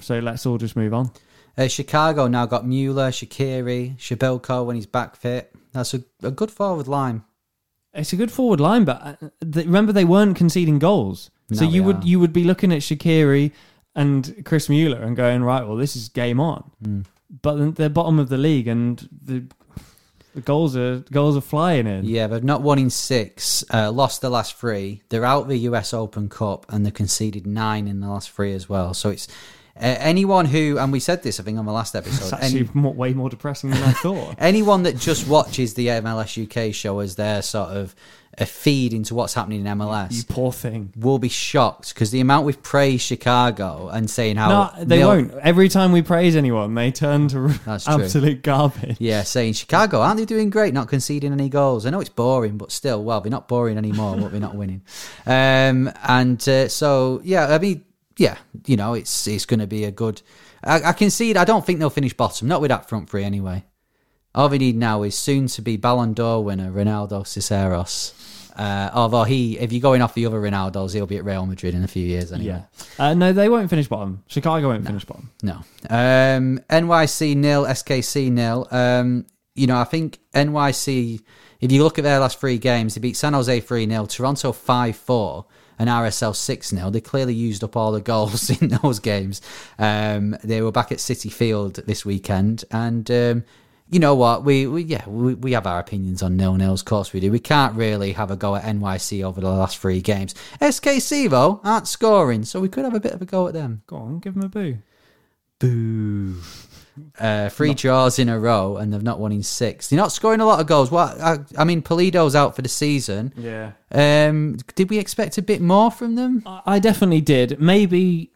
So 0.00 0.20
let's 0.20 0.46
all 0.46 0.58
just 0.58 0.76
move 0.76 0.94
on. 0.94 1.10
Uh, 1.58 1.66
Chicago 1.66 2.28
now 2.28 2.46
got 2.46 2.64
Mueller, 2.66 3.10
Shaqiri, 3.10 3.96
Przybylko 3.96 4.64
when 4.64 4.76
he's 4.76 4.86
back 4.86 5.16
fit. 5.16 5.52
That's 5.72 5.92
a, 5.92 6.04
a 6.22 6.30
good 6.30 6.50
forward 6.50 6.86
line. 6.86 7.24
It's 7.92 8.12
a 8.12 8.16
good 8.16 8.30
forward 8.30 8.60
line, 8.60 8.84
but 8.84 9.02
uh, 9.02 9.16
th- 9.40 9.66
remember 9.66 9.92
they 9.92 10.04
weren't 10.04 10.36
conceding 10.36 10.78
goals. 10.78 11.30
so 11.52 11.64
you 11.64 11.82
would 11.82 12.04
are. 12.04 12.06
you 12.06 12.20
would 12.20 12.32
be 12.32 12.44
looking 12.44 12.72
at 12.72 12.82
Shaqiri 12.82 13.50
and 13.96 14.44
Chris 14.44 14.68
Mueller 14.68 15.02
and 15.02 15.16
going 15.16 15.42
right, 15.42 15.66
well, 15.66 15.76
this 15.76 15.96
is 15.96 16.08
game 16.08 16.38
on. 16.38 16.70
Hmm. 16.82 17.00
But 17.42 17.74
they're 17.76 17.88
bottom 17.88 18.18
of 18.18 18.28
the 18.28 18.38
league, 18.38 18.68
and 18.68 19.08
the, 19.10 19.44
the 20.34 20.40
goals 20.40 20.76
are 20.76 20.98
goals 21.10 21.36
are 21.36 21.40
flying 21.40 21.86
in. 21.86 22.04
Yeah, 22.04 22.26
they've 22.26 22.44
not 22.44 22.62
won 22.62 22.78
in 22.78 22.90
six, 22.90 23.64
uh, 23.72 23.90
lost 23.90 24.20
the 24.20 24.30
last 24.30 24.54
three. 24.54 25.02
They're 25.08 25.24
out 25.24 25.48
the 25.48 25.58
US 25.58 25.92
Open 25.92 26.28
Cup 26.28 26.66
and 26.68 26.86
they 26.86 26.90
conceded 26.90 27.46
nine 27.46 27.88
in 27.88 28.00
the 28.00 28.08
last 28.08 28.30
three 28.30 28.54
as 28.54 28.68
well. 28.68 28.94
So 28.94 29.10
it's 29.10 29.28
uh, 29.80 29.96
anyone 29.98 30.44
who, 30.46 30.78
and 30.78 30.92
we 30.92 31.00
said 31.00 31.22
this, 31.22 31.40
I 31.40 31.42
think, 31.42 31.58
on 31.58 31.66
the 31.66 31.72
last 31.72 31.94
It's 31.94 32.06
episode. 32.06 32.36
actually 32.36 32.60
any- 32.60 32.70
more, 32.74 32.94
way 32.94 33.12
more 33.14 33.30
depressing 33.30 33.70
than 33.70 33.82
I 33.82 33.92
thought. 33.92 34.34
anyone 34.38 34.82
that 34.84 34.96
just 34.98 35.26
watches 35.28 35.74
the 35.74 35.88
MLS 35.88 36.36
UK 36.68 36.74
show 36.74 36.98
as 37.00 37.16
their 37.16 37.42
sort 37.42 37.70
of 37.70 37.94
a 38.38 38.46
feed 38.46 38.92
into 38.94 39.14
what's 39.14 39.34
happening 39.34 39.66
in 39.66 39.78
MLS, 39.78 40.12
you 40.12 40.22
poor 40.22 40.52
thing. 40.52 40.92
will 40.96 41.18
be 41.18 41.28
shocked 41.28 41.92
because 41.92 42.12
the 42.12 42.20
amount 42.20 42.46
we've 42.46 42.62
praised 42.62 43.02
Chicago 43.02 43.88
and 43.88 44.08
saying 44.08 44.36
how 44.36 44.48
No, 44.76 44.84
they 44.84 45.04
won't. 45.04 45.32
Every 45.42 45.68
time 45.68 45.90
we 45.90 46.00
praise 46.00 46.36
anyone, 46.36 46.72
they 46.74 46.92
turn 46.92 47.26
to 47.28 47.48
That's 47.66 47.84
true. 47.86 47.94
absolute 48.04 48.42
garbage. 48.42 48.96
Yeah, 49.00 49.24
saying 49.24 49.54
Chicago 49.54 50.00
aren't 50.00 50.18
they 50.18 50.24
doing 50.26 50.48
great, 50.48 50.72
not 50.72 50.88
conceding 50.88 51.32
any 51.32 51.48
goals? 51.48 51.84
I 51.84 51.90
know 51.90 52.00
it's 52.00 52.08
boring, 52.08 52.56
but 52.56 52.70
still, 52.70 53.02
well, 53.02 53.20
they're 53.20 53.30
not 53.32 53.48
boring 53.48 53.76
anymore. 53.76 54.16
but 54.16 54.30
they're 54.30 54.40
not 54.40 54.54
winning, 54.54 54.82
um, 55.26 55.90
and 56.06 56.48
uh, 56.48 56.68
so 56.68 57.20
yeah, 57.24 57.48
I 57.48 57.58
mean, 57.58 57.84
yeah, 58.16 58.38
you 58.66 58.76
know, 58.76 58.94
it's 58.94 59.26
it's 59.26 59.46
going 59.46 59.60
to 59.60 59.66
be 59.66 59.84
a 59.84 59.90
good. 59.90 60.22
I, 60.62 60.82
I 60.82 60.92
can 60.92 61.10
see 61.10 61.30
it. 61.30 61.36
I 61.36 61.44
don't 61.44 61.64
think 61.64 61.78
they'll 61.78 61.90
finish 61.90 62.12
bottom, 62.12 62.48
not 62.48 62.60
with 62.60 62.70
that 62.70 62.88
front 62.88 63.08
three 63.08 63.24
anyway. 63.24 63.64
All 64.34 64.48
they 64.48 64.58
need 64.58 64.76
now 64.76 65.02
is 65.02 65.16
soon 65.16 65.48
to 65.48 65.62
be 65.62 65.76
Ballon 65.76 66.12
d'Or 66.12 66.44
winner 66.44 66.70
Ronaldo 66.70 67.26
Cisneros. 67.26 68.14
Uh, 68.56 68.90
although 68.92 69.24
he, 69.24 69.58
if 69.58 69.72
you're 69.72 69.80
going 69.80 70.02
off 70.02 70.14
the 70.14 70.26
other 70.26 70.40
Ronaldos, 70.40 70.92
he'll 70.92 71.06
be 71.06 71.16
at 71.16 71.24
Real 71.24 71.46
Madrid 71.46 71.74
in 71.74 71.82
a 71.82 71.88
few 71.88 72.06
years 72.06 72.32
anyway. 72.32 72.62
Yeah. 72.98 73.04
Uh, 73.04 73.14
no, 73.14 73.32
they 73.32 73.48
won't 73.48 73.70
finish 73.70 73.88
bottom. 73.88 74.22
Chicago 74.26 74.68
won't 74.68 74.86
finish 74.86 75.04
bottom. 75.04 75.30
No. 75.42 75.54
Um, 75.88 76.60
NYC 76.68 77.36
nil, 77.36 77.64
SKC 77.64 78.30
nil. 78.30 78.68
Um, 78.70 79.26
you 79.54 79.66
know, 79.66 79.78
I 79.78 79.84
think 79.84 80.18
NYC, 80.34 81.22
if 81.60 81.72
you 81.72 81.82
look 81.82 81.98
at 81.98 82.04
their 82.04 82.18
last 82.18 82.38
three 82.38 82.58
games, 82.58 82.94
they 82.94 83.00
beat 83.00 83.16
San 83.16 83.32
Jose 83.32 83.60
3 83.60 83.88
0, 83.88 84.06
Toronto 84.06 84.52
5 84.52 84.96
4, 84.96 85.46
and 85.80 85.88
RSL 85.88 86.36
6 86.36 86.68
0. 86.68 86.90
They 86.90 87.00
clearly 87.00 87.32
used 87.34 87.64
up 87.64 87.74
all 87.74 87.90
the 87.90 88.02
goals 88.02 88.50
in 88.62 88.68
those 88.68 89.00
games. 89.00 89.40
Um, 89.78 90.36
they 90.44 90.60
were 90.60 90.70
back 90.70 90.92
at 90.92 90.98
Citi 90.98 91.32
Field 91.32 91.76
this 91.86 92.04
weekend, 92.06 92.64
and. 92.70 93.10
Um, 93.10 93.44
you 93.92 93.98
know 93.98 94.14
what? 94.14 94.44
We, 94.44 94.68
we 94.68 94.84
yeah 94.84 95.04
we, 95.08 95.34
we 95.34 95.50
have 95.50 95.66
our 95.66 95.80
opinions 95.80 96.22
on 96.22 96.36
nil 96.36 96.54
nils. 96.54 96.82
Of 96.82 96.84
course 96.84 97.12
we 97.12 97.18
do. 97.18 97.32
We 97.32 97.40
can't 97.40 97.74
really 97.74 98.12
have 98.12 98.30
a 98.30 98.36
go 98.36 98.54
at 98.54 98.62
NYC 98.62 99.24
over 99.24 99.40
the 99.40 99.50
last 99.50 99.78
three 99.78 100.00
games. 100.00 100.32
SKC 100.60 101.28
though 101.28 101.60
aren't 101.64 101.88
scoring, 101.88 102.44
so 102.44 102.60
we 102.60 102.68
could 102.68 102.84
have 102.84 102.94
a 102.94 103.00
bit 103.00 103.14
of 103.14 103.20
a 103.20 103.26
go 103.26 103.48
at 103.48 103.52
them. 103.52 103.82
Go 103.88 103.96
on, 103.96 104.20
give 104.20 104.34
them 104.34 104.44
a 104.44 104.48
boo. 104.48 104.78
Boo. 105.58 106.36
Uh, 107.18 107.48
three 107.48 107.74
draws 107.74 108.18
in 108.18 108.28
a 108.28 108.38
row, 108.38 108.76
and 108.76 108.92
they've 108.92 109.02
not 109.02 109.20
won 109.20 109.32
in 109.32 109.42
six. 109.42 109.88
They're 109.88 109.98
not 109.98 110.12
scoring 110.12 110.40
a 110.40 110.46
lot 110.46 110.60
of 110.60 110.66
goals. 110.66 110.90
What 110.90 111.20
I, 111.20 111.38
I 111.56 111.64
mean, 111.64 111.82
Pulido's 111.82 112.34
out 112.34 112.56
for 112.56 112.62
the 112.62 112.68
season. 112.68 113.32
Yeah. 113.36 113.72
Um, 113.92 114.58
did 114.74 114.90
we 114.90 114.98
expect 114.98 115.38
a 115.38 115.42
bit 115.42 115.60
more 115.60 115.90
from 115.90 116.16
them? 116.16 116.42
I 116.46 116.62
I 116.66 116.78
definitely 116.78 117.20
did. 117.20 117.60
Maybe 117.60 118.30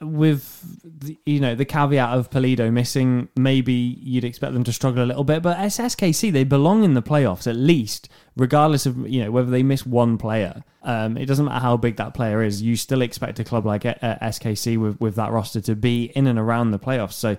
with 0.00 0.60
the, 0.84 1.18
you 1.24 1.40
know 1.40 1.54
the 1.54 1.64
caveat 1.64 2.10
of 2.10 2.30
Polido 2.30 2.72
missing, 2.72 3.28
maybe 3.36 3.72
you'd 3.72 4.24
expect 4.24 4.52
them 4.52 4.64
to 4.64 4.72
struggle 4.72 5.04
a 5.04 5.06
little 5.06 5.24
bit. 5.24 5.42
But 5.42 5.58
as 5.58 5.78
SKC, 5.78 6.32
they 6.32 6.44
belong 6.44 6.84
in 6.84 6.94
the 6.94 7.02
playoffs 7.02 7.46
at 7.46 7.56
least, 7.56 8.08
regardless 8.36 8.86
of 8.86 9.08
you 9.08 9.22
know 9.22 9.30
whether 9.30 9.50
they 9.50 9.62
miss 9.62 9.86
one 9.86 10.18
player. 10.18 10.62
Um, 10.82 11.16
it 11.16 11.26
doesn't 11.26 11.46
matter 11.46 11.60
how 11.60 11.76
big 11.76 11.96
that 11.96 12.14
player 12.14 12.42
is. 12.42 12.60
You 12.60 12.76
still 12.76 13.02
expect 13.02 13.38
a 13.40 13.44
club 13.44 13.64
like 13.64 13.86
uh, 13.86 13.94
SKC 14.02 14.78
with 14.78 15.00
with 15.00 15.14
that 15.16 15.32
roster 15.32 15.60
to 15.62 15.74
be 15.74 16.04
in 16.14 16.26
and 16.26 16.38
around 16.38 16.70
the 16.70 16.78
playoffs. 16.78 17.12
So. 17.14 17.36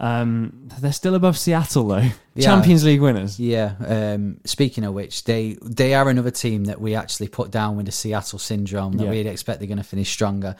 Um, 0.00 0.68
they're 0.80 0.92
still 0.92 1.16
above 1.16 1.36
Seattle 1.36 1.88
though, 1.88 2.08
Yeah. 2.36 2.44
Champions 2.44 2.84
League 2.84 3.00
winners. 3.00 3.40
Yeah. 3.40 3.72
Um, 3.84 4.36
speaking 4.44 4.84
of 4.84 4.94
which, 4.94 5.24
they 5.24 5.56
they 5.60 5.92
are 5.94 6.08
another 6.08 6.30
team 6.30 6.66
that 6.66 6.80
we 6.80 6.94
actually 6.94 7.26
put 7.26 7.50
down 7.50 7.76
with 7.76 7.86
the 7.86 7.92
Seattle 7.92 8.38
syndrome 8.38 8.92
that 8.98 9.04
Yeah. 9.04 9.10
we'd 9.10 9.26
expect 9.26 9.58
they're 9.58 9.66
going 9.66 9.78
to 9.78 9.82
finish 9.84 10.08
stronger. 10.12 10.54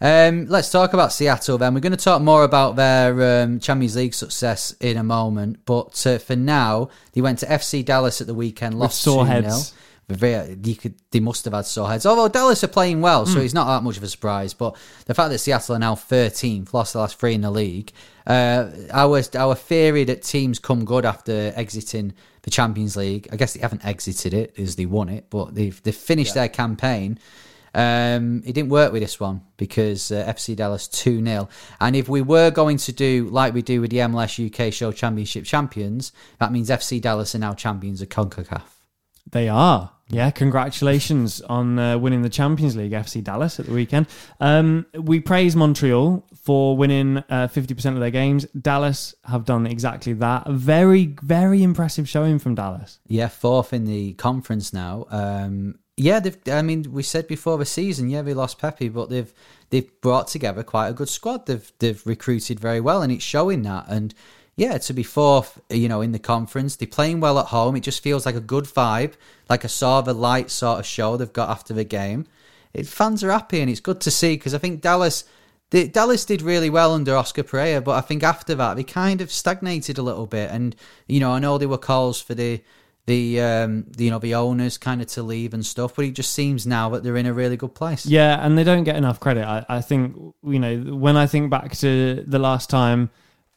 Um, 0.00 0.46
let's 0.48 0.70
talk 0.70 0.92
about 0.92 1.12
Seattle 1.12 1.58
then. 1.58 1.74
We're 1.74 1.80
going 1.80 1.90
to 1.90 1.96
talk 2.04 2.22
more 2.22 2.44
about 2.44 2.76
their 2.76 3.42
um, 3.42 3.58
Champions 3.58 3.96
League 3.96 4.14
success 4.14 4.76
in 4.80 4.96
a 4.96 5.02
moment, 5.02 5.58
but 5.64 6.06
uh, 6.06 6.18
for 6.18 6.36
now, 6.36 6.88
they 7.14 7.20
went 7.20 7.40
to 7.40 7.46
FC 7.46 7.84
Dallas 7.84 8.20
at 8.20 8.28
the 8.28 8.34
weekend, 8.34 8.78
lost 8.78 9.00
sore 9.00 9.24
2-0. 9.24 9.72
Heads. 10.08 10.20
Very, 10.20 10.58
you 10.64 10.76
could, 10.76 10.94
they 11.10 11.20
must 11.20 11.44
have 11.44 11.54
had 11.54 11.66
sore 11.66 11.88
heads. 11.88 12.06
Although 12.06 12.28
Dallas 12.28 12.64
are 12.64 12.68
playing 12.68 13.00
well, 13.00 13.26
so 13.26 13.40
it's 13.40 13.54
not 13.54 13.66
that 13.66 13.82
much 13.82 13.96
of 13.96 14.02
a 14.02 14.08
surprise. 14.08 14.54
But 14.54 14.76
the 15.06 15.14
fact 15.14 15.30
that 15.30 15.38
Seattle 15.38 15.76
are 15.76 15.78
now 15.78 15.94
13th, 15.94 16.72
lost 16.72 16.92
the 16.92 17.00
last 17.00 17.18
three 17.18 17.34
in 17.34 17.40
the 17.40 17.50
league, 17.50 17.92
uh, 18.26 18.70
our 18.92 19.22
our 19.34 19.54
theory 19.54 20.04
that 20.04 20.22
teams 20.22 20.58
come 20.58 20.84
good 20.84 21.04
after 21.04 21.52
exiting 21.56 22.14
the 22.42 22.50
Champions 22.50 22.96
League. 22.96 23.28
I 23.32 23.36
guess 23.36 23.54
they 23.54 23.60
haven't 23.60 23.84
exited 23.84 24.32
it 24.34 24.58
as 24.58 24.76
they 24.76 24.86
won 24.86 25.08
it, 25.08 25.26
but 25.30 25.54
they've 25.54 25.82
they've 25.82 25.94
finished 25.94 26.34
their 26.34 26.48
campaign. 26.48 27.18
Um, 27.74 28.42
it 28.46 28.52
didn't 28.52 28.68
work 28.68 28.92
with 28.92 29.02
this 29.02 29.18
one 29.18 29.42
because 29.56 30.12
uh, 30.12 30.24
FC 30.26 30.54
Dallas 30.54 30.86
2 30.86 31.24
0. 31.24 31.48
And 31.80 31.96
if 31.96 32.08
we 32.08 32.22
were 32.22 32.50
going 32.50 32.76
to 32.78 32.92
do 32.92 33.28
like 33.30 33.52
we 33.52 33.62
do 33.62 33.80
with 33.80 33.90
the 33.90 33.98
MLS 33.98 34.38
UK 34.38 34.72
Show 34.72 34.92
Championship 34.92 35.44
champions, 35.44 36.12
that 36.38 36.52
means 36.52 36.70
FC 36.70 37.00
Dallas 37.00 37.34
are 37.34 37.38
now 37.38 37.52
champions 37.52 38.00
of 38.00 38.08
CONCACAF. 38.10 38.62
They 39.30 39.48
are. 39.48 39.90
Yeah, 40.08 40.30
congratulations 40.30 41.40
on 41.40 41.78
uh, 41.78 41.96
winning 41.96 42.22
the 42.22 42.28
Champions 42.28 42.76
League, 42.76 42.92
FC 42.92 43.24
Dallas, 43.24 43.58
at 43.58 43.66
the 43.66 43.72
weekend. 43.72 44.06
Um, 44.38 44.84
we 44.92 45.18
praise 45.18 45.56
Montreal 45.56 46.26
for 46.42 46.76
winning 46.76 47.18
uh, 47.30 47.48
50% 47.48 47.94
of 47.94 48.00
their 48.00 48.10
games. 48.10 48.44
Dallas 48.46 49.14
have 49.24 49.46
done 49.46 49.66
exactly 49.66 50.12
that. 50.14 50.46
A 50.46 50.52
very, 50.52 51.14
very 51.22 51.62
impressive 51.62 52.06
showing 52.06 52.38
from 52.38 52.54
Dallas. 52.54 53.00
Yeah, 53.06 53.28
fourth 53.28 53.72
in 53.72 53.86
the 53.86 54.12
conference 54.14 54.74
now. 54.74 55.06
Um, 55.10 55.78
yeah. 55.96 56.20
I 56.48 56.60
mean, 56.60 56.84
we 56.92 57.02
said 57.02 57.26
before 57.26 57.56
the 57.56 57.64
season, 57.64 58.10
yeah, 58.10 58.20
they 58.20 58.34
lost 58.34 58.58
Pepi, 58.58 58.90
but 58.90 59.08
they've 59.08 59.32
they've 59.70 60.00
brought 60.02 60.28
together 60.28 60.62
quite 60.62 60.88
a 60.88 60.92
good 60.92 61.08
squad. 61.08 61.46
They've 61.46 61.72
they've 61.78 62.06
recruited 62.06 62.60
very 62.60 62.80
well, 62.80 63.00
and 63.00 63.10
it's 63.10 63.24
showing 63.24 63.62
that. 63.62 63.86
And 63.88 64.14
yeah, 64.56 64.78
to 64.78 64.92
be 64.92 65.02
fourth, 65.02 65.60
you 65.68 65.88
know, 65.88 66.00
in 66.00 66.12
the 66.12 66.18
conference, 66.18 66.76
they're 66.76 66.86
playing 66.86 67.20
well 67.20 67.38
at 67.38 67.46
home. 67.46 67.74
It 67.76 67.82
just 67.82 68.02
feels 68.02 68.24
like 68.24 68.36
a 68.36 68.40
good 68.40 68.64
vibe, 68.64 69.14
like 69.48 69.64
a 69.64 69.68
sort 69.68 70.04
of 70.04 70.08
a 70.08 70.18
light 70.18 70.50
sort 70.50 70.78
of 70.78 70.86
show 70.86 71.16
they've 71.16 71.32
got 71.32 71.50
after 71.50 71.74
the 71.74 71.84
game. 71.84 72.26
It, 72.72 72.86
fans 72.86 73.24
are 73.24 73.32
happy, 73.32 73.60
and 73.60 73.70
it's 73.70 73.80
good 73.80 74.00
to 74.02 74.10
see 74.10 74.36
because 74.36 74.54
I 74.54 74.58
think 74.58 74.80
Dallas. 74.80 75.24
The, 75.70 75.88
Dallas 75.88 76.24
did 76.24 76.42
really 76.42 76.70
well 76.70 76.92
under 76.92 77.16
Oscar 77.16 77.42
Pareja, 77.42 77.82
but 77.82 77.92
I 77.92 78.00
think 78.00 78.22
after 78.22 78.54
that 78.54 78.74
they 78.76 78.84
kind 78.84 79.20
of 79.20 79.32
stagnated 79.32 79.98
a 79.98 80.02
little 80.02 80.26
bit. 80.26 80.50
And 80.50 80.76
you 81.08 81.18
know, 81.18 81.32
I 81.32 81.40
know 81.40 81.58
there 81.58 81.68
were 81.68 81.78
calls 81.78 82.20
for 82.20 82.34
the 82.34 82.62
the 83.06 83.40
um, 83.40 83.86
the, 83.88 84.04
you 84.04 84.10
know 84.10 84.18
the 84.18 84.34
owners 84.34 84.78
kind 84.78 85.00
of 85.00 85.08
to 85.08 85.22
leave 85.22 85.52
and 85.52 85.66
stuff. 85.66 85.96
But 85.96 86.04
it 86.04 86.12
just 86.12 86.32
seems 86.32 86.64
now 86.64 86.90
that 86.90 87.02
they're 87.02 87.16
in 87.16 87.26
a 87.26 87.32
really 87.32 87.56
good 87.56 87.74
place. 87.74 88.06
Yeah, 88.06 88.44
and 88.44 88.56
they 88.56 88.62
don't 88.62 88.84
get 88.84 88.94
enough 88.94 89.18
credit. 89.18 89.44
I, 89.44 89.64
I 89.68 89.80
think 89.80 90.14
you 90.44 90.60
know 90.60 90.78
when 90.94 91.16
I 91.16 91.26
think 91.26 91.50
back 91.50 91.74
to 91.78 92.22
the 92.24 92.38
last 92.38 92.70
time 92.70 93.10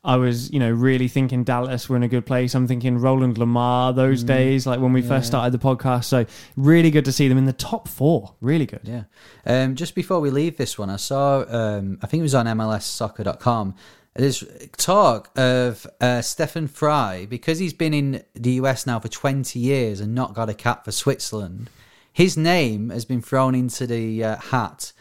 I 0.04 0.16
was 0.16 0.52
you 0.52 0.60
know 0.60 0.72
really 0.72 1.08
thinking 1.08 1.44
Dallas 1.44 1.90
were 1.90 1.96
in 1.96 2.04
a 2.04 2.08
good 2.08 2.26
place. 2.26 2.56
I'm 2.56 2.68
thinking 2.68 2.98
Roland 2.98 3.36
Lamah 3.36 3.96
those 3.96 4.24
days, 4.24 4.66
like 4.66 4.80
when 4.80 4.94
we 4.94 5.02
first 5.02 5.28
started 5.28 5.52
the 5.52 5.64
podcast. 5.64 6.06
So 6.06 6.26
really 6.56 6.92
good 6.92 7.06
to 7.06 7.12
see 7.12 7.28
them 7.28 7.38
in 7.38 7.46
the 7.46 7.54
top 7.54 7.88
four. 7.88 8.36
Really 8.40 8.66
good. 8.66 8.82
Yeah. 8.84 9.04
Um, 9.46 9.76
just 9.76 9.96
before 9.96 10.20
we 10.20 10.30
leave 10.30 10.58
this 10.58 10.78
one, 10.78 10.90
I 10.90 10.96
saw, 10.98 11.46
um, 11.50 12.00
I 12.02 12.08
think 12.08 12.20
it 12.22 12.24
was 12.24 12.36
on 12.36 12.46
MLSsoccer.com, 12.46 13.76
there's 14.18 14.44
talk 14.78 15.30
of 15.38 15.86
uh, 16.02 16.22
Stefan 16.22 16.68
Frei, 16.68 17.28
because 17.30 17.60
he's 17.60 17.74
been 17.74 17.94
in 17.94 18.24
the 18.34 18.52
US 18.54 18.88
now 18.88 19.00
for 19.00 19.08
20 19.08 19.60
years 19.60 20.00
and 20.00 20.16
not 20.16 20.34
got 20.34 20.50
a 20.50 20.54
cap 20.54 20.86
for 20.86 20.92
Switzerland, 20.92 21.70
his 22.12 22.36
name 22.36 22.90
has 22.90 23.06
been 23.06 23.22
thrown 23.22 23.54
into 23.54 23.86
the 23.86 24.24
uh, 24.24 24.38
hat 24.38 24.92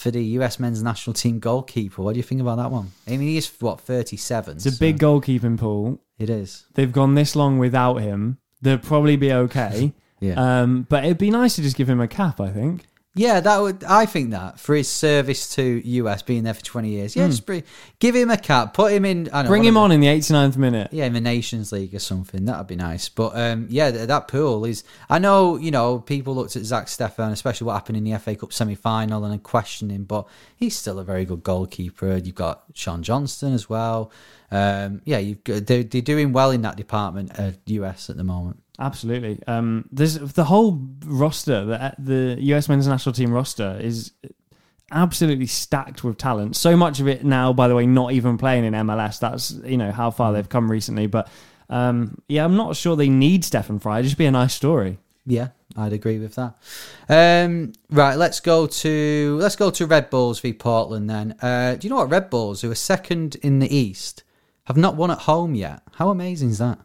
for 0.00 0.10
the 0.10 0.24
US 0.38 0.58
men's 0.58 0.82
national 0.82 1.12
team 1.12 1.38
goalkeeper. 1.38 2.02
What 2.02 2.12
do 2.14 2.16
you 2.16 2.22
think 2.22 2.40
about 2.40 2.56
that 2.56 2.70
one? 2.70 2.92
I 3.06 3.10
mean, 3.10 3.20
he's, 3.20 3.48
what, 3.60 3.82
37? 3.82 4.56
It's 4.56 4.66
a 4.66 4.72
big 4.72 4.98
goalkeeping 4.98 5.58
pool. 5.58 6.00
It 6.18 6.30
is. 6.30 6.64
They've 6.74 6.90
gone 6.90 7.14
this 7.14 7.36
long 7.36 7.58
without 7.58 7.96
him. 7.96 8.38
They'll 8.62 8.78
probably 8.78 9.16
be 9.16 9.32
okay. 9.32 9.92
Yeah. 10.22 10.34
Um, 10.60 10.82
but 10.86 11.02
it'd 11.02 11.16
be 11.16 11.30
nice 11.30 11.56
to 11.56 11.62
just 11.62 11.76
give 11.76 11.88
him 11.88 11.98
a 11.98 12.06
cap. 12.06 12.42
I 12.42 12.50
think. 12.50 12.84
Yeah, 13.16 13.40
that 13.40 13.58
would. 13.58 13.82
I 13.82 14.06
think 14.06 14.30
that 14.30 14.60
for 14.60 14.76
his 14.76 14.88
service 14.88 15.52
to 15.56 15.82
US, 15.84 16.22
being 16.22 16.44
there 16.44 16.54
for 16.54 16.64
twenty 16.64 16.90
years, 16.90 17.16
yeah, 17.16 17.26
just 17.26 17.44
bring, 17.44 17.64
give 17.98 18.14
him 18.14 18.30
a 18.30 18.36
cap, 18.36 18.72
put 18.72 18.92
him 18.92 19.04
in. 19.04 19.28
I 19.28 19.42
don't 19.42 19.44
know, 19.44 19.48
Bring 19.50 19.62
one 19.62 19.68
him 19.68 19.76
of 19.76 19.82
on 19.82 19.92
in 19.92 20.00
the 20.00 20.06
89th 20.06 20.56
minute. 20.56 20.88
Yeah, 20.92 21.06
in 21.06 21.12
the 21.12 21.20
Nations 21.20 21.72
League 21.72 21.92
or 21.92 21.98
something. 21.98 22.44
That'd 22.44 22.68
be 22.68 22.76
nice. 22.76 23.08
But 23.08 23.36
um, 23.36 23.66
yeah, 23.68 23.90
th- 23.90 24.06
that 24.06 24.28
pool 24.28 24.64
is. 24.64 24.84
I 25.08 25.18
know, 25.18 25.56
you 25.56 25.72
know, 25.72 25.98
people 25.98 26.36
looked 26.36 26.54
at 26.54 26.62
Zack 26.62 26.86
Steffen, 26.86 27.32
especially 27.32 27.64
what 27.64 27.72
happened 27.74 27.96
in 27.98 28.04
the 28.04 28.16
FA 28.20 28.36
Cup 28.36 28.52
semi 28.52 28.76
final, 28.76 29.24
and 29.24 29.42
questioned 29.42 29.90
him, 29.90 30.04
but 30.04 30.28
he's 30.54 30.76
still 30.76 31.00
a 31.00 31.04
very 31.04 31.24
good 31.24 31.42
goalkeeper. 31.42 32.16
You've 32.16 32.36
got 32.36 32.62
Sean 32.74 33.02
Johnson 33.02 33.52
as 33.52 33.68
well. 33.68 34.12
Um, 34.52 35.02
yeah, 35.04 35.18
you've 35.18 35.42
got, 35.42 35.66
they're, 35.66 35.82
they're 35.82 36.00
doing 36.00 36.32
well 36.32 36.52
in 36.52 36.62
that 36.62 36.76
department 36.76 37.38
at 37.38 37.56
US 37.66 38.08
at 38.08 38.16
the 38.16 38.24
moment. 38.24 38.62
Absolutely. 38.80 39.38
Um, 39.46 39.84
there's 39.92 40.18
the 40.18 40.44
whole 40.44 40.80
roster, 41.04 41.64
the 41.66 41.94
the 41.98 42.42
US 42.54 42.68
men's 42.68 42.86
national 42.88 43.12
team 43.12 43.30
roster 43.30 43.78
is 43.80 44.12
absolutely 44.90 45.46
stacked 45.46 46.02
with 46.02 46.16
talent. 46.16 46.56
So 46.56 46.76
much 46.76 46.98
of 46.98 47.06
it 47.06 47.22
now, 47.24 47.52
by 47.52 47.68
the 47.68 47.74
way, 47.74 47.86
not 47.86 48.12
even 48.12 48.38
playing 48.38 48.64
in 48.64 48.72
MLS. 48.72 49.20
That's 49.20 49.52
you 49.64 49.76
know 49.76 49.92
how 49.92 50.10
far 50.10 50.32
they've 50.32 50.48
come 50.48 50.70
recently. 50.70 51.06
But 51.06 51.28
um, 51.68 52.22
yeah, 52.26 52.44
I'm 52.44 52.56
not 52.56 52.74
sure 52.74 52.96
they 52.96 53.10
need 53.10 53.44
Stefan 53.44 53.78
Frei. 53.78 54.00
it 54.00 54.04
Just 54.04 54.16
be 54.16 54.24
a 54.24 54.30
nice 54.30 54.54
story. 54.54 54.98
Yeah, 55.26 55.48
I'd 55.76 55.92
agree 55.92 56.18
with 56.18 56.34
that. 56.36 56.54
Um, 57.08 57.72
right, 57.90 58.16
let's 58.16 58.40
go 58.40 58.66
to 58.66 59.38
let's 59.40 59.56
go 59.56 59.70
to 59.70 59.86
Red 59.86 60.08
Bulls 60.08 60.40
v 60.40 60.54
Portland 60.54 61.10
then. 61.10 61.36
Uh, 61.42 61.74
do 61.74 61.86
you 61.86 61.90
know 61.90 61.96
what 61.96 62.10
Red 62.10 62.30
Bulls, 62.30 62.62
who 62.62 62.70
are 62.70 62.74
second 62.74 63.36
in 63.42 63.58
the 63.58 63.74
East, 63.74 64.24
have 64.64 64.78
not 64.78 64.96
won 64.96 65.10
at 65.10 65.18
home 65.18 65.54
yet? 65.54 65.82
How 65.96 66.08
amazing 66.08 66.48
is 66.48 66.58
that? 66.58 66.78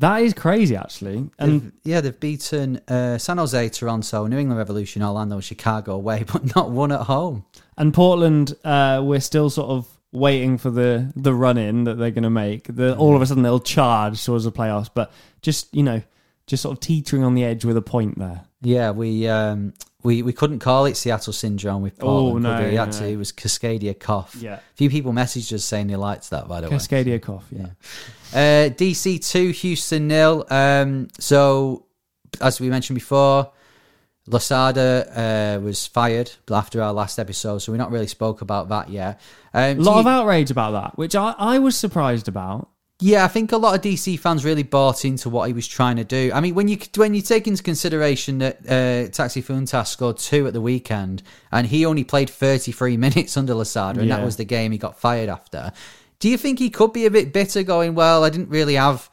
That 0.00 0.22
is 0.22 0.32
crazy, 0.34 0.76
actually. 0.76 1.30
And 1.38 1.60
They've- 1.62 1.72
yeah, 1.84 2.00
they've 2.00 2.18
beaten 2.20 2.80
uh, 2.88 3.18
San 3.18 3.38
Jose, 3.38 3.68
Toronto, 3.70 4.26
New 4.26 4.38
England 4.38 4.58
Revolution, 4.58 5.02
Orlando, 5.02 5.40
Chicago 5.40 5.94
away, 5.94 6.24
but 6.32 6.54
not 6.56 6.70
one 6.70 6.92
at 6.92 7.02
home. 7.02 7.44
and 7.76 7.92
Portland, 7.92 8.54
uh, 8.64 9.00
we're 9.04 9.20
still 9.20 9.50
sort 9.50 9.70
of 9.70 9.86
waiting 10.10 10.56
for 10.56 10.70
the 10.70 11.12
the 11.16 11.34
run 11.34 11.58
in 11.58 11.84
that 11.84 11.96
they're 11.98 12.10
going 12.10 12.22
to 12.22 12.30
make. 12.30 12.64
The, 12.74 12.96
all 12.96 13.14
of 13.14 13.20
a 13.22 13.26
sudden 13.26 13.42
they'll 13.42 13.60
charge 13.60 14.24
towards 14.24 14.44
the 14.44 14.52
playoffs, 14.52 14.88
but 14.92 15.12
just 15.42 15.72
you 15.74 15.82
know, 15.82 16.00
just 16.46 16.62
sort 16.62 16.72
of 16.76 16.80
teetering 16.80 17.24
on 17.24 17.34
the 17.34 17.44
edge 17.44 17.64
with 17.64 17.76
a 17.76 17.82
point 17.82 18.18
there. 18.18 18.42
Yeah, 18.62 18.90
we 18.92 19.28
um, 19.28 19.74
we 20.04 20.22
we 20.22 20.32
couldn't 20.32 20.60
call 20.60 20.86
it 20.86 20.96
Seattle 20.96 21.32
syndrome 21.32 21.82
with 21.82 21.98
Portland. 21.98 22.46
Oh, 22.46 22.56
could 22.56 22.66
we? 22.70 22.74
no, 22.76 22.82
Actually, 22.82 23.08
no. 23.08 23.14
it 23.14 23.16
was 23.16 23.32
Cascadia 23.32 23.98
cough. 23.98 24.36
Yeah. 24.38 24.54
a 24.54 24.60
few 24.76 24.90
people 24.90 25.12
messaged 25.12 25.52
us 25.52 25.64
saying 25.64 25.88
they 25.88 25.96
liked 25.96 26.30
that. 26.30 26.46
By 26.48 26.60
the 26.60 26.68
way, 26.70 26.76
Cascadia 26.76 27.20
cough. 27.20 27.46
Yeah. 27.50 27.66
Uh, 28.32 28.68
DC 28.70 29.28
two, 29.28 29.50
Houston 29.50 30.06
nil. 30.08 30.46
Um, 30.50 31.08
so 31.18 31.86
as 32.40 32.60
we 32.60 32.68
mentioned 32.68 32.94
before, 32.94 33.50
Losada 34.26 35.56
uh, 35.58 35.60
was 35.64 35.86
fired 35.86 36.30
after 36.50 36.82
our 36.82 36.92
last 36.92 37.18
episode, 37.18 37.58
so 37.58 37.72
we 37.72 37.78
not 37.78 37.90
really 37.90 38.06
spoke 38.06 38.42
about 38.42 38.68
that 38.68 38.90
yet. 38.90 39.20
Um, 39.54 39.78
A 39.78 39.82
lot 39.82 39.94
you- 39.94 40.00
of 40.00 40.06
outrage 40.06 40.50
about 40.50 40.72
that, 40.72 40.98
which 40.98 41.16
I, 41.16 41.34
I 41.38 41.58
was 41.58 41.76
surprised 41.76 42.28
about. 42.28 42.68
Yeah, 43.00 43.24
I 43.24 43.28
think 43.28 43.52
a 43.52 43.56
lot 43.56 43.76
of 43.76 43.80
DC 43.82 44.18
fans 44.18 44.44
really 44.44 44.64
bought 44.64 45.04
into 45.04 45.30
what 45.30 45.46
he 45.46 45.52
was 45.52 45.68
trying 45.68 45.96
to 45.96 46.04
do. 46.04 46.32
I 46.34 46.40
mean, 46.40 46.56
when 46.56 46.66
you 46.66 46.78
when 46.96 47.14
you 47.14 47.22
take 47.22 47.46
into 47.46 47.62
consideration 47.62 48.38
that 48.38 48.58
uh, 48.68 49.08
Taxi 49.12 49.40
Fountas 49.40 49.86
scored 49.86 50.18
two 50.18 50.48
at 50.48 50.52
the 50.52 50.60
weekend 50.60 51.22
and 51.52 51.66
he 51.68 51.86
only 51.86 52.02
played 52.02 52.28
33 52.28 52.96
minutes 53.06 53.36
under 53.36 53.54
Losada, 53.54 54.00
and 54.00 54.10
that 54.10 54.24
was 54.24 54.36
the 54.36 54.44
game 54.44 54.72
he 54.72 54.78
got 54.78 54.98
fired 54.98 55.28
after. 55.28 55.72
Do 56.18 56.28
you 56.28 56.36
think 56.36 56.58
he 56.58 56.70
could 56.70 56.92
be 56.92 57.06
a 57.06 57.10
bit 57.10 57.32
bitter, 57.32 57.62
going, 57.62 57.94
"Well, 57.94 58.24
I 58.24 58.30
didn't 58.30 58.48
really 58.48 58.74
have 58.74 59.08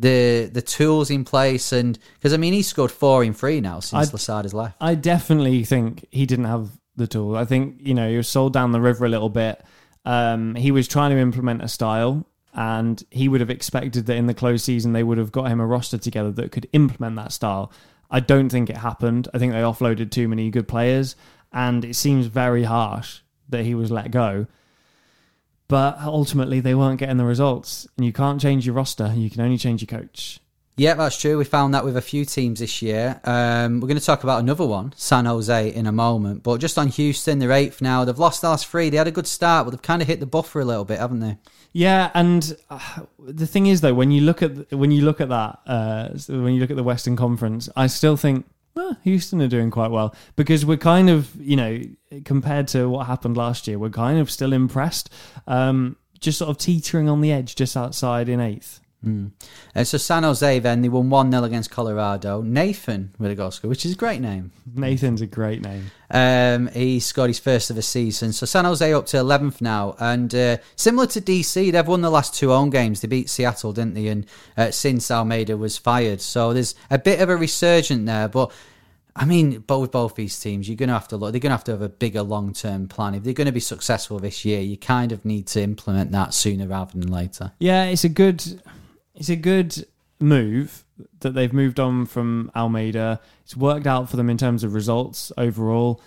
the 0.00 0.50
the 0.52 0.62
tools 0.62 1.08
in 1.08 1.24
place," 1.24 1.72
and 1.72 1.96
because 2.14 2.34
I 2.34 2.38
mean, 2.38 2.52
he 2.52 2.62
scored 2.62 2.90
four 2.90 3.22
in 3.22 3.34
three 3.34 3.60
now 3.60 3.78
since 3.78 4.08
I- 4.08 4.10
Losada's 4.12 4.52
left. 4.54 4.76
I 4.80 4.96
definitely 4.96 5.62
think 5.62 6.06
he 6.10 6.26
didn't 6.26 6.46
have 6.46 6.70
the 6.96 7.06
tool. 7.06 7.36
I 7.36 7.44
think 7.44 7.76
you 7.78 7.94
know 7.94 8.10
he 8.10 8.16
was 8.16 8.26
sold 8.26 8.52
down 8.52 8.72
the 8.72 8.80
river 8.80 9.04
a 9.04 9.08
little 9.08 9.28
bit. 9.28 9.62
Um, 10.04 10.54
he 10.56 10.72
was 10.72 10.88
trying 10.88 11.10
to 11.10 11.18
implement 11.18 11.62
a 11.62 11.68
style, 11.68 12.26
and 12.54 13.02
he 13.10 13.28
would 13.28 13.40
have 13.40 13.50
expected 13.50 14.06
that 14.06 14.16
in 14.16 14.26
the 14.26 14.34
close 14.34 14.64
season 14.64 14.92
they 14.92 15.02
would 15.02 15.18
have 15.18 15.32
got 15.32 15.50
him 15.50 15.60
a 15.60 15.66
roster 15.66 15.98
together 15.98 16.30
that 16.32 16.52
could 16.52 16.68
implement 16.72 17.16
that 17.16 17.32
style. 17.32 17.72
I 18.10 18.20
don't 18.20 18.48
think 18.48 18.70
it 18.70 18.78
happened. 18.78 19.28
I 19.34 19.38
think 19.38 19.52
they 19.52 19.60
offloaded 19.60 20.10
too 20.10 20.28
many 20.28 20.50
good 20.50 20.66
players, 20.66 21.14
and 21.52 21.84
it 21.84 21.94
seems 21.94 22.26
very 22.26 22.64
harsh 22.64 23.20
that 23.50 23.64
he 23.64 23.74
was 23.74 23.90
let 23.90 24.10
go. 24.10 24.46
But 25.68 25.98
ultimately, 26.00 26.60
they 26.60 26.74
weren't 26.74 26.98
getting 26.98 27.18
the 27.18 27.26
results, 27.26 27.86
and 27.96 28.06
you 28.06 28.12
can't 28.12 28.40
change 28.40 28.64
your 28.64 28.74
roster. 28.74 29.12
You 29.14 29.28
can 29.28 29.42
only 29.42 29.58
change 29.58 29.82
your 29.82 30.00
coach. 30.00 30.40
Yeah, 30.78 30.94
that's 30.94 31.20
true. 31.20 31.36
We 31.36 31.44
found 31.44 31.74
that 31.74 31.84
with 31.84 31.96
a 31.96 32.00
few 32.00 32.24
teams 32.24 32.60
this 32.60 32.80
year. 32.80 33.20
Um, 33.24 33.80
we're 33.80 33.88
going 33.88 33.98
to 33.98 34.04
talk 34.04 34.22
about 34.22 34.40
another 34.40 34.64
one, 34.64 34.94
San 34.96 35.24
Jose, 35.26 35.68
in 35.74 35.86
a 35.86 35.92
moment. 35.92 36.44
But 36.44 36.58
just 36.60 36.78
on 36.78 36.86
Houston, 36.86 37.40
they're 37.40 37.52
eighth 37.52 37.82
now. 37.82 38.04
They've 38.04 38.18
lost 38.18 38.40
the 38.40 38.48
last 38.48 38.68
three. 38.68 38.88
They 38.88 38.96
had 38.96 39.08
a 39.08 39.10
good 39.12 39.26
start, 39.26 39.66
but 39.66 39.72
they've 39.72 39.82
kind 39.82 40.00
of 40.00 40.08
hit 40.08 40.20
the 40.20 40.26
buffer 40.26 40.60
a 40.60 40.64
little 40.64 40.84
bit, 40.84 41.00
haven't 41.00 41.18
they? 41.18 41.36
Yeah, 41.78 42.10
and 42.12 42.56
uh, 42.70 43.02
the 43.20 43.46
thing 43.46 43.66
is 43.66 43.82
though, 43.82 43.94
when 43.94 44.10
you 44.10 44.22
look 44.22 44.42
at 44.42 44.72
when 44.72 44.90
you 44.90 45.02
look 45.02 45.20
at 45.20 45.28
that, 45.28 45.60
uh, 45.64 46.08
when 46.26 46.52
you 46.52 46.60
look 46.60 46.70
at 46.70 46.76
the 46.76 46.82
Western 46.82 47.14
Conference, 47.14 47.68
I 47.76 47.86
still 47.86 48.16
think 48.16 48.46
Houston 49.04 49.40
are 49.40 49.46
doing 49.46 49.70
quite 49.70 49.92
well 49.92 50.12
because 50.34 50.66
we're 50.66 50.76
kind 50.76 51.08
of 51.08 51.32
you 51.40 51.54
know 51.54 51.80
compared 52.24 52.66
to 52.68 52.88
what 52.88 53.06
happened 53.06 53.36
last 53.36 53.68
year, 53.68 53.78
we're 53.78 53.90
kind 53.90 54.18
of 54.18 54.28
still 54.28 54.52
impressed, 54.52 55.08
um, 55.46 55.96
just 56.18 56.38
sort 56.38 56.50
of 56.50 56.58
teetering 56.58 57.08
on 57.08 57.20
the 57.20 57.30
edge, 57.30 57.54
just 57.54 57.76
outside 57.76 58.28
in 58.28 58.40
eighth. 58.40 58.80
Uh, 59.06 59.84
so 59.84 59.96
San 59.96 60.24
Jose, 60.24 60.58
then, 60.58 60.82
they 60.82 60.88
won 60.88 61.08
1 61.08 61.30
0 61.30 61.44
against 61.44 61.70
Colorado. 61.70 62.42
Nathan 62.42 63.14
with 63.18 63.30
a 63.30 63.34
goal 63.34 63.50
score, 63.50 63.68
which 63.68 63.86
is 63.86 63.92
a 63.92 63.96
great 63.96 64.20
name. 64.20 64.50
Nathan's 64.74 65.20
a 65.20 65.26
great 65.26 65.62
name. 65.62 65.90
Um, 66.10 66.68
he 66.68 66.98
scored 67.00 67.30
his 67.30 67.38
first 67.38 67.70
of 67.70 67.76
the 67.76 67.82
season. 67.82 68.32
So 68.32 68.44
San 68.46 68.64
Jose 68.64 68.92
up 68.92 69.06
to 69.06 69.18
11th 69.18 69.60
now. 69.60 69.94
And 70.00 70.34
uh, 70.34 70.56
similar 70.76 71.06
to 71.08 71.20
DC, 71.20 71.70
they've 71.70 71.86
won 71.86 72.00
the 72.00 72.10
last 72.10 72.34
two 72.34 72.48
home 72.48 72.70
games. 72.70 73.00
They 73.00 73.08
beat 73.08 73.30
Seattle, 73.30 73.72
didn't 73.72 73.94
they? 73.94 74.08
And 74.08 74.26
uh, 74.56 74.70
since 74.70 75.10
Almeyda 75.10 75.56
was 75.56 75.78
fired. 75.78 76.20
So 76.20 76.52
there's 76.52 76.74
a 76.90 76.98
bit 76.98 77.20
of 77.20 77.28
a 77.28 77.36
resurgent 77.36 78.06
there. 78.06 78.28
But 78.28 78.52
I 79.18 79.24
mean, 79.24 79.64
but 79.66 79.80
with 79.80 79.90
both 79.90 80.14
these 80.14 80.38
teams, 80.38 80.68
you're 80.68 80.76
going 80.76 80.88
to 80.88 80.94
have 80.94 81.08
to 81.08 81.16
look, 81.16 81.32
they're 81.32 81.40
going 81.40 81.50
to 81.50 81.56
have 81.56 81.64
to 81.64 81.72
have 81.72 81.82
a 81.82 81.88
bigger 81.88 82.22
long 82.22 82.52
term 82.52 82.86
plan. 82.86 83.14
If 83.14 83.24
they're 83.24 83.32
going 83.32 83.46
to 83.46 83.52
be 83.52 83.60
successful 83.60 84.20
this 84.20 84.44
year, 84.44 84.60
you 84.60 84.76
kind 84.76 85.10
of 85.10 85.24
need 85.24 85.48
to 85.48 85.60
implement 85.60 86.12
that 86.12 86.34
sooner 86.34 86.68
rather 86.68 86.96
than 86.96 87.10
later. 87.10 87.52
Yeah, 87.58 87.84
it's 87.86 88.04
a 88.04 88.08
good, 88.08 88.62
it's 89.18 89.28
a 89.28 89.36
good 89.36 89.84
move 90.20 90.84
that 91.20 91.34
they've 91.34 91.52
moved 91.52 91.80
on 91.80 92.06
from 92.06 92.50
Almeyda. 92.54 93.20
It's 93.42 93.56
worked 93.56 93.86
out 93.86 94.08
for 94.08 94.16
them 94.16 94.30
in 94.30 94.38
terms 94.38 94.62
of 94.62 94.74
results 94.74 95.32
overall. 95.36 96.00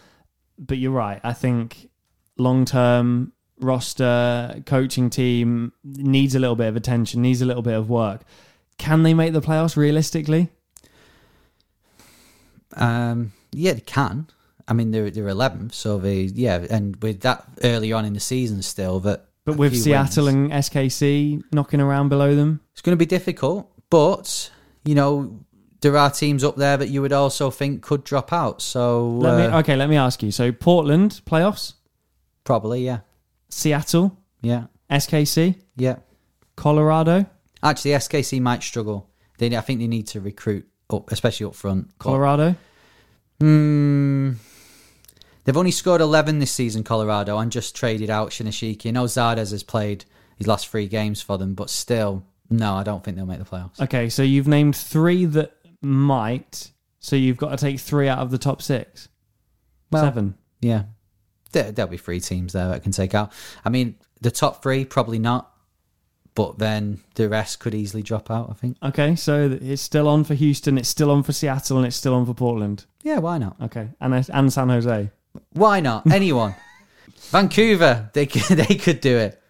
But 0.57 0.77
you're 0.77 0.91
right. 0.91 1.19
I 1.23 1.33
think 1.33 1.89
long 2.37 2.65
term 2.65 3.33
roster 3.59 4.63
coaching 4.65 5.09
team 5.09 5.73
needs 5.83 6.35
a 6.35 6.39
little 6.39 6.55
bit 6.55 6.67
of 6.67 6.75
attention, 6.75 7.21
needs 7.21 7.41
a 7.41 7.45
little 7.45 7.61
bit 7.61 7.75
of 7.75 7.89
work. 7.89 8.21
Can 8.77 9.03
they 9.03 9.13
make 9.13 9.33
the 9.33 9.41
playoffs 9.41 9.75
realistically? 9.75 10.49
Um, 12.73 13.33
yeah, 13.51 13.73
they 13.73 13.81
can. 13.81 14.27
I 14.67 14.73
mean, 14.73 14.91
they're 14.91 15.11
they're 15.11 15.25
11th, 15.25 15.73
so 15.73 15.97
they 15.97 16.21
yeah, 16.21 16.65
and 16.69 16.95
with 17.03 17.21
that 17.21 17.45
early 17.63 17.91
on 17.91 18.05
in 18.05 18.13
the 18.13 18.21
season 18.21 18.61
still, 18.61 19.01
that 19.01 19.25
But 19.45 19.57
with 19.57 19.75
Seattle 19.75 20.25
wins. 20.25 20.35
and 20.35 20.51
SKC 20.51 21.41
knocking 21.51 21.81
around 21.81 22.09
below 22.09 22.35
them, 22.35 22.61
it's 22.73 22.81
going 22.81 22.93
to 22.93 22.97
be 22.97 23.07
difficult. 23.07 23.71
But 23.89 24.51
you 24.85 24.95
know, 24.95 25.39
there 25.81 25.97
are 25.97 26.11
teams 26.11 26.43
up 26.43 26.55
there 26.55 26.77
that 26.77 26.89
you 26.89 27.01
would 27.01 27.13
also 27.13 27.49
think 27.49 27.81
could 27.81 28.03
drop 28.03 28.31
out. 28.31 28.61
So 28.61 29.09
let 29.09 29.37
me 29.37 29.43
uh, 29.45 29.59
okay. 29.59 29.75
Let 29.75 29.89
me 29.89 29.97
ask 29.97 30.21
you. 30.21 30.31
So 30.31 30.51
Portland 30.51 31.21
playoffs, 31.25 31.73
probably 32.43 32.85
yeah, 32.85 32.99
Seattle, 33.49 34.17
yeah, 34.41 34.65
SKC, 34.89 35.55
yeah. 35.75 35.97
Colorado. 36.55 37.25
Actually, 37.63 37.91
SKC 37.91 38.39
might 38.41 38.63
struggle. 38.63 39.09
They, 39.37 39.55
I 39.55 39.61
think 39.61 39.79
they 39.79 39.87
need 39.87 40.07
to 40.07 40.21
recruit 40.21 40.67
up, 40.91 41.11
especially 41.11 41.47
up 41.47 41.55
front. 41.55 41.97
Colorado. 41.97 42.55
Hmm. 43.39 44.33
They've 45.43 45.57
only 45.57 45.71
scored 45.71 46.01
11 46.01 46.39
this 46.39 46.51
season, 46.51 46.83
Colorado, 46.83 47.37
and 47.39 47.51
just 47.51 47.75
traded 47.75 48.09
out 48.09 48.29
Shinyashiki. 48.29 48.87
I 48.87 48.91
know 48.91 49.05
Zardes 49.05 49.51
has 49.51 49.63
played 49.63 50.05
his 50.37 50.47
last 50.47 50.67
three 50.67 50.87
games 50.87 51.21
for 51.21 51.37
them, 51.37 51.55
but 51.55 51.69
still, 51.69 52.23
no, 52.49 52.73
I 52.73 52.83
don't 52.83 53.03
think 53.03 53.17
they'll 53.17 53.25
make 53.25 53.39
the 53.39 53.45
playoffs. 53.45 53.79
Okay, 53.81 54.09
so 54.09 54.23
you've 54.23 54.47
named 54.47 54.75
three 54.75 55.25
that 55.25 55.55
might. 55.81 56.71
So 56.99 57.15
you've 57.15 57.37
got 57.37 57.49
to 57.49 57.57
take 57.57 57.79
three 57.79 58.07
out 58.07 58.19
of 58.19 58.29
the 58.29 58.37
top 58.37 58.61
six. 58.61 59.09
Well, 59.91 60.03
Seven. 60.03 60.35
Yeah. 60.61 60.83
There, 61.51 61.71
there'll 61.71 61.91
be 61.91 61.97
three 61.97 62.19
teams 62.19 62.53
there 62.53 62.69
that 62.69 62.83
can 62.83 62.91
take 62.91 63.15
out. 63.15 63.33
I 63.65 63.69
mean, 63.69 63.95
the 64.21 64.31
top 64.31 64.61
three, 64.61 64.85
probably 64.85 65.19
not, 65.19 65.51
but 66.35 66.59
then 66.59 67.01
the 67.15 67.27
rest 67.27 67.59
could 67.59 67.73
easily 67.73 68.03
drop 68.03 68.31
out, 68.31 68.49
I 68.49 68.53
think. 68.53 68.77
Okay, 68.81 69.15
so 69.15 69.57
it's 69.61 69.81
still 69.81 70.07
on 70.07 70.23
for 70.23 70.35
Houston, 70.35 70.77
it's 70.77 70.87
still 70.87 71.11
on 71.11 71.23
for 71.23 71.33
Seattle, 71.33 71.77
and 71.77 71.85
it's 71.87 71.95
still 71.95 72.13
on 72.13 72.25
for 72.25 72.33
Portland. 72.33 72.85
Yeah, 73.03 73.17
why 73.17 73.37
not? 73.37 73.57
Okay, 73.61 73.89
and 73.99 74.29
and 74.29 74.53
San 74.53 74.69
Jose. 74.69 75.09
Why 75.53 75.79
not? 75.79 76.05
Anyone. 76.11 76.55
Vancouver, 77.29 78.09
they 78.13 78.25
could, 78.25 78.41
they 78.57 78.75
could 78.75 79.01
do 79.01 79.17
it. 79.17 79.41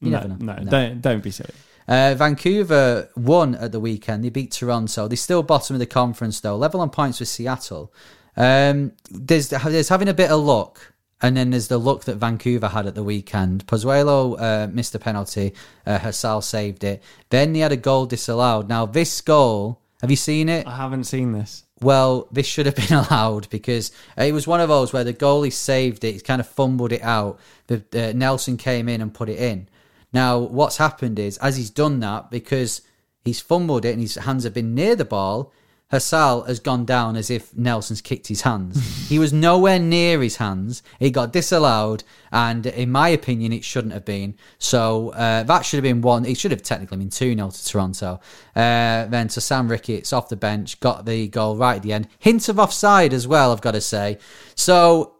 You 0.00 0.10
no, 0.10 0.20
never 0.20 0.28
know. 0.28 0.54
no, 0.54 0.70
don't 0.70 1.00
don't 1.00 1.22
be 1.22 1.30
silly. 1.30 1.54
Uh, 1.86 2.14
Vancouver 2.16 3.08
won 3.16 3.54
at 3.54 3.72
the 3.72 3.80
weekend. 3.80 4.24
They 4.24 4.30
beat 4.30 4.52
Toronto. 4.52 5.08
They're 5.08 5.16
still 5.16 5.42
bottom 5.42 5.74
of 5.74 5.80
the 5.80 5.86
conference 5.86 6.40
though, 6.40 6.56
level 6.56 6.80
on 6.80 6.90
points 6.90 7.20
with 7.20 7.28
Seattle. 7.28 7.92
Um, 8.36 8.92
there's 9.10 9.48
there's 9.48 9.88
having 9.88 10.08
a 10.08 10.14
bit 10.14 10.30
of 10.30 10.40
luck, 10.40 10.92
and 11.20 11.36
then 11.36 11.50
there's 11.50 11.68
the 11.68 11.78
luck 11.78 12.04
that 12.04 12.16
Vancouver 12.16 12.68
had 12.68 12.86
at 12.86 12.94
the 12.94 13.02
weekend. 13.02 13.66
Pozuelo 13.66 14.40
uh, 14.40 14.66
missed 14.68 14.94
a 14.94 14.98
penalty. 14.98 15.54
Uh, 15.86 15.98
Hasal 15.98 16.42
saved 16.42 16.82
it. 16.82 17.02
Then 17.30 17.52
they 17.52 17.60
had 17.60 17.72
a 17.72 17.76
goal 17.76 18.06
disallowed. 18.06 18.68
Now 18.68 18.86
this 18.86 19.20
goal, 19.20 19.80
have 20.00 20.10
you 20.10 20.16
seen 20.16 20.48
it? 20.48 20.66
I 20.66 20.76
haven't 20.76 21.04
seen 21.04 21.32
this. 21.32 21.64
Well, 21.82 22.28
this 22.30 22.46
should 22.46 22.66
have 22.66 22.76
been 22.88 22.96
allowed 22.96 23.50
because 23.50 23.90
it 24.16 24.32
was 24.32 24.46
one 24.46 24.60
of 24.60 24.68
those 24.68 24.92
where 24.92 25.04
the 25.04 25.12
goalie 25.12 25.52
saved 25.52 26.04
it. 26.04 26.12
He 26.12 26.20
kind 26.20 26.40
of 26.40 26.48
fumbled 26.48 26.92
it 26.92 27.02
out. 27.02 27.38
The, 27.66 27.84
uh, 27.94 28.12
Nelson 28.14 28.56
came 28.56 28.88
in 28.88 29.00
and 29.00 29.12
put 29.12 29.28
it 29.28 29.38
in. 29.38 29.68
Now, 30.12 30.38
what's 30.38 30.76
happened 30.76 31.18
is, 31.18 31.38
as 31.38 31.56
he's 31.56 31.70
done 31.70 32.00
that, 32.00 32.30
because 32.30 32.82
he's 33.24 33.40
fumbled 33.40 33.84
it 33.84 33.92
and 33.92 34.00
his 34.00 34.14
hands 34.14 34.44
have 34.44 34.54
been 34.54 34.74
near 34.74 34.94
the 34.94 35.04
ball, 35.04 35.52
Hasal 35.92 36.46
has 36.46 36.58
gone 36.58 36.84
down 36.86 37.16
as 37.16 37.30
if 37.30 37.54
Nelson's 37.56 38.00
kicked 38.00 38.28
his 38.28 38.40
hands. 38.40 39.08
he 39.08 39.18
was 39.18 39.32
nowhere 39.32 39.78
near 39.78 40.22
his 40.22 40.36
hands. 40.36 40.82
It 40.98 41.10
got 41.10 41.32
disallowed, 41.32 42.02
and 42.32 42.64
in 42.66 42.90
my 42.90 43.10
opinion, 43.10 43.52
it 43.52 43.62
shouldn't 43.62 43.92
have 43.92 44.04
been. 44.04 44.34
So 44.58 45.10
uh, 45.10 45.42
that 45.42 45.66
should 45.66 45.76
have 45.76 45.84
been 45.84 46.00
one. 46.00 46.24
It 46.24 46.38
should 46.38 46.50
have 46.50 46.62
technically 46.62 46.96
been 46.98 47.10
2 47.10 47.34
0 47.34 47.50
to 47.50 47.66
Toronto. 47.66 48.20
Uh, 48.56 49.04
then 49.06 49.28
to 49.28 49.40
Sam 49.40 49.68
Ricketts 49.68 50.12
off 50.12 50.30
the 50.30 50.36
bench, 50.36 50.80
got 50.80 51.04
the 51.04 51.28
goal 51.28 51.56
right 51.56 51.76
at 51.76 51.82
the 51.82 51.92
end. 51.92 52.08
Hint 52.18 52.48
of 52.48 52.58
offside 52.58 53.12
as 53.12 53.28
well, 53.28 53.52
I've 53.52 53.60
got 53.60 53.72
to 53.72 53.80
say. 53.80 54.18
So 54.54 55.14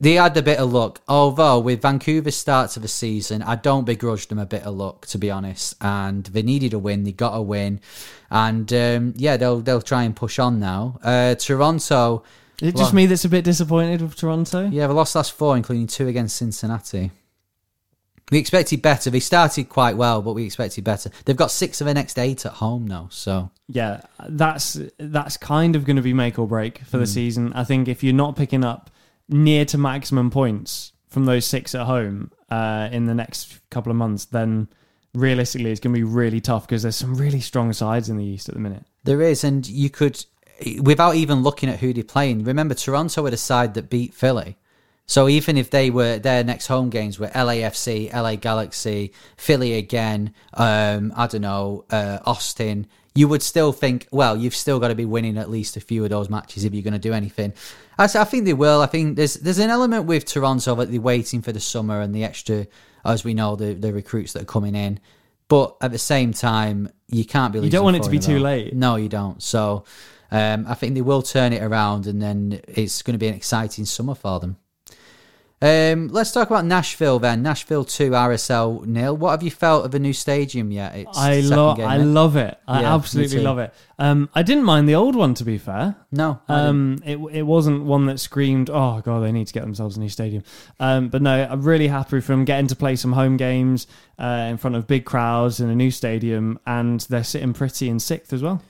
they 0.00 0.14
had 0.14 0.36
a 0.36 0.42
bit 0.42 0.58
of 0.58 0.72
luck. 0.72 1.00
Although 1.08 1.60
with 1.60 1.82
Vancouver's 1.82 2.36
start 2.36 2.70
to 2.72 2.80
the 2.80 2.88
season, 2.88 3.42
I 3.42 3.54
don't 3.56 3.84
begrudge 3.84 4.26
them 4.28 4.38
a 4.38 4.46
bit 4.46 4.64
of 4.64 4.74
luck, 4.74 5.06
to 5.06 5.18
be 5.18 5.30
honest. 5.30 5.74
And 5.80 6.24
they 6.26 6.42
needed 6.42 6.72
a 6.74 6.78
win, 6.78 7.04
they 7.04 7.12
got 7.12 7.34
a 7.36 7.42
win, 7.42 7.80
and 8.30 8.72
um, 8.72 9.14
yeah, 9.16 9.36
they'll 9.36 9.60
they'll 9.60 9.80
try 9.82 10.02
and 10.02 10.14
push 10.16 10.38
on 10.38 10.58
now. 10.58 10.98
Uh, 11.02 11.34
Toronto, 11.36 12.22
Is 12.60 12.68
it 12.68 12.72
just 12.76 12.84
Well- 12.92 12.94
me 12.94 13.06
that's 13.06 13.24
a 13.24 13.28
bit 13.28 13.44
disappointed 13.44 14.02
with 14.02 14.16
Toronto? 14.16 14.68
yeah, 14.70 14.86
they 14.86 14.92
lost 14.92 15.14
last 15.14 15.32
four, 15.32 15.56
including 15.56 15.86
two 15.86 16.08
against 16.08 16.36
Cincinnati. 16.36 17.10
We 18.32 18.38
expected 18.38 18.80
better. 18.80 19.10
They 19.10 19.20
started 19.20 19.68
quite 19.68 19.98
well, 19.98 20.22
but 20.22 20.32
we 20.32 20.44
expected 20.46 20.82
better. 20.82 21.10
They've 21.24 21.36
got 21.36 21.50
six 21.50 21.80
of 21.82 21.86
the 21.86 21.92
next 21.92 22.18
eight 22.18 22.46
at 22.46 22.52
home 22.52 22.86
now, 22.86 23.08
so 23.10 23.50
yeah, 23.68 24.00
that's 24.28 24.78
that's 24.98 25.36
kind 25.36 25.76
of 25.76 25.84
going 25.84 25.96
to 25.96 26.02
be 26.02 26.14
make 26.14 26.38
or 26.38 26.46
break 26.48 26.78
for 26.78 26.96
Hmm. 26.96 27.00
the 27.02 27.06
season. 27.06 27.52
I 27.52 27.64
think 27.64 27.86
if 27.86 28.02
you're 28.02 28.14
not 28.14 28.34
picking 28.34 28.64
up 28.64 28.90
near 29.28 29.64
to 29.66 29.78
maximum 29.78 30.30
points 30.30 30.92
from 31.08 31.24
those 31.24 31.46
six 31.46 31.74
at 31.74 31.86
home 31.86 32.30
uh, 32.50 32.88
in 32.90 33.06
the 33.06 33.14
next 33.14 33.60
couple 33.70 33.90
of 33.90 33.96
months, 33.96 34.26
then 34.26 34.68
realistically 35.14 35.70
it's 35.70 35.80
going 35.80 35.94
to 35.94 35.98
be 35.98 36.04
really 36.04 36.40
tough 36.40 36.66
because 36.66 36.82
there's 36.82 36.96
some 36.96 37.14
really 37.14 37.40
strong 37.40 37.72
sides 37.72 38.08
in 38.08 38.16
the 38.16 38.24
East 38.24 38.48
at 38.48 38.54
the 38.54 38.60
minute. 38.60 38.84
There 39.04 39.22
is, 39.22 39.44
and 39.44 39.66
you 39.66 39.90
could, 39.90 40.24
without 40.80 41.14
even 41.14 41.42
looking 41.42 41.68
at 41.68 41.78
who 41.80 41.92
they're 41.92 42.04
playing, 42.04 42.44
remember 42.44 42.74
Toronto 42.74 43.22
were 43.22 43.30
the 43.30 43.36
side 43.36 43.74
that 43.74 43.90
beat 43.90 44.12
Philly. 44.12 44.56
So 45.06 45.28
even 45.28 45.58
if 45.58 45.70
they 45.70 45.90
were 45.90 46.18
their 46.18 46.42
next 46.42 46.66
home 46.66 46.88
games 46.88 47.18
were 47.18 47.28
LAFC, 47.28 48.12
LA 48.12 48.36
Galaxy, 48.36 49.12
Philly 49.36 49.74
again, 49.74 50.32
um, 50.54 51.12
I 51.14 51.26
don't 51.26 51.42
know, 51.42 51.84
uh, 51.90 52.20
Austin, 52.24 52.86
you 53.14 53.28
would 53.28 53.42
still 53.42 53.72
think, 53.72 54.08
well, 54.10 54.36
you've 54.36 54.56
still 54.56 54.80
got 54.80 54.88
to 54.88 54.94
be 54.94 55.04
winning 55.04 55.38
at 55.38 55.50
least 55.50 55.76
a 55.76 55.80
few 55.80 56.02
of 56.04 56.10
those 56.10 56.30
matches 56.30 56.64
if 56.64 56.72
you're 56.72 56.82
going 56.82 56.94
to 56.94 56.98
do 56.98 57.12
anything. 57.12 57.52
I, 57.98 58.04
I 58.04 58.24
think 58.24 58.44
they 58.44 58.54
will. 58.54 58.80
I 58.80 58.86
think 58.86 59.16
there's 59.16 59.34
there's 59.34 59.58
an 59.58 59.70
element 59.70 60.06
with 60.06 60.24
Toronto 60.24 60.74
that 60.76 60.90
they're 60.90 61.00
waiting 61.00 61.42
for 61.42 61.52
the 61.52 61.60
summer 61.60 62.00
and 62.00 62.14
the 62.14 62.24
extra, 62.24 62.66
as 63.04 63.24
we 63.24 63.34
know, 63.34 63.56
the 63.56 63.74
the 63.74 63.92
recruits 63.92 64.32
that 64.32 64.42
are 64.42 64.46
coming 64.46 64.74
in. 64.74 65.00
But 65.48 65.76
at 65.80 65.92
the 65.92 65.98
same 65.98 66.32
time, 66.32 66.88
you 67.08 67.24
can't 67.24 67.52
be. 67.52 67.60
You 67.60 67.70
don't 67.70 67.84
want 67.84 67.96
it 67.96 68.02
to 68.04 68.10
be 68.10 68.18
too 68.18 68.38
late. 68.38 68.74
No, 68.74 68.96
you 68.96 69.08
don't. 69.08 69.42
So 69.42 69.84
um, 70.30 70.66
I 70.68 70.74
think 70.74 70.94
they 70.94 71.02
will 71.02 71.22
turn 71.22 71.52
it 71.52 71.62
around, 71.62 72.06
and 72.06 72.20
then 72.20 72.60
it's 72.66 73.02
going 73.02 73.12
to 73.12 73.18
be 73.18 73.28
an 73.28 73.34
exciting 73.34 73.84
summer 73.84 74.14
for 74.14 74.40
them. 74.40 74.56
Um, 75.64 76.08
let's 76.08 76.30
talk 76.30 76.50
about 76.50 76.66
Nashville 76.66 77.18
then. 77.18 77.42
Nashville 77.42 77.84
two, 77.86 78.10
RSL 78.10 78.84
nil. 78.84 79.16
What 79.16 79.30
have 79.30 79.42
you 79.42 79.50
felt 79.50 79.86
of 79.86 79.92
the 79.92 79.98
new 79.98 80.12
stadium 80.12 80.70
yet? 80.70 80.94
It's 80.94 81.16
I 81.16 81.40
love, 81.40 81.80
I 81.80 81.96
in. 81.96 82.12
love 82.12 82.36
it. 82.36 82.58
I 82.68 82.82
Yeah, 82.82 82.94
absolutely 82.94 83.40
love 83.40 83.58
it. 83.58 83.72
Um, 83.98 84.28
I 84.34 84.42
didn't 84.42 84.64
mind 84.64 84.86
the 84.88 84.94
old 84.94 85.14
one 85.16 85.32
to 85.34 85.44
be 85.44 85.56
fair. 85.56 85.96
No, 86.12 86.38
Um, 86.48 86.98
it 87.06 87.16
it 87.32 87.42
wasn't 87.44 87.84
one 87.84 88.04
that 88.06 88.20
screamed, 88.20 88.68
"Oh 88.68 89.00
God, 89.02 89.20
they 89.22 89.32
need 89.32 89.46
to 89.46 89.54
get 89.54 89.62
themselves 89.62 89.96
a 89.96 90.00
new 90.00 90.10
stadium." 90.10 90.42
Um, 90.78 91.08
but 91.08 91.22
no, 91.22 91.48
I'm 91.50 91.62
really 91.62 91.88
happy 91.88 92.20
from 92.20 92.44
getting 92.44 92.66
to 92.66 92.76
play 92.76 92.94
some 92.96 93.12
home 93.12 93.38
games 93.38 93.86
uh, 94.18 94.46
in 94.50 94.58
front 94.58 94.76
of 94.76 94.86
big 94.86 95.06
crowds 95.06 95.60
in 95.60 95.70
a 95.70 95.74
new 95.74 95.90
stadium, 95.90 96.58
and 96.66 97.00
they're 97.08 97.24
sitting 97.24 97.54
pretty 97.54 97.88
in 97.88 98.00
sixth 98.00 98.34
as 98.34 98.42
well. 98.42 98.60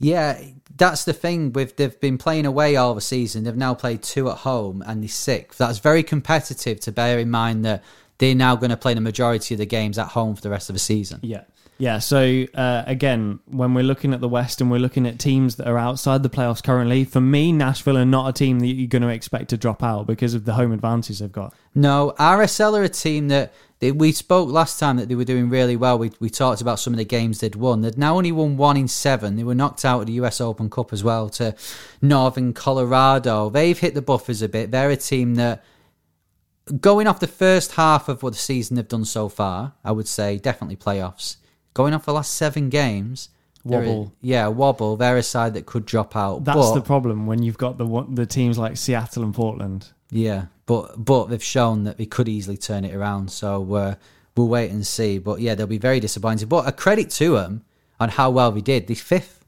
Yeah, 0.00 0.36
that's 0.76 1.04
the 1.04 1.12
thing. 1.12 1.52
With 1.52 1.76
they've 1.76 1.98
been 2.00 2.18
playing 2.18 2.46
away 2.46 2.76
all 2.76 2.94
the 2.94 3.00
season. 3.00 3.44
They've 3.44 3.56
now 3.56 3.74
played 3.74 4.02
two 4.02 4.30
at 4.30 4.38
home 4.38 4.82
and 4.86 5.02
the 5.02 5.08
sixth. 5.08 5.58
That's 5.58 5.78
very 5.78 6.02
competitive. 6.02 6.80
To 6.80 6.92
bear 6.92 7.18
in 7.18 7.30
mind 7.30 7.64
that 7.64 7.82
they're 8.18 8.34
now 8.34 8.56
going 8.56 8.70
to 8.70 8.76
play 8.76 8.94
the 8.94 9.00
majority 9.00 9.54
of 9.54 9.58
the 9.58 9.66
games 9.66 9.98
at 9.98 10.08
home 10.08 10.34
for 10.34 10.42
the 10.42 10.50
rest 10.50 10.68
of 10.68 10.74
the 10.74 10.80
season. 10.80 11.20
Yeah. 11.22 11.42
Yeah, 11.80 11.98
so 11.98 12.44
uh, 12.54 12.82
again, 12.86 13.40
when 13.46 13.72
we're 13.72 13.84
looking 13.84 14.12
at 14.12 14.20
the 14.20 14.28
West 14.28 14.60
and 14.60 14.70
we're 14.70 14.78
looking 14.78 15.06
at 15.06 15.18
teams 15.18 15.56
that 15.56 15.66
are 15.66 15.78
outside 15.78 16.22
the 16.22 16.28
playoffs 16.28 16.62
currently, 16.62 17.06
for 17.06 17.22
me, 17.22 17.52
Nashville 17.52 17.96
are 17.96 18.04
not 18.04 18.28
a 18.28 18.32
team 18.34 18.60
that 18.60 18.66
you're 18.66 18.86
going 18.86 19.00
to 19.00 19.08
expect 19.08 19.48
to 19.48 19.56
drop 19.56 19.82
out 19.82 20.06
because 20.06 20.34
of 20.34 20.44
the 20.44 20.52
home 20.52 20.72
advantage 20.72 21.20
they've 21.20 21.32
got. 21.32 21.54
No, 21.74 22.12
RSL 22.18 22.78
are 22.78 22.82
a 22.82 22.88
team 22.90 23.28
that 23.28 23.54
they, 23.80 23.92
we 23.92 24.12
spoke 24.12 24.48
last 24.50 24.78
time 24.78 24.96
that 24.96 25.08
they 25.08 25.14
were 25.14 25.24
doing 25.24 25.48
really 25.48 25.76
well. 25.76 25.98
We 25.98 26.12
we 26.20 26.30
talked 26.30 26.60
about 26.60 26.78
some 26.78 26.92
of 26.92 26.98
the 26.98 27.04
games 27.04 27.40
they'd 27.40 27.56
won. 27.56 27.80
They'd 27.80 27.98
now 27.98 28.16
only 28.16 28.30
won 28.30 28.56
one 28.56 28.76
in 28.76 28.88
seven. 28.88 29.36
They 29.36 29.44
were 29.44 29.54
knocked 29.54 29.84
out 29.84 30.00
of 30.00 30.06
the 30.06 30.12
US 30.14 30.40
Open 30.40 30.68
Cup 30.68 30.92
as 30.92 31.02
well 31.02 31.28
to 31.30 31.54
Northern 32.02 32.52
Colorado. 32.52 33.50
They've 33.50 33.78
hit 33.78 33.94
the 33.94 34.02
buffers 34.02 34.42
a 34.42 34.48
bit. 34.48 34.70
They're 34.70 34.90
a 34.90 34.96
team 34.96 35.36
that 35.36 35.64
going 36.80 37.06
off 37.06 37.20
the 37.20 37.26
first 37.26 37.72
half 37.72 38.08
of 38.08 38.22
what 38.22 38.34
the 38.34 38.38
season 38.38 38.76
they've 38.76 38.86
done 38.86 39.04
so 39.04 39.28
far, 39.28 39.74
I 39.84 39.92
would 39.92 40.08
say 40.08 40.38
definitely 40.38 40.76
playoffs. 40.76 41.36
Going 41.72 41.94
off 41.94 42.04
the 42.04 42.12
last 42.12 42.34
seven 42.34 42.68
games, 42.68 43.30
they're 43.64 43.82
a- 43.82 43.86
Wobble. 43.86 44.12
yeah, 44.20 44.46
wobble. 44.48 44.96
They're 44.96 45.16
a 45.16 45.22
side 45.22 45.54
that 45.54 45.66
could 45.66 45.86
drop 45.86 46.16
out. 46.16 46.44
That's 46.44 46.56
but, 46.56 46.74
the 46.74 46.80
problem 46.82 47.26
when 47.26 47.42
you've 47.42 47.58
got 47.58 47.78
the 47.78 48.06
the 48.10 48.26
teams 48.26 48.58
like 48.58 48.76
Seattle 48.76 49.22
and 49.22 49.34
Portland. 49.34 49.88
Yeah, 50.10 50.46
but 50.70 51.04
but 51.04 51.24
they've 51.24 51.42
shown 51.42 51.82
that 51.82 51.98
they 51.98 52.06
could 52.06 52.28
easily 52.28 52.56
turn 52.56 52.84
it 52.84 52.94
around. 52.94 53.32
So 53.32 53.74
uh, 53.74 53.94
we'll 54.36 54.46
wait 54.46 54.70
and 54.70 54.86
see. 54.86 55.18
But 55.18 55.40
yeah, 55.40 55.56
they'll 55.56 55.66
be 55.66 55.78
very 55.78 55.98
disappointed. 55.98 56.48
But 56.48 56.68
a 56.68 56.70
credit 56.70 57.10
to 57.10 57.32
them 57.32 57.64
on 57.98 58.10
how 58.10 58.30
well 58.30 58.52
they 58.52 58.60
did. 58.60 58.86
They're 58.86 58.94
fifth, 58.94 59.44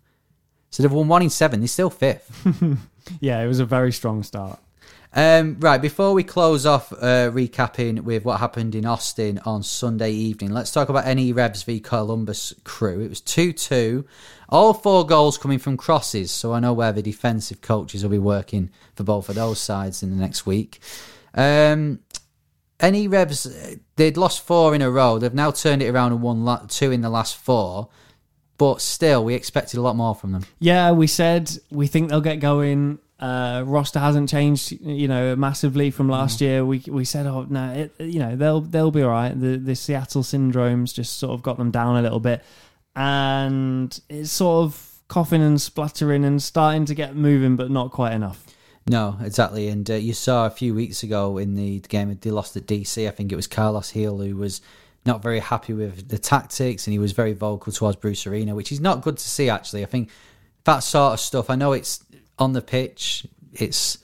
so 0.71 0.83
they've 0.83 0.91
won 0.91 1.07
one 1.07 1.23
in 1.23 1.31
seven. 1.31 1.61
They're 1.61 1.69
still 1.69 1.91
fifth. 1.91 2.45
Yeah, 3.21 3.43
it 3.43 3.49
was 3.49 3.59
a 3.59 3.65
very 3.65 3.91
strong 3.91 4.23
start. 4.23 4.61
Um, 5.13 5.57
right, 5.59 5.83
before 5.83 6.15
we 6.15 6.23
close 6.23 6.65
off, 6.65 6.93
uh, 6.93 7.31
recapping 7.31 8.01
with 8.03 8.25
what 8.25 8.39
happened 8.39 8.77
in 8.77 8.87
Austin 8.87 9.41
on 9.45 9.65
Sunday 9.65 10.13
evening, 10.13 10.53
let's 10.53 10.71
talk 10.71 10.89
about 10.89 11.05
any 11.05 11.33
Revs 11.33 11.65
v 11.65 11.81
Columbus 11.81 12.55
Crew. 12.63 13.01
It 13.01 13.09
was 13.09 13.21
2 13.21 13.53
2, 13.53 14.07
all 14.49 14.73
four 14.73 15.05
goals 15.05 15.37
coming 15.37 15.59
from 15.59 15.77
crosses, 15.77 16.31
so 16.31 16.53
I 16.53 16.61
know 16.61 16.73
where 16.73 16.93
the 16.93 17.03
defensive 17.03 17.61
coaches 17.61 18.05
will 18.05 18.11
be 18.11 18.19
working 18.19 18.71
for 18.95 19.03
both 19.03 19.29
of 19.29 19.35
those 19.35 19.61
sides 19.61 20.03
in 20.03 20.11
the 20.11 20.17
next 20.17 20.47
week. 20.47 20.81
Um, 21.35 22.01
NE 22.83 23.07
Revs, 23.07 23.77
they'd 23.97 24.17
lost 24.17 24.45
four 24.45 24.75
in 24.75 24.83
a 24.83 24.91
row. 24.91 25.19
They've 25.19 25.33
now 25.33 25.51
turned 25.53 25.83
it 25.83 25.89
around 25.89 26.13
and 26.13 26.23
won 26.23 26.45
la- 26.45 26.67
two 26.69 26.91
in 26.91 27.01
the 27.01 27.11
last 27.11 27.37
four, 27.37 27.89
but 28.59 28.81
still, 28.81 29.25
we 29.25 29.35
expected 29.35 29.79
a 29.79 29.83
lot 29.83 29.97
more 29.97 30.15
from 30.15 30.33
them. 30.33 30.45
Yeah, 30.59 30.91
we 30.93 31.07
said 31.07 31.51
we 31.71 31.87
think 31.87 32.11
they'll 32.11 32.21
get 32.21 32.41
going. 32.41 32.99
Uh, 33.21 33.63
roster 33.65 34.01
hasn't 34.01 34.29
changed, 34.29 34.73
you 34.81 35.07
know, 35.07 35.37
massively 35.37 35.93
from 35.93 36.09
last 36.09 36.41
year. 36.41 36.65
We 36.65 36.83
we 36.89 37.05
said, 37.05 37.27
oh 37.27 37.47
no, 37.49 37.73
it, 37.73 37.93
you 38.01 38.19
know, 38.19 38.35
they'll 38.35 38.61
they'll 38.61 38.91
be 38.91 39.03
all 39.03 39.11
right. 39.11 39.39
The 39.39 39.59
the 39.59 39.77
Seattle 39.77 40.25
syndromes 40.25 40.93
just 40.93 41.19
sort 41.19 41.33
of 41.33 41.43
got 41.43 41.57
them 41.57 41.71
down 41.71 41.97
a 41.97 42.03
little 42.03 42.19
bit, 42.19 42.43
and 42.97 43.99
it's 44.09 44.33
sort 44.33 44.65
of 44.65 44.89
coughing 45.07 45.43
and 45.43 45.61
spluttering 45.61 46.25
and 46.25 46.43
starting 46.43 46.85
to 46.87 46.95
get 46.95 47.15
moving, 47.15 47.55
but 47.55 47.71
not 47.71 47.93
quite 47.93 48.13
enough. 48.13 48.45
No, 48.87 49.17
exactly. 49.23 49.69
And 49.69 49.89
uh, 49.91 49.95
you 49.95 50.13
saw 50.13 50.47
a 50.47 50.51
few 50.51 50.75
weeks 50.75 51.03
ago 51.03 51.39
in 51.39 51.55
the 51.55 51.81
game 51.81 52.17
they 52.21 52.31
lost 52.31 52.57
at 52.57 52.67
DC. 52.67 53.07
I 53.07 53.11
think 53.11 53.31
it 53.33 53.37
was 53.37 53.47
Carlos 53.47 53.93
Gil 53.93 54.19
who 54.19 54.37
was 54.37 54.61
not 55.05 55.23
very 55.23 55.41
happy 55.41 55.73
with 55.73 56.09
the 56.09 56.19
tactics, 56.19 56.87
and 56.87 56.93
he 56.93 56.99
was 56.99 57.13
very 57.13 57.33
vocal 57.33 57.73
towards 57.73 57.97
Bruce 57.97 58.27
Arena, 58.27 58.55
which 58.55 58.73
is 58.73 58.81
not 58.81 59.03
good 59.03 59.17
to 59.17 59.29
see. 59.29 59.49
Actually, 59.49 59.83
I 59.83 59.87
think 59.87 60.11
that 60.65 60.81
sort 60.81 61.15
of 61.15 61.21
stuff. 61.21 61.51
I 61.51 61.57
know 61.57 61.73
it's 61.73 62.05
on 62.39 62.53
the 62.53 62.63
pitch. 62.63 63.27
It's 63.53 63.99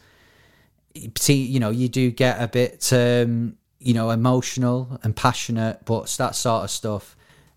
you 0.95 1.61
know 1.61 1.71
you 1.71 1.89
do 1.89 2.11
get 2.11 2.43
a 2.43 2.49
bit 2.49 2.93
um, 2.93 3.57
you 3.79 3.95
know 3.95 4.11
emotional 4.11 4.99
and 5.03 5.15
passionate, 5.15 5.85
but 5.85 6.09
that 6.19 6.35
sort 6.35 6.65
of 6.65 6.71
stuff. 6.71 7.17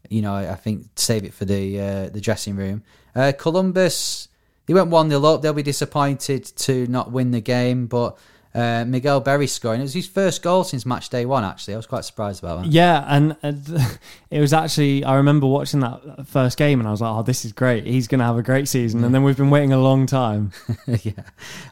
You 0.10 0.22
know, 0.22 0.36
I 0.36 0.56
think 0.56 0.88
save 0.96 1.24
it 1.24 1.34
for 1.34 1.46
the 1.46 1.80
uh, 1.80 2.10
the 2.10 2.22
dressing 2.22 2.56
room. 2.56 2.84
Uh, 3.16 3.32
Columbus, 3.38 4.28
they 4.72 4.76
went 4.76 4.90
one 4.90 5.10
0 5.10 5.22
up. 5.26 5.42
They'll 5.42 5.52
be 5.52 5.64
disappointed 5.64 6.46
to 6.46 6.88
not 6.88 7.12
win 7.12 7.32
the 7.32 7.42
game, 7.42 7.88
but 7.88 8.18
uh, 8.56 8.86
Miguel 8.88 9.20
Berry 9.20 9.46
scoring. 9.48 9.82
It 9.82 9.84
was 9.84 9.94
his 9.94 10.08
first 10.08 10.42
goal 10.42 10.64
since 10.64 10.86
match 10.86 11.10
day 11.10 11.26
one. 11.26 11.44
Actually, 11.44 11.74
I 11.74 11.78
was 11.78 11.88
quite 11.88 12.06
surprised 12.06 12.42
about 12.42 12.64
that. 12.64 12.72
Yeah, 12.72 13.04
and, 13.06 13.36
and 13.44 14.00
it 14.30 14.40
was 14.40 14.54
actually 14.54 15.04
I 15.04 15.16
remember 15.16 15.46
watching 15.46 15.82
that 15.82 16.26
first 16.26 16.58
game, 16.58 16.80
and 16.80 16.88
I 16.88 16.92
was 16.92 17.02
like, 17.02 17.14
"Oh, 17.14 17.22
this 17.22 17.44
is 17.44 17.52
great. 17.52 17.86
He's 17.86 18.08
going 18.08 18.20
to 18.20 18.26
have 18.26 18.38
a 18.38 18.42
great 18.42 18.70
season." 18.70 19.04
And 19.04 19.14
then 19.14 19.24
we've 19.24 19.36
been 19.36 19.50
waiting 19.50 19.74
a 19.74 19.78
long 19.78 20.06
time. 20.06 20.54
yeah, 20.88 21.12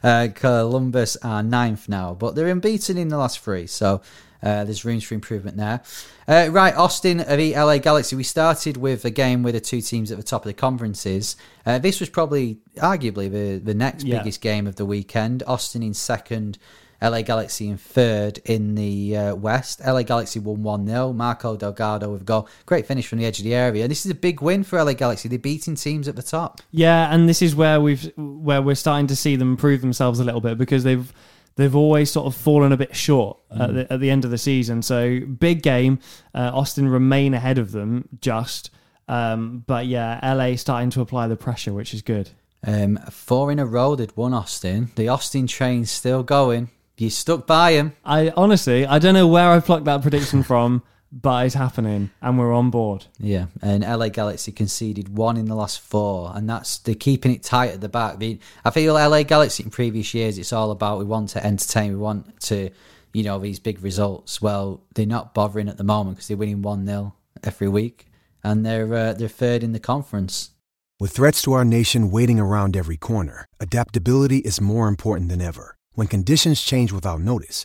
uh, 0.04 0.28
Columbus 0.34 1.16
are 1.22 1.42
ninth 1.42 1.88
now, 1.88 2.12
but 2.12 2.34
they're 2.34 2.48
unbeaten 2.48 2.98
in 2.98 3.08
the 3.08 3.16
last 3.16 3.38
three, 3.38 3.66
so 3.66 4.02
uh, 4.42 4.64
there's 4.64 4.84
rooms 4.84 5.04
for 5.04 5.14
improvement 5.14 5.56
there. 5.56 5.80
Uh, 6.28 6.48
right, 6.50 6.74
Austin 6.74 7.18
v 7.18 7.54
LA 7.54 7.78
Galaxy. 7.78 8.16
We 8.16 8.22
started 8.22 8.76
with 8.76 9.04
a 9.04 9.10
game 9.10 9.42
with 9.42 9.54
the 9.54 9.60
two 9.60 9.80
teams 9.80 10.10
at 10.10 10.16
the 10.18 10.24
top 10.24 10.42
of 10.42 10.46
the 10.46 10.54
conferences. 10.54 11.36
Uh, 11.66 11.78
this 11.78 12.00
was 12.00 12.08
probably, 12.08 12.58
arguably, 12.78 13.30
the, 13.30 13.58
the 13.62 13.74
next 13.74 14.04
Yeah. 14.04 14.18
biggest 14.18 14.40
game 14.40 14.66
of 14.66 14.76
the 14.76 14.86
weekend. 14.86 15.42
Austin 15.46 15.82
in 15.82 15.92
second, 15.94 16.58
LA 17.02 17.22
Galaxy 17.22 17.66
in 17.68 17.78
third 17.78 18.38
in 18.44 18.74
the 18.74 19.16
uh, 19.16 19.34
West. 19.34 19.80
LA 19.86 20.02
Galaxy 20.02 20.38
won 20.38 20.62
1 20.62 20.86
0. 20.86 21.12
Marco 21.14 21.56
Delgado 21.56 22.10
with 22.12 22.20
a 22.20 22.24
goal. 22.24 22.46
Great 22.66 22.86
finish 22.86 23.06
from 23.06 23.18
the 23.18 23.24
edge 23.24 23.38
of 23.38 23.44
the 23.44 23.54
area. 23.54 23.88
This 23.88 24.04
is 24.04 24.12
a 24.12 24.14
big 24.14 24.42
win 24.42 24.64
for 24.64 24.82
LA 24.82 24.92
Galaxy. 24.92 25.28
They're 25.28 25.38
beating 25.38 25.76
teams 25.76 26.08
at 26.08 26.16
the 26.16 26.22
top. 26.22 26.60
Yeah, 26.70 27.12
and 27.12 27.26
this 27.28 27.40
is 27.40 27.56
where 27.56 27.80
we've 27.80 28.12
where 28.16 28.60
we're 28.60 28.74
starting 28.74 29.06
to 29.06 29.16
see 29.16 29.36
them 29.36 29.56
prove 29.56 29.80
themselves 29.80 30.20
a 30.20 30.24
little 30.24 30.42
bit 30.42 30.58
because 30.58 30.84
they've 30.84 31.10
they've 31.56 31.76
always 31.76 32.10
sort 32.10 32.26
of 32.26 32.34
fallen 32.34 32.72
a 32.72 32.76
bit 32.76 32.94
short 32.94 33.38
at, 33.50 33.74
the, 33.74 33.92
at 33.92 34.00
the 34.00 34.10
end 34.10 34.24
of 34.24 34.30
the 34.30 34.38
season. 34.38 34.82
So 34.82 35.20
big 35.20 35.62
game, 35.62 35.98
uh, 36.34 36.50
Austin 36.54 36.88
remain 36.88 37.34
ahead 37.34 37.58
of 37.58 37.72
them 37.72 38.08
just, 38.20 38.70
um, 39.08 39.64
but 39.66 39.86
yeah, 39.86 40.20
LA 40.22 40.56
starting 40.56 40.90
to 40.90 41.00
apply 41.00 41.28
the 41.28 41.36
pressure, 41.36 41.72
which 41.72 41.92
is 41.92 42.02
good. 42.02 42.30
Um, 42.64 42.98
four 43.10 43.50
in 43.50 43.58
a 43.58 43.66
row 43.66 43.94
they'd 43.96 44.16
won 44.16 44.34
Austin. 44.34 44.90
The 44.96 45.08
Austin 45.08 45.46
train's 45.46 45.90
still 45.90 46.22
going. 46.22 46.70
You 46.96 47.08
stuck 47.08 47.46
by 47.46 47.72
him. 47.72 47.94
I 48.04 48.30
honestly 48.36 48.84
I 48.86 48.98
don't 48.98 49.14
know 49.14 49.26
where 49.26 49.48
I 49.48 49.60
plucked 49.60 49.86
that 49.86 50.02
prediction 50.02 50.42
from, 50.42 50.82
but 51.12 51.46
it's 51.46 51.54
happening 51.54 52.10
and 52.20 52.38
we're 52.38 52.52
on 52.52 52.70
board. 52.70 53.06
Yeah, 53.18 53.46
and 53.62 53.82
LA 53.82 54.08
Galaxy 54.08 54.52
conceded 54.52 55.16
one 55.16 55.36
in 55.36 55.46
the 55.46 55.54
last 55.54 55.80
four, 55.80 56.32
and 56.34 56.48
that's 56.48 56.78
they're 56.78 56.94
keeping 56.94 57.32
it 57.32 57.42
tight 57.42 57.72
at 57.72 57.80
the 57.80 57.88
back. 57.88 58.14
I, 58.14 58.16
mean, 58.16 58.40
I 58.64 58.70
feel 58.70 58.94
LA 58.94 59.22
Galaxy 59.22 59.64
in 59.64 59.70
previous 59.70 60.14
years, 60.14 60.38
it's 60.38 60.52
all 60.52 60.70
about 60.70 60.98
we 60.98 61.04
want 61.04 61.30
to 61.30 61.44
entertain, 61.44 61.92
we 61.92 61.98
want 61.98 62.40
to, 62.42 62.70
you 63.12 63.22
know, 63.22 63.38
these 63.38 63.58
big 63.58 63.82
results. 63.82 64.40
Well, 64.40 64.82
they're 64.94 65.06
not 65.06 65.34
bothering 65.34 65.68
at 65.68 65.78
the 65.78 65.84
moment 65.84 66.16
because 66.16 66.28
they're 66.28 66.36
winning 66.36 66.62
one 66.62 66.86
0 66.86 67.14
every 67.42 67.68
week, 67.68 68.06
and 68.44 68.64
they're 68.64 68.92
uh, 68.94 69.12
they're 69.12 69.28
third 69.28 69.62
in 69.62 69.72
the 69.72 69.80
conference. 69.80 70.50
With 71.00 71.12
threats 71.12 71.40
to 71.42 71.54
our 71.54 71.64
nation 71.64 72.10
waiting 72.10 72.38
around 72.38 72.76
every 72.76 72.98
corner, 72.98 73.46
adaptability 73.58 74.38
is 74.38 74.60
more 74.60 74.86
important 74.86 75.30
than 75.30 75.40
ever. 75.40 75.76
When 75.94 76.06
conditions 76.06 76.60
change 76.62 76.92
without 76.92 77.20
notice, 77.20 77.64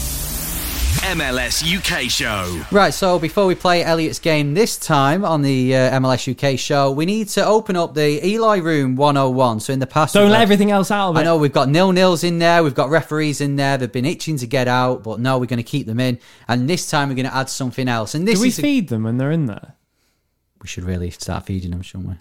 MLS 1.01 1.63
UK 1.63 2.09
show. 2.09 2.63
Right, 2.71 2.93
so 2.93 3.17
before 3.17 3.45
we 3.45 3.55
play 3.55 3.83
Elliot's 3.83 4.19
game 4.19 4.53
this 4.53 4.77
time 4.77 5.23
on 5.25 5.41
the 5.41 5.75
uh, 5.75 5.99
MLS 5.99 6.29
UK 6.29 6.59
show, 6.59 6.91
we 6.91 7.05
need 7.05 7.29
to 7.29 7.45
open 7.45 7.75
up 7.75 7.93
the 7.95 8.23
Eli 8.25 8.57
Room 8.57 8.95
101. 8.95 9.61
So 9.61 9.73
in 9.73 9.79
the 9.79 9.87
past, 9.87 10.13
Don't 10.13 10.23
we've 10.25 10.31
let 10.31 10.37
had- 10.39 10.43
everything 10.43 10.69
else 10.69 10.91
out 10.91 11.09
of 11.11 11.15
it. 11.15 11.19
I 11.19 11.23
know 11.23 11.37
we've 11.37 11.51
got 11.53 11.69
nil 11.69 11.91
nils 11.93 12.23
in 12.23 12.39
there, 12.39 12.61
we've 12.63 12.75
got 12.75 12.89
referees 12.89 13.41
in 13.41 13.55
there, 13.55 13.77
they've 13.77 13.91
been 13.91 14.05
itching 14.05 14.37
to 14.37 14.47
get 14.47 14.67
out, 14.67 15.01
but 15.03 15.19
no, 15.19 15.37
we're 15.39 15.45
going 15.45 15.57
to 15.57 15.63
keep 15.63 15.87
them 15.87 15.99
in. 15.99 16.19
And 16.47 16.69
this 16.69 16.89
time 16.89 17.09
we're 17.09 17.15
going 17.15 17.25
to 17.29 17.35
add 17.35 17.49
something 17.49 17.87
else. 17.87 18.13
And 18.13 18.27
this 18.27 18.35
Do 18.39 18.41
we 18.43 18.47
is 18.49 18.59
a- 18.59 18.61
feed 18.61 18.89
them 18.89 19.03
when 19.03 19.17
they're 19.17 19.31
in 19.31 19.45
there? 19.47 19.73
we 20.61 20.67
should 20.67 20.83
really 20.83 21.09
start 21.09 21.45
feeding 21.47 21.71
them, 21.71 21.81
shouldn't 21.81 22.09
we? 22.09 22.15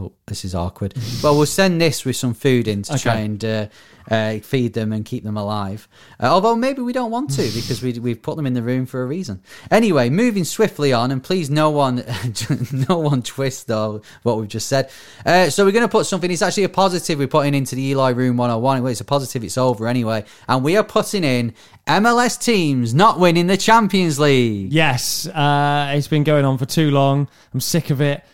Oh, 0.00 0.12
this 0.26 0.46
is 0.46 0.54
awkward. 0.54 0.94
well, 1.22 1.36
we'll 1.36 1.44
send 1.44 1.78
this 1.78 2.06
with 2.06 2.16
some 2.16 2.32
food 2.32 2.66
in 2.66 2.82
to 2.84 2.96
try 2.98 3.16
and 3.16 3.44
uh, 3.44 3.66
uh, 4.10 4.38
feed 4.38 4.72
them 4.72 4.94
and 4.94 5.04
keep 5.04 5.24
them 5.24 5.36
alive. 5.36 5.86
Uh, 6.18 6.26
although 6.26 6.56
maybe 6.56 6.80
we 6.80 6.94
don't 6.94 7.10
want 7.10 7.28
to 7.32 7.42
because 7.42 7.82
we, 7.82 7.92
we've 7.98 8.22
put 8.22 8.36
them 8.36 8.46
in 8.46 8.54
the 8.54 8.62
room 8.62 8.86
for 8.86 9.02
a 9.02 9.06
reason. 9.06 9.42
Anyway, 9.70 10.08
moving 10.08 10.44
swiftly 10.44 10.90
on, 10.92 11.10
and 11.10 11.22
please 11.22 11.50
no 11.50 11.68
one, 11.68 12.02
no 12.88 12.98
one 12.98 13.22
twist 13.22 13.66
though 13.66 14.00
what 14.22 14.38
we've 14.38 14.48
just 14.48 14.68
said. 14.68 14.90
Uh, 15.26 15.50
so 15.50 15.66
we're 15.66 15.70
going 15.72 15.84
to 15.84 15.88
put 15.88 16.06
something. 16.06 16.30
It's 16.30 16.40
actually 16.40 16.64
a 16.64 16.70
positive 16.70 17.18
we're 17.18 17.28
putting 17.28 17.54
into 17.54 17.74
the 17.74 17.82
Eli 17.88 18.10
Room 18.10 18.38
101. 18.38 18.82
Well, 18.82 18.90
it's 18.90 19.02
a 19.02 19.04
positive. 19.04 19.44
It's 19.44 19.58
over 19.58 19.86
anyway, 19.86 20.24
and 20.48 20.64
we 20.64 20.78
are 20.78 20.84
putting 20.84 21.24
in 21.24 21.52
MLS 21.86 22.42
teams 22.42 22.94
not 22.94 23.18
winning 23.18 23.48
the 23.48 23.58
Champions 23.58 24.18
League. 24.18 24.72
Yes, 24.72 25.26
uh, 25.26 25.92
it's 25.94 26.08
been 26.08 26.24
going 26.24 26.46
on 26.46 26.56
for 26.56 26.64
too 26.64 26.90
long. 26.90 27.28
I'm 27.52 27.60
sick 27.60 27.90
of 27.90 28.00
it. 28.00 28.24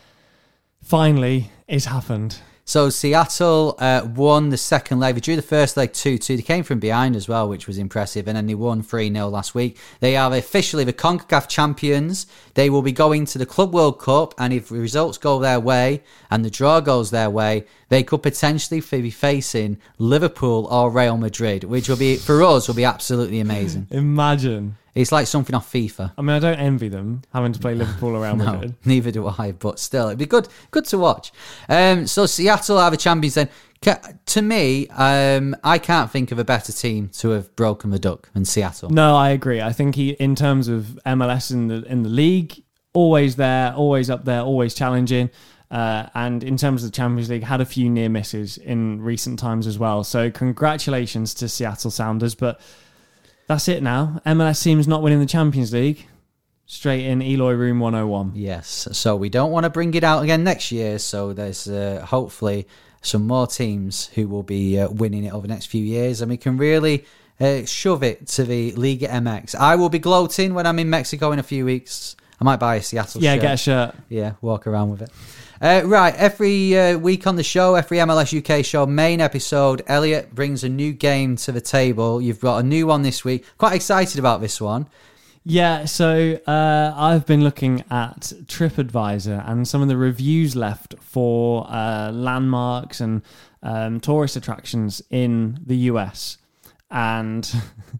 Finally, 0.83 1.51
it's 1.69 1.87
happened. 1.87 2.39
So 2.69 2.91
Seattle 2.91 3.77
uh, 3.79 4.09
won 4.13 4.49
the 4.49 4.57
second 4.57 4.99
leg. 4.99 5.15
They 5.15 5.21
drew 5.21 5.37
the 5.37 5.43
first 5.43 5.77
leg 5.77 5.93
2 5.93 6.19
2. 6.19 6.37
They 6.37 6.43
came 6.43 6.65
from 6.65 6.81
behind 6.81 7.15
as 7.15 7.29
well, 7.29 7.49
which 7.49 7.69
was 7.69 7.79
impressive. 7.79 8.27
And 8.27 8.37
then 8.37 8.47
they 8.49 8.57
won 8.57 8.83
3 8.83 9.13
0 9.13 9.29
last 9.29 9.55
week. 9.55 9.79
They 10.01 10.17
are 10.17 10.35
officially 10.35 10.83
the 10.83 10.93
CONCACAF 10.93 11.47
champions. 11.47 12.27
They 12.55 12.69
will 12.69 12.83
be 12.83 12.91
going 12.91 13.25
to 13.27 13.39
the 13.39 13.47
Club 13.47 13.73
World 13.73 14.01
Cup. 14.01 14.35
And 14.37 14.53
if 14.53 14.69
the 14.69 14.81
results 14.81 15.17
go 15.17 15.39
their 15.39 15.61
way 15.61 16.03
and 16.29 16.45
the 16.45 16.51
draw 16.51 16.81
goes 16.81 17.13
their 17.13 17.31
way, 17.31 17.67
they 17.89 18.03
could 18.03 18.23
potentially 18.23 18.81
be 18.81 19.11
facing 19.11 19.79
Liverpool 19.99 20.67
or 20.67 20.91
Real 20.91 21.17
Madrid, 21.17 21.65
which 21.65 21.89
will 21.89 21.97
be, 21.97 22.17
for 22.17 22.43
us, 22.43 22.69
will 22.69 22.75
be 22.75 22.85
absolutely 22.85 23.41
amazing. 23.41 23.87
Imagine. 23.91 24.77
It's 24.95 25.13
like 25.13 25.27
something 25.27 25.55
off 25.55 25.71
FIFA. 25.71 26.13
I 26.17 26.23
mean, 26.23 26.31
I 26.31 26.39
don't 26.39 26.59
envy 26.59 26.89
them 26.89 27.21
having 27.33 27.53
to 27.53 27.61
play 27.61 27.75
Liverpool 27.75 28.17
around 28.17 28.39
No, 28.39 28.53
Madrid. 28.53 28.75
neither 28.87 29.11
do 29.11 29.29
I. 29.29 29.53
But 29.53 29.79
still, 29.79 30.07
it'd 30.07 30.19
be 30.19 30.27
good, 30.27 30.49
good 30.71 30.87
to 30.87 30.99
watch. 30.99 31.33
Um, 31.69 32.07
so 32.07 32.25
Seattle 32.25 32.79
are 32.79 32.91
the 32.91 32.97
champions. 32.97 33.35
Then, 33.35 33.51
to 34.25 34.43
me, 34.43 34.89
um, 34.89 35.55
I 35.63 35.79
can't 35.79 36.11
think 36.11 36.33
of 36.33 36.39
a 36.39 36.45
better 36.45 36.73
team 36.73 37.11
to 37.19 37.31
have 37.31 37.55
broken 37.57 37.91
the 37.91 37.99
duck 37.99 38.33
than 38.33 38.47
Seattle. 38.47 38.89
No, 38.89 39.15
I 39.15 39.31
agree. 39.31 39.61
I 39.61 39.73
think 39.73 39.97
he, 39.97 40.11
in 40.13 40.35
terms 40.35 40.69
of 40.69 40.99
MLS 41.05 41.53
in 41.53 41.69
the 41.69 41.83
in 41.85 42.03
the 42.03 42.09
league, 42.09 42.65
always 42.95 43.37
there, 43.37 43.75
always 43.75 44.09
up 44.09 44.25
there, 44.25 44.41
always 44.41 44.75
challenging. 44.75 45.29
Uh, 45.71 46.07
and 46.15 46.45
in 46.45 46.57
terms 46.57 46.85
of 46.85 46.91
the 46.93 46.97
Champions 46.97 47.29
League, 47.29 47.43
had 47.43 47.61
a 47.61 47.65
few 47.65 47.91
near 47.91 48.09
misses 48.09 48.57
in 48.59 49.01
recent 49.03 49.39
times 49.39 49.67
as 49.67 49.79
well. 49.79 50.05
So 50.05 50.31
congratulations 50.31 51.35
to 51.35 51.49
Seattle 51.49 51.91
Sounders. 51.91 52.35
But 52.35 52.61
that's 53.49 53.69
it 53.69 53.83
now. 53.83 54.21
MLS 54.27 54.57
seems 54.59 54.87
not 54.87 55.03
winning 55.03 55.21
the 55.21 55.27
Champions 55.27 55.73
League. 55.73 56.07
Straight 56.69 57.05
in 57.07 57.23
Eloy 57.23 57.53
Room 57.53 57.79
101. 57.79 58.33
Yes, 58.35 58.89
so 58.91 59.15
we 59.15 59.29
don't 59.29 59.53
want 59.53 59.65
to 59.65 59.71
bring 59.71 59.95
it 59.95 60.03
out 60.03 60.25
again 60.25 60.43
next 60.43 60.73
year. 60.73 60.99
So 60.99 61.33
there's 61.33 61.69
uh, 61.69 62.05
hopefully 62.05 62.67
some 63.03 63.25
more 63.27 63.47
teams 63.47 64.09
who 64.09 64.27
will 64.27 64.43
be 64.43 64.79
uh, 64.81 64.89
winning 64.91 65.23
it 65.25 65.33
over 65.33 65.47
the 65.47 65.53
next 65.53 65.67
few 65.67 65.85
years, 65.85 66.21
and 66.23 66.29
we 66.29 66.37
can 66.37 66.57
really 66.57 67.05
uh, 67.39 67.65
shove 67.67 68.03
it 68.03 68.27
to 68.29 68.43
the 68.43 68.73
Liga 68.73 69.07
MX. 69.07 69.55
I 69.55 69.77
will 69.77 69.91
be 69.91 70.01
gloating 70.01 70.55
when 70.55 70.67
I'm 70.67 70.81
in 70.81 70.91
Mexico 70.91 71.31
in 71.31 71.39
a 71.39 71.45
few 71.45 71.65
weeks. 71.65 72.17
I 72.41 72.45
might 72.45 72.57
buy 72.59 72.75
a 72.77 72.83
Seattle 72.83 73.23
Yeah, 73.23 73.35
shirt. 73.35 73.43
get 73.43 73.55
a 73.55 73.57
shirt. 73.57 73.95
Yeah, 74.09 74.33
walk 74.41 74.67
around 74.67 74.91
with 74.91 75.03
it. 75.03 75.11
Uh, 75.59 75.81
right, 75.87 76.15
every 76.17 76.79
uh, 76.79 76.99
week 76.99 77.27
on 77.27 77.37
the 77.37 77.43
show, 77.43 77.77
every 77.77 77.97
MLS 77.99 78.37
UK 78.37 78.63
show, 78.63 78.85
main 78.85 79.23
episode, 79.23 79.81
Elliot 79.87 80.35
brings 80.35 80.63
a 80.63 80.69
new 80.69 80.93
game 80.93 81.35
to 81.37 81.51
the 81.51 81.63
table. 81.63 82.21
You've 82.21 82.41
got 82.41 82.59
a 82.59 82.63
new 82.63 82.87
one 82.87 83.01
this 83.01 83.25
week. 83.25 83.43
Quite 83.57 83.75
excited 83.75 84.19
about 84.19 84.43
this 84.43 84.61
one. 84.61 84.87
Yeah, 85.45 85.87
so 85.87 86.39
uh, 86.47 86.93
I've 86.95 87.25
been 87.25 87.43
looking 87.43 87.85
at 87.91 88.33
TripAdvisor 88.45 89.49
and 89.49 89.67
some 89.67 89.81
of 89.81 89.89
the 89.89 89.97
reviews 89.97 90.55
left 90.55 90.95
for 91.01 91.67
uh, 91.71 92.11
landmarks 92.13 93.01
and 93.01 93.23
um, 93.63 93.99
tourist 94.01 94.37
attractions 94.37 95.01
in 95.09 95.59
the 95.65 95.77
US. 95.77 96.37
And 96.91 97.51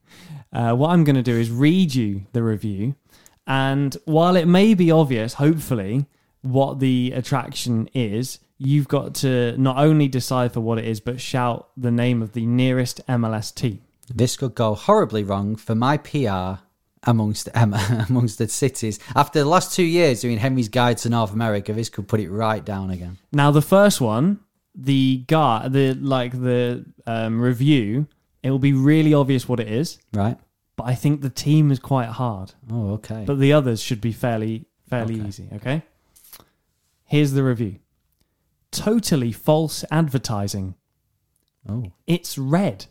uh, 0.53 0.75
what 0.75 0.91
I'm 0.91 1.05
going 1.05 1.17
to 1.17 1.23
do 1.23 1.37
is 1.37 1.51
read 1.51 1.95
you 1.95 2.27
the 2.33 2.43
review. 2.43 2.97
And 3.47 3.97
while 4.05 4.37
it 4.37 4.47
may 4.47 4.75
be 4.75 4.91
obvious, 4.91 5.35
hopefully, 5.35 6.05
what 6.51 6.79
the 6.81 7.13
attraction 7.15 7.89
is, 7.95 8.39
you've 8.59 8.89
got 8.89 9.15
to 9.17 9.57
not 9.59 9.77
only 9.79 10.09
decipher 10.09 10.61
what 10.61 10.79
it 10.79 10.85
is, 10.85 11.01
but 11.01 11.21
shout 11.21 11.69
the 11.77 11.91
name 11.91 12.23
of 12.23 12.33
the 12.33 12.47
nearest 12.47 13.01
MLS 13.07 13.55
team. 13.55 13.81
This 14.15 14.37
could 14.37 14.55
go 14.55 14.75
horribly 14.75 15.25
wrong 15.25 15.57
for 15.57 15.75
my 15.75 15.97
PR 15.97 16.63
amongst 17.05 17.49
um, 17.55 17.75
amongst 18.09 18.39
the 18.39 18.49
cities. 18.49 18.99
After 19.15 19.41
the 19.41 19.45
last 19.49 19.75
two 19.75 19.83
years 19.85 20.21
doing 20.21 20.39
Henry's 20.39 20.69
Guide 20.69 20.99
to 20.99 21.09
North 21.09 21.33
America, 21.33 21.73
this 21.73 21.89
could 21.89 22.09
put 22.09 22.21
it 22.21 22.31
right 22.31 22.65
down 22.65 22.91
again. 22.91 23.19
Now, 23.33 23.51
the 23.51 23.63
first 23.63 24.01
one, 24.01 24.41
the 24.75 25.25
guy, 25.27 25.69
the 25.69 25.95
like 25.95 26.33
the 26.33 26.85
um, 27.07 27.41
review, 27.41 28.07
it 28.43 28.51
will 28.51 28.59
be 28.61 28.73
really 28.73 29.13
obvious 29.15 29.49
what 29.49 29.59
it 29.61 29.69
is, 29.69 29.99
Right? 30.13 30.39
but 30.77 30.85
I 30.85 30.95
think 30.95 31.21
the 31.21 31.31
team 31.31 31.71
is 31.73 31.79
quite 31.79 32.09
hard. 32.09 32.53
Oh, 32.71 32.93
okay. 32.95 33.25
But 33.27 33.39
the 33.41 33.53
others 33.53 33.83
should 33.83 34.01
be 34.01 34.13
fairly 34.13 34.67
fairly 34.89 35.17
Okay. 35.19 35.29
easy. 35.29 35.49
Okay. 35.55 35.83
Here's 37.07 37.33
the 37.33 37.45
review. 37.45 37.77
Totally 38.71 39.33
false 39.33 39.85
advertising. 39.91 40.75
oh, 41.69 41.93
It's 42.07 42.37
red. 42.37 42.87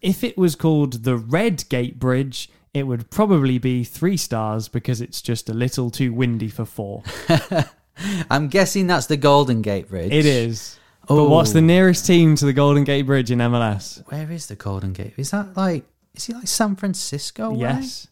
If 0.00 0.24
it 0.24 0.36
was 0.36 0.56
called 0.56 1.04
the 1.04 1.16
Red 1.16 1.68
Gate 1.68 1.98
Bridge, 1.98 2.50
it 2.74 2.86
would 2.86 3.10
probably 3.10 3.58
be 3.58 3.84
three 3.84 4.16
stars 4.16 4.68
because 4.68 5.00
it's 5.00 5.22
just 5.22 5.48
a 5.48 5.54
little 5.54 5.90
too 5.90 6.12
windy 6.12 6.48
for 6.48 6.64
four. 6.64 7.04
I'm 8.30 8.48
guessing 8.48 8.86
that's 8.86 9.06
the 9.06 9.16
Golden 9.18 9.62
Gate 9.62 9.88
Bridge. 9.88 10.12
It 10.12 10.26
is. 10.26 10.78
Oh. 11.08 11.16
But 11.24 11.30
what's 11.30 11.52
the 11.52 11.58
oh. 11.58 11.62
nearest 11.62 12.06
team 12.06 12.34
to 12.36 12.46
the 12.46 12.52
Golden 12.52 12.84
Gate 12.84 13.02
Bridge 13.02 13.30
in 13.30 13.38
MLS? 13.38 14.02
Where 14.10 14.30
is 14.30 14.46
the 14.46 14.56
Golden 14.56 14.92
Gate? 14.92 15.14
Is 15.16 15.30
that 15.32 15.56
like? 15.56 15.84
Is 16.14 16.28
it 16.28 16.36
like 16.36 16.48
San 16.48 16.76
Francisco? 16.76 17.50
way? 17.50 17.60
Yes. 17.60 18.08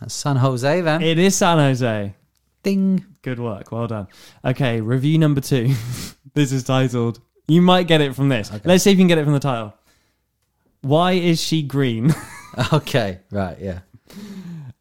that's 0.00 0.14
San 0.14 0.36
Jose 0.36 0.80
then. 0.80 1.02
It 1.02 1.18
is 1.18 1.36
San 1.36 1.58
Jose. 1.58 2.14
Ding. 2.66 3.06
Good 3.22 3.38
work. 3.38 3.70
Well 3.70 3.86
done. 3.86 4.08
Okay, 4.44 4.80
review 4.80 5.18
number 5.18 5.40
two. 5.40 5.72
this 6.34 6.50
is 6.50 6.64
titled. 6.64 7.20
You 7.46 7.62
might 7.62 7.86
get 7.86 8.00
it 8.00 8.16
from 8.16 8.28
this. 8.28 8.50
Let's 8.64 8.82
see 8.82 8.90
if 8.90 8.96
you 8.96 9.02
can 9.02 9.06
get 9.06 9.18
it 9.18 9.24
from 9.24 9.34
the 9.34 9.38
title. 9.38 9.72
Why 10.80 11.12
is 11.12 11.40
she 11.40 11.62
green? 11.62 12.12
Okay, 12.72 13.20
right, 13.30 13.58
yeah. 13.60 13.80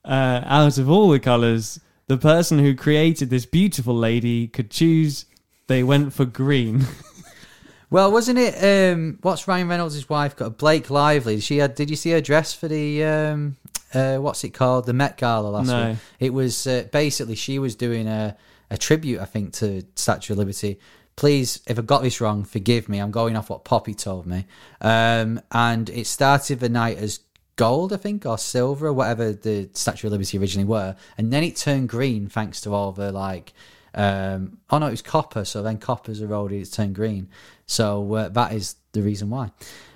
uh, 0.05 0.41
out 0.45 0.77
of 0.77 0.89
all 0.89 1.09
the 1.09 1.19
colours, 1.19 1.77
the 2.07 2.15
person 2.15 2.57
who 2.57 2.73
created 2.73 3.29
this 3.29 3.45
beautiful 3.45 3.93
lady 3.93 4.47
could 4.47 4.71
choose. 4.71 5.25
They 5.67 5.83
went 5.83 6.13
for 6.13 6.25
green. 6.25 6.85
Well, 7.91 8.11
wasn't 8.11 8.39
it? 8.39 8.93
Um, 8.93 9.19
what's 9.21 9.47
Ryan 9.47 9.67
Reynolds' 9.67 10.09
wife 10.09 10.35
got? 10.35 10.57
Blake 10.57 10.89
Lively. 10.89 11.39
She 11.39 11.57
had. 11.57 11.75
Did 11.75 11.89
you 11.89 11.95
see 11.95 12.11
her 12.11 12.19
dress 12.19 12.51
for 12.51 12.67
the? 12.67 13.03
Um, 13.03 13.57
uh, 13.95 14.17
what's 14.17 14.43
it 14.43 14.51
called? 14.51 14.85
The 14.85 14.93
Met 14.93 15.17
Gala 15.17 15.47
last 15.47 15.67
No. 15.67 15.89
week. 15.89 15.97
It 16.19 16.33
was 16.33 16.67
uh, 16.67 16.87
basically 16.91 17.35
she 17.35 17.59
was 17.59 17.75
doing 17.75 18.07
a 18.07 18.35
a 18.69 18.77
tribute, 18.77 19.19
I 19.21 19.25
think, 19.25 19.53
to 19.53 19.83
Statue 19.95 20.33
of 20.33 20.39
Liberty. 20.39 20.79
Please, 21.15 21.61
if 21.67 21.77
I 21.79 21.81
got 21.83 22.01
this 22.01 22.19
wrong, 22.19 22.43
forgive 22.43 22.89
me. 22.89 22.99
I'm 22.99 23.11
going 23.11 23.35
off 23.37 23.49
what 23.49 23.63
Poppy 23.63 23.93
told 23.93 24.25
me. 24.25 24.45
Um, 24.81 25.39
and 25.51 25.89
it 25.91 26.07
started 26.07 26.59
the 26.59 26.67
night 26.67 26.97
as 26.97 27.19
gold, 27.55 27.93
I 27.93 27.97
think, 27.97 28.25
or 28.25 28.37
silver, 28.37 28.87
or 28.87 28.93
whatever 28.93 29.31
the 29.31 29.69
Statue 29.73 30.07
of 30.07 30.11
Liberty 30.11 30.37
originally 30.39 30.67
were, 30.67 30.95
and 31.17 31.31
then 31.31 31.43
it 31.43 31.55
turned 31.55 31.89
green 31.89 32.27
thanks 32.27 32.59
to 32.61 32.73
all 32.73 32.91
the 32.91 33.11
like. 33.11 33.53
Um, 33.93 34.57
oh 34.71 34.77
no, 34.79 34.87
it 34.87 34.91
was 34.91 35.01
copper. 35.01 35.45
So 35.45 35.61
then 35.63 35.77
copper's 35.77 36.21
eroded, 36.21 36.59
it's 36.59 36.71
turned 36.71 36.95
green. 36.95 37.29
So 37.65 38.13
uh, 38.13 38.29
that 38.29 38.51
is 38.51 38.75
the 38.91 39.01
reason 39.01 39.29
why. 39.29 39.51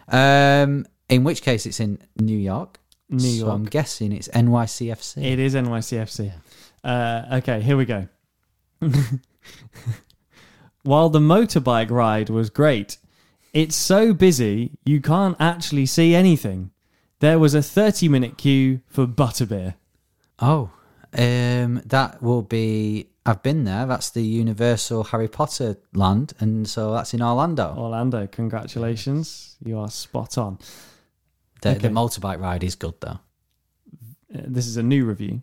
Um, 0.08 0.86
in 1.10 1.24
which 1.24 1.42
case, 1.42 1.66
it's 1.66 1.80
in 1.80 2.00
New 2.18 2.38
York. 2.38 2.80
New 3.10 3.20
So 3.20 3.46
York. 3.46 3.54
I'm 3.54 3.66
guessing 3.66 4.12
it's 4.12 4.28
NYCFC. 4.30 5.24
It 5.24 5.40
is 5.40 5.56
NYCFC. 5.56 6.32
Uh, 6.84 7.26
okay, 7.34 7.62
here 7.62 7.78
we 7.78 7.86
go. 7.86 8.08
While 10.84 11.10
the 11.10 11.20
motorbike 11.20 11.92
ride 11.92 12.30
was 12.30 12.50
great, 12.50 12.98
it's 13.54 13.76
so 13.76 14.14
busy 14.14 14.72
you 14.86 15.02
can't 15.02 15.36
actually 15.40 15.86
see 15.86 16.16
anything. 16.16 16.72
There 17.20 17.40
was 17.40 17.54
a 17.54 17.62
30 17.62 18.08
minute 18.08 18.38
queue 18.38 18.82
for 18.88 19.06
butterbeer. 19.06 19.76
Oh, 20.40 20.72
um, 21.18 21.82
that 21.86 22.22
will 22.22 22.44
be. 22.44 23.08
I've 23.26 23.44
been 23.44 23.66
there. 23.66 23.86
That's 23.86 24.10
the 24.10 24.24
Universal 24.24 25.06
Harry 25.06 25.28
Potter 25.28 25.78
land, 25.94 26.34
and 26.40 26.68
so 26.68 26.94
that's 26.94 27.14
in 27.14 27.22
Orlando. 27.22 27.76
Orlando, 27.78 28.26
congratulations. 28.28 29.58
You 29.64 29.78
are 29.80 29.90
spot 29.90 30.38
on. 30.38 30.58
The, 31.62 31.70
okay. 31.72 31.80
the 31.80 31.90
motorbike 31.90 32.40
ride 32.40 32.64
is 32.64 32.76
good 32.76 32.96
though. 33.02 33.20
Uh, 34.34 34.42
This 34.48 34.68
is 34.68 34.78
a 34.78 34.84
new 34.84 35.06
review. 35.06 35.42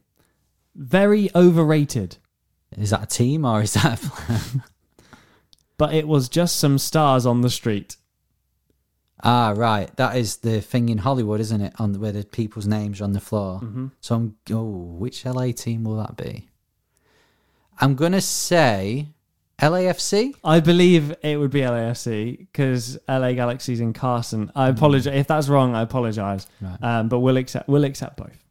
Very 0.74 1.30
overrated, 1.34 2.18
Is 2.76 2.90
that 2.90 3.02
a 3.02 3.06
team 3.06 3.44
or 3.44 3.62
is 3.62 3.74
that? 3.74 4.02
A 4.04 4.62
but 5.78 5.94
it 5.94 6.06
was 6.06 6.28
just 6.28 6.56
some 6.56 6.78
stars 6.78 7.24
on 7.26 7.40
the 7.40 7.50
street. 7.50 7.96
ah, 9.24 9.54
right. 9.56 9.94
That 9.96 10.16
is 10.16 10.38
the 10.38 10.60
thing 10.60 10.88
in 10.90 10.98
Hollywood, 10.98 11.40
isn't 11.40 11.60
it? 11.60 11.72
On 11.78 11.92
the, 11.92 11.98
where 11.98 12.12
the 12.12 12.24
people's 12.24 12.66
names 12.66 13.00
are 13.00 13.04
on 13.04 13.12
the 13.12 13.20
floor. 13.20 13.60
Mm-hmm. 13.60 13.86
So 14.00 14.14
I'm. 14.14 14.36
Oh, 14.52 14.64
which 14.98 15.24
LA 15.24 15.52
team 15.52 15.84
will 15.84 15.96
that 15.96 16.16
be? 16.16 16.48
I'm 17.80 17.94
gonna 17.94 18.20
say 18.22 19.08
LAFC. 19.60 20.34
I 20.44 20.60
believe 20.60 21.14
it 21.22 21.38
would 21.38 21.50
be 21.50 21.60
LAFC 21.60 22.38
because 22.38 22.98
LA 23.08 23.32
Galaxy's 23.32 23.80
in 23.80 23.92
Carson. 23.94 24.52
I 24.54 24.68
apologize 24.68 25.14
if 25.14 25.26
that's 25.26 25.48
wrong. 25.48 25.74
I 25.74 25.82
apologize, 25.82 26.46
Right. 26.60 26.76
um, 26.82 27.08
but 27.08 27.20
we'll 27.20 27.36
accept 27.38 27.68
we'll 27.68 27.84
accept 27.84 28.16
both. 28.18 28.44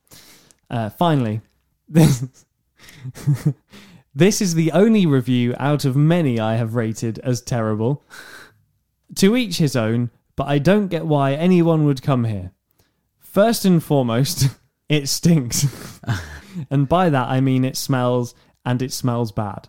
Uh, 0.69 0.89
finally, 0.89 1.41
this 1.87 2.25
this 4.15 4.41
is 4.41 4.55
the 4.55 4.71
only 4.71 5.05
review 5.05 5.53
out 5.59 5.85
of 5.85 5.95
many 5.95 6.39
I 6.39 6.55
have 6.55 6.75
rated 6.75 7.19
as 7.19 7.41
terrible. 7.41 8.03
to 9.15 9.35
each 9.35 9.57
his 9.59 9.75
own, 9.75 10.09
but 10.35 10.47
I 10.47 10.57
don't 10.57 10.87
get 10.87 11.05
why 11.05 11.33
anyone 11.33 11.85
would 11.85 12.01
come 12.01 12.23
here. 12.23 12.51
First 13.19 13.63
and 13.65 13.83
foremost, 13.83 14.47
it 14.89 15.07
stinks, 15.07 15.99
and 16.71 16.89
by 16.89 17.09
that 17.09 17.27
I 17.27 17.41
mean 17.41 17.63
it 17.63 17.77
smells 17.77 18.33
and 18.65 18.81
it 18.81 18.91
smells 18.91 19.31
bad. 19.31 19.67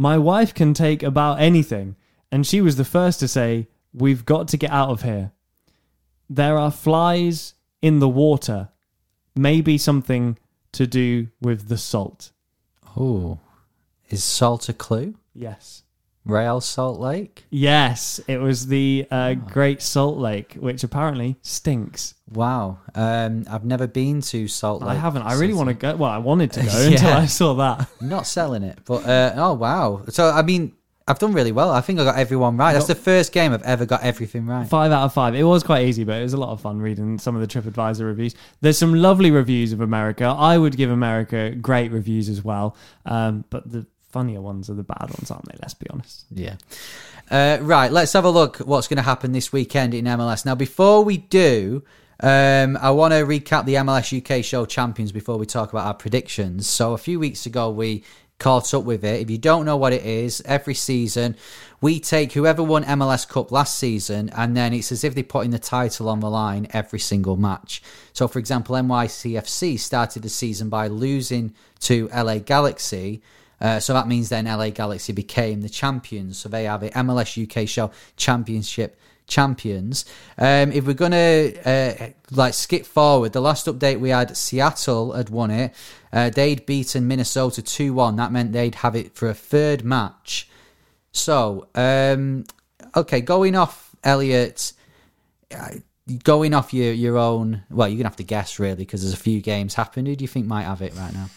My 0.00 0.16
wife 0.16 0.54
can 0.54 0.72
take 0.72 1.02
about 1.02 1.40
anything, 1.40 1.94
and 2.32 2.46
she 2.46 2.62
was 2.62 2.76
the 2.76 2.86
first 2.86 3.20
to 3.20 3.28
say, 3.28 3.68
We've 3.92 4.24
got 4.24 4.48
to 4.48 4.56
get 4.56 4.70
out 4.70 4.88
of 4.88 5.02
here. 5.02 5.32
There 6.30 6.56
are 6.56 6.70
flies 6.70 7.52
in 7.82 7.98
the 7.98 8.08
water. 8.08 8.70
Maybe 9.36 9.76
something 9.76 10.38
to 10.72 10.86
do 10.86 11.28
with 11.42 11.68
the 11.68 11.76
salt. 11.76 12.32
Oh, 12.96 13.40
is 14.08 14.24
Salt 14.24 14.70
a 14.70 14.72
clue? 14.72 15.16
Yes. 15.34 15.82
Real 16.30 16.60
Salt 16.60 17.00
Lake. 17.00 17.44
Yes, 17.50 18.20
it 18.28 18.38
was 18.38 18.66
the 18.68 19.06
uh, 19.10 19.34
Great 19.34 19.82
Salt 19.82 20.18
Lake, 20.18 20.54
which 20.54 20.84
apparently 20.84 21.36
stinks. 21.42 22.14
Wow. 22.32 22.78
Um, 22.94 23.44
I've 23.50 23.64
never 23.64 23.86
been 23.86 24.20
to 24.22 24.46
Salt 24.48 24.82
Lake. 24.82 24.90
I 24.90 24.94
haven't. 24.94 25.22
I 25.22 25.34
really 25.34 25.54
want 25.54 25.68
to 25.68 25.74
go. 25.74 25.96
Well, 25.96 26.10
I 26.10 26.18
wanted 26.18 26.52
to 26.52 26.60
go 26.64 26.66
Yeah. 26.80 26.90
until 26.92 27.12
I 27.12 27.26
saw 27.26 27.54
that. 27.54 27.88
Not 28.00 28.26
selling 28.26 28.62
it, 28.62 28.78
but 28.84 29.04
uh, 29.06 29.32
oh 29.36 29.54
wow. 29.54 30.02
So 30.08 30.30
I 30.30 30.42
mean, 30.42 30.72
I've 31.08 31.18
done 31.18 31.32
really 31.32 31.50
well. 31.50 31.70
I 31.72 31.80
think 31.80 31.98
I 31.98 32.04
got 32.04 32.16
everyone 32.16 32.56
right. 32.56 32.72
That's 32.72 32.86
the 32.86 32.94
first 32.94 33.32
game 33.32 33.52
I've 33.52 33.64
ever 33.64 33.84
got 33.84 34.02
everything 34.04 34.46
right. 34.46 34.68
Five 34.68 34.92
out 34.92 35.02
of 35.04 35.12
five. 35.12 35.34
It 35.34 35.42
was 35.42 35.64
quite 35.64 35.86
easy, 35.88 36.04
but 36.04 36.18
it 36.20 36.22
was 36.22 36.34
a 36.34 36.36
lot 36.36 36.50
of 36.50 36.60
fun 36.60 36.78
reading 36.80 37.18
some 37.18 37.34
of 37.34 37.40
the 37.40 37.48
TripAdvisor 37.48 38.04
reviews. 38.04 38.36
There's 38.60 38.78
some 38.78 38.94
lovely 38.94 39.32
reviews 39.32 39.72
of 39.72 39.80
America. 39.80 40.26
I 40.26 40.56
would 40.56 40.76
give 40.76 40.90
America 40.90 41.50
great 41.50 41.90
reviews 41.90 42.28
as 42.28 42.44
well, 42.44 42.76
um, 43.06 43.44
but 43.50 43.68
the 43.72 43.86
funnier 44.12 44.40
ones 44.40 44.68
are 44.70 44.74
the 44.74 44.82
bad 44.82 45.08
ones, 45.10 45.30
aren't 45.30 45.46
they? 45.46 45.56
Let's 45.60 45.74
be 45.74 45.88
honest. 45.90 46.24
Yeah. 46.30 46.56
Uh, 47.30 47.58
right. 47.62 47.90
Let's 47.90 48.12
have 48.12 48.24
a 48.24 48.30
look. 48.30 48.60
at 48.60 48.66
What's 48.66 48.88
going 48.88 48.96
to 48.96 49.02
happen 49.02 49.32
this 49.32 49.52
weekend 49.52 49.94
in 49.94 50.04
MLS? 50.04 50.44
Now, 50.44 50.54
before 50.54 51.04
we 51.04 51.16
do. 51.18 51.82
Um, 52.22 52.76
I 52.76 52.90
want 52.90 53.14
to 53.14 53.20
recap 53.20 53.64
the 53.64 53.76
MLS 53.76 54.12
UK 54.12 54.44
show 54.44 54.66
champions 54.66 55.10
before 55.10 55.38
we 55.38 55.46
talk 55.46 55.72
about 55.72 55.86
our 55.86 55.94
predictions. 55.94 56.66
So, 56.66 56.92
a 56.92 56.98
few 56.98 57.18
weeks 57.18 57.46
ago, 57.46 57.70
we 57.70 58.04
caught 58.38 58.74
up 58.74 58.84
with 58.84 59.04
it. 59.04 59.22
If 59.22 59.30
you 59.30 59.38
don't 59.38 59.64
know 59.64 59.78
what 59.78 59.94
it 59.94 60.04
is, 60.04 60.42
every 60.44 60.74
season 60.74 61.34
we 61.80 61.98
take 61.98 62.32
whoever 62.32 62.62
won 62.62 62.84
MLS 62.84 63.26
Cup 63.26 63.50
last 63.50 63.78
season, 63.78 64.30
and 64.36 64.56
then 64.56 64.74
it's 64.74 64.92
as 64.92 65.02
if 65.02 65.14
they're 65.14 65.24
putting 65.24 65.50
the 65.50 65.58
title 65.58 66.08
on 66.08 66.20
the 66.20 66.28
line 66.28 66.66
every 66.70 66.98
single 66.98 67.36
match. 67.36 67.82
So, 68.12 68.28
for 68.28 68.38
example, 68.38 68.76
NYCFC 68.76 69.78
started 69.78 70.22
the 70.22 70.28
season 70.28 70.68
by 70.68 70.88
losing 70.88 71.54
to 71.80 72.08
LA 72.08 72.38
Galaxy. 72.38 73.22
Uh, 73.60 73.78
so 73.78 73.92
that 73.92 74.08
means 74.08 74.28
then 74.28 74.46
LA 74.46 74.70
Galaxy 74.70 75.12
became 75.12 75.60
the 75.60 75.68
champions. 75.68 76.38
So 76.38 76.48
they 76.48 76.64
have 76.64 76.80
the 76.80 76.90
MLS 76.90 77.36
UK 77.36 77.68
Show 77.68 77.90
Championship 78.16 78.98
champions. 79.30 80.04
Um, 80.36 80.72
if 80.72 80.86
we're 80.86 80.92
gonna 80.92 81.52
uh, 81.64 82.10
like 82.30 82.52
skip 82.52 82.84
forward, 82.84 83.32
the 83.32 83.40
last 83.40 83.66
update 83.66 84.00
we 84.00 84.10
had, 84.10 84.36
Seattle 84.36 85.12
had 85.12 85.30
won 85.30 85.50
it. 85.50 85.74
Uh, 86.12 86.28
they'd 86.28 86.66
beaten 86.66 87.08
Minnesota 87.08 87.62
two 87.62 87.94
one. 87.94 88.16
That 88.16 88.32
meant 88.32 88.52
they'd 88.52 88.74
have 88.76 88.94
it 88.94 89.14
for 89.14 89.28
a 89.28 89.34
third 89.34 89.84
match. 89.84 90.48
So, 91.12 91.68
um, 91.74 92.44
okay, 92.94 93.20
going 93.20 93.56
off 93.56 93.94
Elliot, 94.04 94.72
uh, 95.54 95.70
going 96.24 96.52
off 96.52 96.74
your 96.74 96.92
your 96.92 97.16
own. 97.16 97.62
Well, 97.70 97.88
you're 97.88 97.98
gonna 97.98 98.08
have 98.08 98.16
to 98.16 98.24
guess 98.24 98.58
really 98.58 98.76
because 98.76 99.02
there's 99.02 99.14
a 99.14 99.16
few 99.16 99.40
games 99.40 99.74
happened. 99.74 100.08
Who 100.08 100.16
do 100.16 100.24
you 100.24 100.28
think 100.28 100.46
might 100.46 100.64
have 100.64 100.82
it 100.82 100.94
right 100.94 101.14
now? 101.14 101.30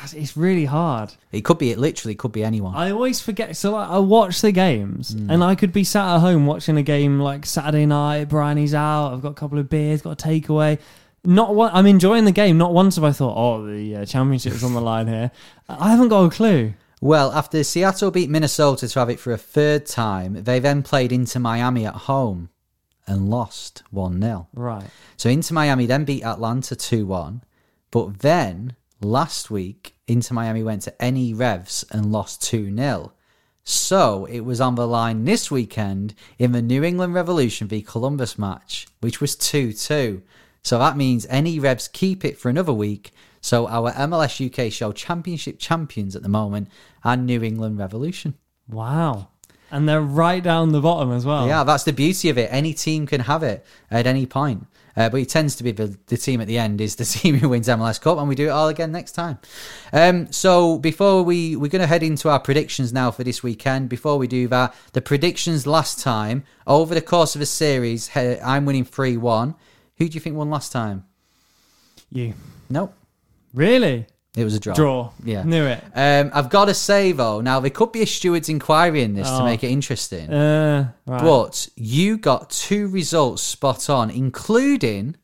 That's, 0.00 0.12
it's 0.12 0.36
really 0.36 0.64
hard. 0.64 1.14
It 1.32 1.44
could 1.44 1.58
be. 1.58 1.70
It 1.70 1.78
literally 1.78 2.14
could 2.14 2.32
be 2.32 2.44
anyone. 2.44 2.74
I 2.74 2.90
always 2.90 3.20
forget. 3.20 3.56
So 3.56 3.72
like, 3.72 3.88
I 3.88 3.98
watch 3.98 4.40
the 4.40 4.52
games, 4.52 5.10
and 5.10 5.42
I 5.42 5.54
could 5.54 5.72
be 5.72 5.84
sat 5.84 6.16
at 6.16 6.20
home 6.20 6.46
watching 6.46 6.76
a 6.76 6.82
game 6.82 7.20
like 7.20 7.46
Saturday 7.46 7.86
night. 7.86 8.28
Bryony's 8.28 8.74
out. 8.74 9.12
I've 9.12 9.22
got 9.22 9.30
a 9.30 9.34
couple 9.34 9.58
of 9.58 9.68
beers, 9.68 10.02
got 10.02 10.22
a 10.22 10.28
takeaway. 10.28 10.78
Not 11.24 11.54
one. 11.54 11.70
I'm 11.72 11.86
enjoying 11.86 12.24
the 12.24 12.32
game. 12.32 12.58
Not 12.58 12.72
once 12.72 12.96
have 12.96 13.04
I 13.04 13.12
thought, 13.12 13.34
"Oh, 13.36 13.66
the 13.66 13.96
uh, 13.96 14.04
championship's 14.04 14.62
on 14.62 14.74
the 14.74 14.80
line 14.80 15.08
here." 15.08 15.30
I 15.68 15.90
haven't 15.90 16.08
got 16.08 16.24
a 16.24 16.30
clue. 16.30 16.74
Well, 17.00 17.32
after 17.32 17.62
Seattle 17.62 18.10
beat 18.10 18.30
Minnesota 18.30 18.88
to 18.88 18.98
have 18.98 19.10
it 19.10 19.20
for 19.20 19.32
a 19.32 19.38
third 19.38 19.86
time, 19.86 20.44
they 20.44 20.58
then 20.58 20.82
played 20.82 21.12
Inter 21.12 21.40
Miami 21.40 21.84
at 21.84 21.94
home 21.94 22.48
and 23.06 23.28
lost 23.28 23.82
1 23.90 24.20
0. 24.20 24.48
Right. 24.54 24.86
So 25.16 25.28
Inter 25.28 25.54
Miami 25.54 25.86
then 25.86 26.04
beat 26.04 26.24
Atlanta 26.24 26.74
2 26.74 27.06
1. 27.06 27.42
But 27.90 28.20
then 28.20 28.75
last 29.00 29.50
week, 29.50 29.94
Inter 30.06 30.34
Miami 30.34 30.62
went 30.62 30.82
to 30.82 30.94
NE 31.00 31.34
Revs 31.34 31.84
and 31.90 32.12
lost 32.12 32.42
2 32.44 32.74
0. 32.74 33.12
So 33.64 34.26
it 34.26 34.40
was 34.40 34.60
on 34.60 34.76
the 34.76 34.86
line 34.86 35.24
this 35.24 35.50
weekend 35.50 36.14
in 36.38 36.52
the 36.52 36.62
New 36.62 36.84
England 36.84 37.14
Revolution 37.14 37.66
v 37.66 37.82
Columbus 37.82 38.38
match, 38.38 38.86
which 39.00 39.20
was 39.20 39.34
2 39.34 39.72
2. 39.72 40.22
So 40.62 40.78
that 40.78 40.96
means 40.96 41.28
NE 41.28 41.58
Revs 41.58 41.88
keep 41.88 42.24
it 42.24 42.38
for 42.38 42.48
another 42.48 42.72
week. 42.72 43.12
So 43.40 43.68
our 43.68 43.92
MLS 43.92 44.44
UK 44.44 44.72
show 44.72 44.92
championship 44.92 45.58
champions 45.58 46.16
at 46.16 46.22
the 46.22 46.28
moment 46.28 46.68
are 47.04 47.16
New 47.16 47.42
England 47.42 47.78
Revolution. 47.78 48.34
Wow. 48.68 49.28
And 49.70 49.88
they're 49.88 50.00
right 50.00 50.42
down 50.42 50.72
the 50.72 50.80
bottom 50.80 51.12
as 51.12 51.26
well. 51.26 51.46
Yeah, 51.46 51.64
that's 51.64 51.84
the 51.84 51.92
beauty 51.92 52.28
of 52.28 52.38
it. 52.38 52.48
Any 52.52 52.72
team 52.72 53.06
can 53.06 53.22
have 53.22 53.42
it 53.42 53.66
at 53.90 54.06
any 54.06 54.26
point. 54.26 54.66
Uh, 54.96 55.10
but 55.10 55.20
it 55.20 55.28
tends 55.28 55.56
to 55.56 55.64
be 55.64 55.72
the, 55.72 55.98
the 56.06 56.16
team 56.16 56.40
at 56.40 56.46
the 56.46 56.56
end 56.56 56.80
is 56.80 56.96
the 56.96 57.04
team 57.18 57.36
who 57.36 57.50
wins 57.50 57.68
MLS 57.68 58.00
Cup, 58.00 58.18
and 58.18 58.28
we 58.28 58.34
do 58.34 58.46
it 58.46 58.50
all 58.50 58.68
again 58.68 58.92
next 58.92 59.12
time. 59.12 59.38
Um, 59.92 60.32
so 60.32 60.78
before 60.78 61.22
we 61.22 61.54
we're 61.54 61.70
going 61.70 61.82
to 61.82 61.86
head 61.86 62.02
into 62.02 62.30
our 62.30 62.40
predictions 62.40 62.92
now 62.92 63.10
for 63.10 63.22
this 63.22 63.42
weekend. 63.42 63.88
Before 63.88 64.16
we 64.16 64.26
do 64.26 64.48
that, 64.48 64.74
the 64.92 65.02
predictions 65.02 65.66
last 65.66 66.00
time 66.00 66.44
over 66.66 66.94
the 66.94 67.02
course 67.02 67.34
of 67.34 67.42
a 67.42 67.46
series, 67.46 68.10
I'm 68.16 68.64
winning 68.64 68.84
three 68.84 69.16
one. 69.16 69.54
Who 69.98 70.08
do 70.08 70.14
you 70.14 70.20
think 70.20 70.36
won 70.36 70.50
last 70.50 70.72
time? 70.72 71.04
You. 72.10 72.34
Nope, 72.70 72.94
Really? 73.52 74.06
It 74.36 74.44
was 74.44 74.54
a 74.54 74.60
draw. 74.60 74.74
Draw. 74.74 75.10
Yeah. 75.24 75.42
Knew 75.44 75.64
it. 75.64 75.82
Um, 75.94 76.30
I've 76.34 76.50
got 76.50 76.66
to 76.66 76.74
say 76.74 77.10
though, 77.12 77.40
now 77.40 77.58
there 77.58 77.70
could 77.70 77.90
be 77.90 78.02
a 78.02 78.06
steward's 78.06 78.48
inquiry 78.48 79.02
in 79.02 79.14
this 79.14 79.26
to 79.28 79.40
Oh. 79.40 79.44
make 79.44 79.64
it 79.64 79.70
interesting. 79.70 80.30
Uh, 80.32 80.92
right. 81.06 81.22
But 81.22 81.68
you 81.74 82.18
got 82.18 82.50
two 82.50 82.86
results 82.88 83.42
spot 83.42 83.88
on, 83.90 84.10
including 84.10 85.16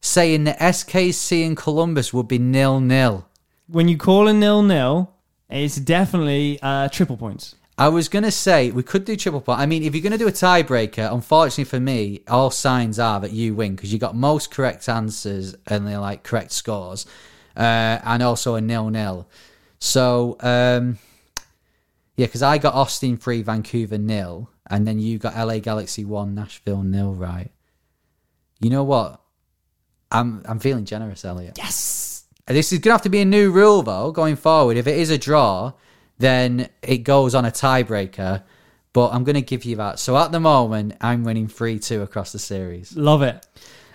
saying 0.00 0.44
that 0.44 0.58
SKC 0.60 1.46
and 1.46 1.56
Columbus 1.56 2.12
would 2.14 2.28
be 2.28 2.38
nil 2.38 2.80
nil. 2.80 3.26
when 3.66 3.86
you 3.88 3.96
call 3.98 4.26
a 4.28 4.32
nil 4.32 4.62
nil, 4.62 5.12
it's 5.50 5.76
definitely 5.76 6.58
uh, 6.62 6.88
triple 6.88 7.16
points. 7.16 7.54
I 7.76 7.88
was 7.88 8.08
going 8.08 8.24
to 8.24 8.30
say 8.32 8.70
we 8.72 8.82
could 8.82 9.04
do 9.04 9.14
triple 9.14 9.40
point. 9.40 9.60
I 9.60 9.66
mean, 9.66 9.84
if 9.84 9.94
you're 9.94 10.02
going 10.02 10.12
to 10.12 10.18
do 10.18 10.26
a 10.26 10.32
tiebreaker, 10.32 11.12
unfortunately 11.12 11.64
for 11.64 11.78
me, 11.78 12.22
all 12.26 12.50
signs 12.50 12.98
are 12.98 13.20
that 13.20 13.30
you 13.32 13.54
win 13.54 13.76
because 13.76 13.92
you 13.92 13.98
got 14.00 14.16
most 14.16 14.50
correct 14.50 14.88
answers 14.88 15.54
and 15.66 15.86
they're 15.86 16.00
like 16.00 16.22
correct 16.24 16.50
scores, 16.52 17.06
and 17.62 18.22
also 18.22 18.54
a 18.54 18.60
nil 18.60 18.90
nil. 18.90 19.28
So 19.78 20.36
um, 20.40 20.98
yeah, 22.16 22.26
because 22.26 22.42
I 22.42 22.58
got 22.58 22.74
Austin 22.74 23.16
three, 23.16 23.42
Vancouver 23.42 23.98
nil, 23.98 24.50
and 24.68 24.86
then 24.86 24.98
you 24.98 25.18
got 25.18 25.36
LA 25.36 25.58
Galaxy 25.58 26.04
one, 26.04 26.34
Nashville 26.34 26.82
nil. 26.82 27.14
Right? 27.14 27.50
You 28.60 28.70
know 28.70 28.84
what? 28.84 29.20
I'm 30.10 30.42
I'm 30.46 30.58
feeling 30.58 30.84
generous, 30.84 31.24
Elliot. 31.24 31.58
Yes. 31.58 32.24
This 32.46 32.72
is 32.72 32.80
to 32.80 32.90
have 32.90 33.02
to 33.02 33.10
be 33.10 33.20
a 33.20 33.26
new 33.26 33.50
rule, 33.50 33.82
though, 33.82 34.10
going 34.10 34.36
forward. 34.36 34.78
If 34.78 34.86
it 34.86 34.96
is 34.96 35.10
a 35.10 35.18
draw, 35.18 35.74
then 36.16 36.70
it 36.80 36.98
goes 36.98 37.34
on 37.34 37.44
a 37.44 37.50
tiebreaker. 37.50 38.42
But 38.94 39.12
I'm 39.12 39.22
going 39.22 39.34
to 39.34 39.42
give 39.42 39.66
you 39.66 39.76
that. 39.76 39.98
So 39.98 40.16
at 40.16 40.32
the 40.32 40.40
moment, 40.40 40.94
I'm 41.00 41.24
winning 41.24 41.46
3 41.46 41.78
2 41.78 42.00
across 42.00 42.32
the 42.32 42.38
series. 42.38 42.96
Love 42.96 43.22
it. 43.22 43.46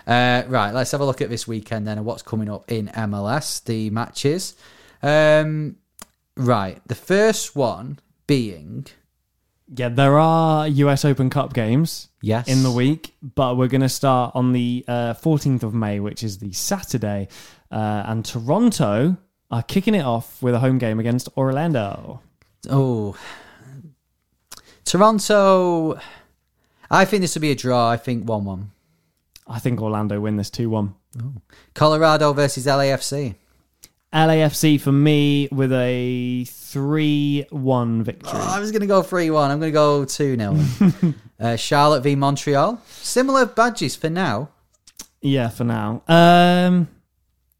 Uh, 0.06 0.42
right, 0.48 0.72
let's 0.72 0.90
have 0.90 1.00
a 1.00 1.04
look 1.04 1.20
at 1.22 1.30
this 1.30 1.46
weekend 1.48 1.86
then 1.86 1.96
and 1.98 2.06
what's 2.06 2.22
coming 2.22 2.50
up 2.50 2.70
in 2.70 2.88
MLS, 2.88 3.62
the 3.64 3.90
matches. 3.90 4.54
Um, 5.02 5.76
right, 6.36 6.80
the 6.86 6.94
first 6.94 7.56
one 7.56 7.98
being. 8.26 8.86
Yeah, 9.74 9.88
there 9.88 10.18
are 10.18 10.68
US 10.68 11.04
Open 11.06 11.30
Cup 11.30 11.54
games 11.54 12.08
Yes. 12.20 12.48
in 12.48 12.62
the 12.62 12.70
week, 12.70 13.14
but 13.22 13.56
we're 13.56 13.68
going 13.68 13.80
to 13.80 13.88
start 13.88 14.32
on 14.34 14.52
the 14.52 14.84
uh, 14.86 15.14
14th 15.14 15.62
of 15.62 15.72
May, 15.74 16.00
which 16.00 16.22
is 16.22 16.38
the 16.38 16.52
Saturday. 16.52 17.28
Uh, 17.70 18.02
and 18.06 18.24
Toronto 18.24 19.16
are 19.50 19.62
kicking 19.62 19.94
it 19.94 20.04
off 20.04 20.42
with 20.42 20.54
a 20.54 20.58
home 20.58 20.76
game 20.78 21.00
against 21.00 21.28
Orlando. 21.36 22.20
Oh. 22.68 23.16
Toronto. 24.84 25.98
I 26.90 27.04
think 27.04 27.22
this 27.22 27.34
will 27.34 27.42
be 27.42 27.50
a 27.50 27.54
draw. 27.54 27.90
I 27.90 27.96
think 27.96 28.28
1 28.28 28.44
1. 28.44 28.70
I 29.46 29.58
think 29.58 29.80
Orlando 29.80 30.20
win 30.20 30.36
this 30.36 30.50
2 30.50 30.70
1. 30.70 30.94
Colorado 31.74 32.32
versus 32.32 32.66
LAFC. 32.66 33.34
LAFC 34.12 34.80
for 34.80 34.92
me 34.92 35.48
with 35.50 35.72
a 35.72 36.44
3 36.44 37.46
1 37.50 38.04
victory. 38.04 38.30
Oh, 38.32 38.54
I 38.56 38.60
was 38.60 38.70
going 38.70 38.82
to 38.82 38.86
go 38.86 39.02
3 39.02 39.30
1. 39.30 39.50
I'm 39.50 39.58
going 39.58 39.72
to 39.72 39.74
go 39.74 40.04
2 40.04 40.36
0. 40.36 41.14
uh, 41.40 41.56
Charlotte 41.56 42.02
v 42.02 42.14
Montreal. 42.14 42.80
Similar 42.88 43.46
badges 43.46 43.96
for 43.96 44.08
now. 44.08 44.50
Yeah, 45.20 45.48
for 45.48 45.64
now. 45.64 46.02
Um, 46.06 46.88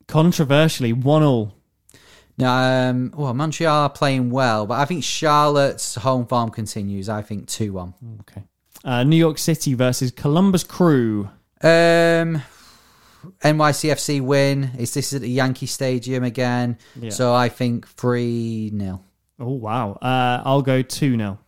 controversially, 0.07 0.93
1 0.93 1.23
all. 1.23 1.55
Now, 2.37 2.91
um, 2.91 3.13
well, 3.17 3.33
Montreal 3.35 3.83
are 3.83 3.91
playing 3.91 4.31
well, 4.31 4.67
but 4.67 4.81
I 4.81 4.85
think 4.85 5.05
Charlotte's 5.05 5.95
home 5.97 6.27
farm 6.27 6.51
continues. 6.51 7.09
I 7.09 7.23
think 7.23 7.49
2 7.49 7.73
1. 7.73 7.95
Okay. 8.21 8.43
Uh, 8.85 9.03
New 9.03 9.17
York 9.17 9.39
City 9.39 9.75
versus 9.75 10.11
Columbus 10.11 10.63
Crew. 10.63 11.31
Um, 11.63 12.43
NYCFC 13.43 14.21
win. 14.21 14.73
Is 14.79 14.95
this 14.95 15.13
at 15.13 15.23
the 15.23 15.31
Yankee 15.31 15.67
Stadium 15.67 16.25
again? 16.25 16.79
Yeah. 17.01 17.11
So 17.11 17.35
I 17.35 17.49
think 17.49 17.87
3 17.89 18.71
0. 18.77 19.01
Oh, 19.41 19.51
wow. 19.51 19.93
Uh, 19.93 20.43
I'll 20.45 20.63
go 20.63 20.83
2 20.83 21.17
0. 21.17 21.39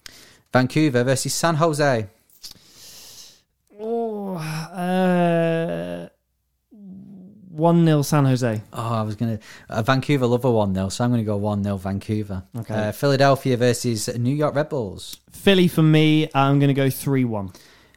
Vancouver 0.52 1.04
versus 1.04 1.34
San 1.34 1.56
Jose. 1.56 2.06
Oh, 3.78 4.36
uh, 4.36 6.08
1 6.70 7.84
0 7.86 8.02
San 8.02 8.24
Jose. 8.24 8.62
Oh, 8.72 8.94
I 8.94 9.02
was 9.02 9.16
going 9.16 9.38
to. 9.38 9.44
Uh, 9.68 9.82
Vancouver 9.82 10.26
love 10.26 10.44
a 10.44 10.50
1 10.50 10.74
0, 10.74 10.88
so 10.88 11.04
I'm 11.04 11.10
going 11.10 11.22
to 11.22 11.26
go 11.26 11.36
1 11.36 11.64
0 11.64 11.76
Vancouver. 11.76 12.42
Okay. 12.58 12.74
Uh, 12.74 12.92
Philadelphia 12.92 13.56
versus 13.56 14.08
New 14.18 14.34
York 14.34 14.54
Red 14.54 14.68
Bulls. 14.68 15.20
Philly 15.30 15.68
for 15.68 15.82
me, 15.82 16.28
I'm 16.34 16.58
going 16.58 16.68
to 16.68 16.74
go 16.74 16.90
3 16.90 17.24
1. 17.24 17.50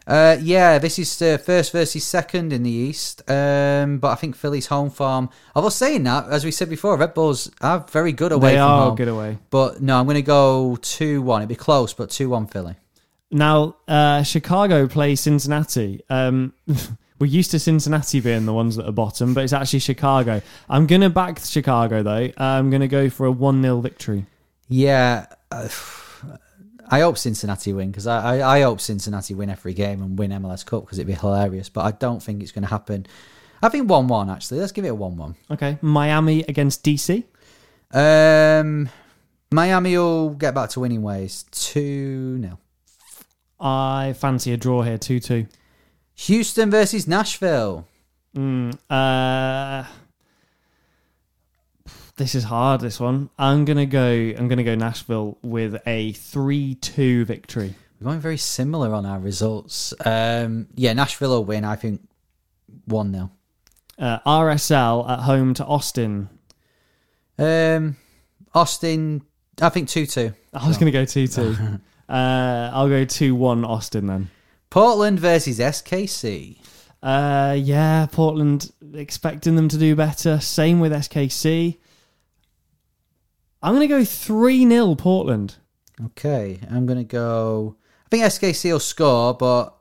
Uh, 0.09 0.37
yeah, 0.41 0.79
this 0.79 0.97
is 0.97 1.21
uh, 1.21 1.37
first 1.37 1.71
versus 1.71 2.03
second 2.03 2.51
in 2.51 2.63
the 2.63 2.71
East. 2.71 3.21
Um, 3.29 3.99
but 3.99 4.07
I 4.09 4.15
think 4.15 4.35
Philly's 4.35 4.65
home 4.65 4.89
farm. 4.89 5.29
I 5.55 5.59
was 5.59 5.75
saying 5.75 6.03
that, 6.03 6.27
as 6.29 6.43
we 6.43 6.49
said 6.51 6.67
before, 6.67 6.97
Red 6.97 7.13
Bulls 7.13 7.51
are 7.61 7.85
very 7.91 8.11
good 8.11 8.31
away 8.31 8.53
They 8.53 8.57
from 8.57 8.71
are 8.71 8.85
home. 8.87 8.95
good 8.95 9.07
away. 9.07 9.37
But 9.51 9.81
no, 9.83 9.99
I'm 9.99 10.05
going 10.05 10.15
to 10.15 10.21
go 10.23 10.77
2 10.81 11.21
1. 11.21 11.41
It'd 11.41 11.49
be 11.49 11.55
close, 11.55 11.93
but 11.93 12.09
2 12.09 12.27
1 12.27 12.47
Philly. 12.47 12.75
Now, 13.29 13.75
uh, 13.87 14.23
Chicago 14.23 14.87
plays 14.87 15.19
Cincinnati. 15.19 16.01
Um, 16.09 16.53
we're 17.19 17.27
used 17.27 17.51
to 17.51 17.59
Cincinnati 17.59 18.19
being 18.19 18.47
the 18.47 18.53
ones 18.53 18.77
that 18.77 18.87
are 18.87 18.91
bottom, 18.91 19.35
but 19.35 19.43
it's 19.43 19.53
actually 19.53 19.77
Chicago. 19.79 20.41
I'm 20.67 20.87
going 20.87 21.01
to 21.01 21.11
back 21.11 21.37
Chicago, 21.39 22.01
though. 22.01 22.31
I'm 22.37 22.71
going 22.71 22.81
to 22.81 22.87
go 22.87 23.11
for 23.11 23.27
a 23.27 23.31
1 23.31 23.61
0 23.61 23.81
victory. 23.81 24.25
Yeah. 24.67 25.27
I 26.89 27.01
hope 27.01 27.17
Cincinnati 27.17 27.71
win 27.71 27.91
because 27.91 28.07
I, 28.07 28.37
I, 28.37 28.57
I 28.57 28.61
hope 28.61 28.81
Cincinnati 28.81 29.33
win 29.35 29.49
every 29.49 29.73
game 29.73 30.01
and 30.01 30.17
win 30.17 30.31
MLS 30.31 30.65
Cup 30.65 30.85
because 30.85 30.97
it'd 30.97 31.07
be 31.07 31.13
hilarious. 31.13 31.69
But 31.69 31.85
I 31.85 31.91
don't 31.91 32.21
think 32.21 32.41
it's 32.41 32.51
going 32.51 32.63
to 32.63 32.69
happen. 32.69 33.05
I 33.61 33.69
think 33.69 33.89
1 33.89 34.07
1, 34.07 34.29
actually. 34.29 34.59
Let's 34.59 34.71
give 34.71 34.85
it 34.85 34.89
a 34.89 34.95
1 34.95 35.17
1. 35.17 35.35
Okay. 35.51 35.77
Miami 35.81 36.43
against 36.43 36.83
DC. 36.83 37.23
Um, 37.91 38.89
Miami 39.51 39.97
will 39.97 40.31
get 40.31 40.55
back 40.55 40.69
to 40.71 40.79
winning 40.79 41.01
ways. 41.01 41.45
2 41.51 42.41
0. 42.41 42.59
I 43.59 44.13
fancy 44.17 44.53
a 44.53 44.57
draw 44.57 44.81
here, 44.81 44.97
2 44.97 45.19
2. 45.19 45.47
Houston 46.15 46.71
versus 46.71 47.07
Nashville. 47.07 47.87
Mm, 48.35 48.77
uh, 48.89 49.83
this 52.19 52.35
is 52.35 52.43
hard. 52.43 52.81
This 52.81 52.99
one. 52.99 53.29
I'm 53.39 53.65
gonna 53.65 53.85
go. 53.85 54.11
I'm 54.37 54.47
gonna 54.47 54.63
go 54.63 54.75
Nashville 54.75 55.37
with 55.41 55.81
a 55.87 56.11
three-two 56.11 57.25
victory. 57.25 57.73
We're 57.99 58.05
going 58.05 58.19
very 58.19 58.37
similar 58.37 58.93
on 58.93 59.05
our 59.05 59.19
results. 59.19 59.93
Um, 60.05 60.67
yeah, 60.75 60.93
Nashville 60.93 61.31
will 61.31 61.45
win. 61.45 61.65
I 61.65 61.75
think 61.77 62.07
one 62.85 63.11
0 63.11 63.31
Uh, 63.97 64.19
RSL 64.19 65.09
at 65.09 65.19
home 65.19 65.53
to 65.55 65.65
Austin. 65.65 66.29
Um, 67.37 67.95
Austin, 68.53 69.23
I 69.61 69.69
think 69.69 69.87
two 69.87 70.05
two. 70.05 70.33
I 70.53 70.67
was 70.67 70.77
going 70.77 70.91
to 70.91 70.97
go 70.97 71.05
2 71.05 71.27
2. 71.27 71.55
uh, 72.09 72.71
I'll 72.73 72.89
go 72.89 73.05
2 73.05 73.35
1 73.35 73.63
Austin 73.63 74.07
then. 74.07 74.29
Portland 74.69 75.19
versus 75.19 75.59
SKC. 75.59 76.57
Uh, 77.01 77.55
yeah, 77.57 78.07
Portland 78.11 78.71
expecting 78.93 79.55
them 79.55 79.69
to 79.69 79.77
do 79.77 79.95
better. 79.95 80.39
Same 80.39 80.79
with 80.79 80.91
SKC. 80.91 81.77
I'm 83.61 83.75
going 83.75 83.87
to 83.87 83.93
go 83.93 84.03
3 84.05 84.67
0 84.69 84.95
Portland. 84.95 85.55
Okay, 86.05 86.59
I'm 86.71 86.85
gonna 86.85 87.03
go. 87.03 87.75
I 88.05 88.09
think 88.09 88.23
SKC 88.23 88.71
will 88.71 88.79
score, 88.79 89.33
but 89.33 89.75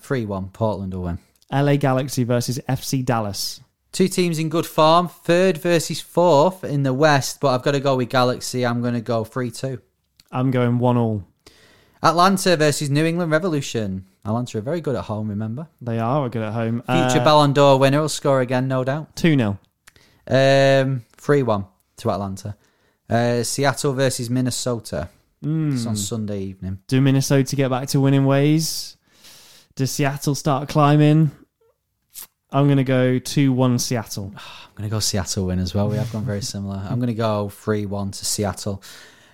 three 0.00 0.24
one 0.24 0.50
Portland 0.50 0.94
will 0.94 1.02
win. 1.02 1.18
LA 1.52 1.76
Galaxy 1.76 2.22
versus 2.22 2.60
FC 2.68 3.04
Dallas. 3.04 3.60
Two 3.90 4.06
teams 4.08 4.38
in 4.38 4.48
good 4.48 4.66
form, 4.66 5.08
third 5.08 5.58
versus 5.58 6.00
fourth 6.00 6.62
in 6.62 6.84
the 6.84 6.94
West, 6.94 7.40
but 7.40 7.48
I've 7.48 7.62
got 7.62 7.72
to 7.72 7.80
go 7.80 7.96
with 7.96 8.08
Galaxy. 8.08 8.64
I'm 8.64 8.80
going 8.82 8.94
to 8.94 9.00
go 9.00 9.24
3 9.24 9.50
2. 9.50 9.80
I'm 10.30 10.50
going 10.52 10.78
1 10.78 10.96
all. 10.96 11.24
Atlanta 12.02 12.56
versus 12.56 12.88
New 12.88 13.04
England 13.04 13.32
Revolution. 13.32 14.04
Atlanta 14.24 14.58
are 14.58 14.62
very 14.62 14.80
good 14.80 14.94
at 14.94 15.04
home, 15.04 15.28
remember? 15.28 15.66
They 15.80 15.98
are 15.98 16.28
good 16.28 16.42
at 16.42 16.52
home. 16.52 16.82
Future 16.82 17.20
Uh, 17.20 17.24
Ballon 17.24 17.52
d'Or 17.52 17.78
winner 17.78 18.00
will 18.00 18.08
score 18.08 18.40
again, 18.40 18.68
no 18.68 18.84
doubt. 18.84 19.16
2 19.16 19.36
0. 19.36 19.58
Um, 20.28 21.02
3 21.16 21.42
1 21.42 21.64
to 21.98 22.10
Atlanta. 22.10 22.56
Uh, 23.08 23.42
Seattle 23.42 23.92
versus 23.92 24.30
Minnesota. 24.30 25.08
It's 25.74 25.84
on 25.84 25.96
Sunday 25.96 26.40
evening. 26.40 26.78
Do 26.86 27.02
Minnesota 27.02 27.54
get 27.54 27.68
back 27.68 27.88
to 27.88 28.00
winning 28.00 28.24
ways? 28.24 28.96
Does 29.76 29.90
Seattle 29.90 30.34
start 30.34 30.70
climbing? 30.70 31.30
I'm 32.50 32.66
going 32.66 32.78
to 32.78 32.84
go 32.84 33.18
2 33.18 33.52
1 33.52 33.78
Seattle. 33.78 34.32
I'm 34.36 34.74
going 34.76 34.88
to 34.88 34.94
go 34.94 35.00
Seattle 35.00 35.46
win 35.46 35.58
as 35.58 35.74
well. 35.74 35.88
We 35.88 35.96
have 35.96 36.10
gone 36.12 36.24
very 36.24 36.40
similar. 36.40 36.76
I'm 36.88 36.98
going 36.98 37.08
to 37.08 37.14
go 37.14 37.50
3 37.50 37.84
1 37.84 38.10
to 38.12 38.24
Seattle. 38.24 38.82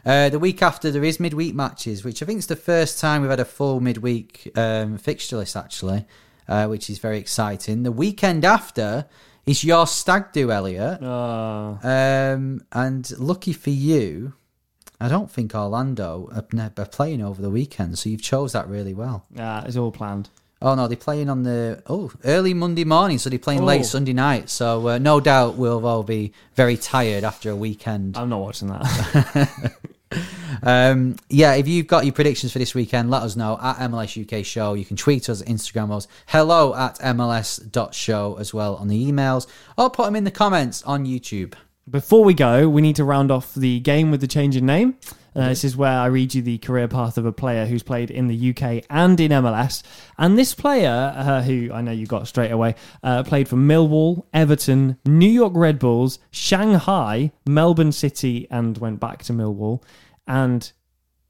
Uh, 0.05 0.31
the 0.31 0.39
week 0.39 0.63
after, 0.63 0.91
there 0.91 1.05
is 1.05 1.21
midweek 1.21 1.55
matches, 1.55 2.05
which 2.05 2.23
I 2.23 2.27
think 2.27 2.39
is 2.39 2.47
the 2.47 2.57
first 2.57 2.99
time 2.99 3.21
we've 3.21 3.31
had 3.31 3.39
a 3.39 3.45
full 3.45 3.81
midweek 3.81 4.51
um, 4.57 4.97
fixture 4.97 5.37
list, 5.37 5.55
actually, 5.55 6.07
uh, 6.49 6.67
which 6.67 6.89
is 6.89 6.99
very 6.99 7.19
exciting. 7.19 7.83
The 7.83 7.93
weekend 7.93 8.45
after 8.45 9.07
is 9.51 9.65
your 9.65 9.87
stag 9.87 10.33
do, 10.33 10.51
Elliot. 10.51 11.03
Uh, 11.03 11.77
Um, 11.83 12.63
and 12.73 13.11
lucky 13.19 13.53
for 13.53 13.71
you, 13.71 14.35
I 15.01 15.09
don't 15.09 15.31
think 15.31 15.55
Orlando 15.55 16.29
are, 16.33 16.71
are 16.79 16.87
playing 16.87 17.23
over 17.23 17.41
the 17.43 17.51
weekend, 17.51 17.99
so 17.99 18.09
you've 18.11 18.23
chose 18.23 18.53
that 18.53 18.69
really 18.69 18.95
well. 18.95 19.25
yeah, 19.35 19.65
it's 19.65 19.77
all 19.77 19.91
planned. 19.93 20.29
Oh 20.63 20.75
no, 20.75 20.87
they're 20.89 20.97
playing 20.99 21.31
on 21.31 21.43
the 21.43 21.83
oh 21.87 22.13
early 22.25 22.53
Monday 22.53 22.85
morning, 22.85 23.17
so 23.19 23.31
they're 23.31 23.39
playing 23.39 23.63
Oh. 23.63 23.65
late 23.65 23.87
Sunday 23.87 24.13
night. 24.13 24.51
So 24.51 24.89
uh, 24.89 24.99
no 24.99 25.19
doubt 25.19 25.57
we'll 25.57 25.87
all 25.87 26.03
be 26.03 26.33
very 26.55 26.77
tired 26.77 27.25
after 27.25 27.51
a 27.51 27.57
weekend. 27.57 28.17
I'm 28.19 28.29
not 28.29 28.41
watching 28.41 28.69
that. 28.69 29.51
Um, 30.63 31.17
yeah, 31.29 31.55
if 31.55 31.67
you've 31.69 31.87
got 31.87 32.05
your 32.05 32.13
predictions 32.13 32.53
for 32.53 32.59
this 32.59 32.75
weekend, 32.75 33.11
let 33.11 33.23
us 33.23 33.37
know 33.37 33.59
at 33.63 33.77
MLS 33.77 34.21
UK 34.21 34.45
Show. 34.45 34.75
You 34.75 34.85
can 34.85 34.97
tweet 34.97 35.29
us, 35.29 35.43
Instagram 35.43 35.95
us, 35.95 36.07
hello 36.27 36.75
at 36.75 36.99
MLS.show 36.99 38.37
as 38.39 38.53
well 38.53 38.77
on 38.77 38.89
the 38.89 39.11
emails, 39.11 39.47
or 39.79 39.91
put 39.91 40.05
them 40.07 40.17
in 40.17 40.25
the 40.25 40.31
comments 40.31 40.83
on 40.83 41.07
YouTube. 41.07 41.55
Before 41.89 42.25
we 42.25 42.35
go, 42.35 42.69
we 42.69 42.83
need 42.83 42.97
to 42.97 43.05
round 43.05 43.31
off 43.31 43.55
the 43.55 43.81
game 43.81 44.11
with 44.11 44.21
the 44.21 44.29
change 44.29 44.57
in 44.57 44.67
name. 44.67 44.97
Uh, 45.35 45.49
this 45.49 45.65
is 45.65 45.77
where 45.77 45.99
I 45.99 46.07
read 46.07 46.35
you 46.35 46.43
the 46.43 46.59
career 46.59 46.89
path 46.89 47.19
of 47.19 47.27
a 47.27 47.33
player 47.33 47.67
who's 47.67 47.83
played 47.83 48.11
in 48.11 48.27
the 48.27 48.51
UK 48.51 48.85
and 48.91 49.19
in 49.21 49.31
MLS. 49.31 49.83
And 50.19 50.39
this 50.39 50.55
player, 50.55 51.15
uh, 51.17 51.43
who 51.43 51.71
I 51.73 51.81
know 51.81 51.93
you 51.93 52.07
got 52.07 52.29
straight 52.29 52.51
away, 52.51 52.75
uh, 53.03 53.23
played 53.23 53.49
for 53.49 53.57
Millwall, 53.57 54.27
Everton, 54.33 54.97
New 55.05 55.31
York 55.31 55.53
Red 55.55 55.79
Bulls, 55.79 56.19
Shanghai, 56.31 57.33
Melbourne 57.47 57.93
City, 57.93 58.47
and 58.51 58.77
went 58.79 59.01
back 59.01 59.23
to 59.25 59.33
Millwall. 59.33 59.83
And 60.27 60.71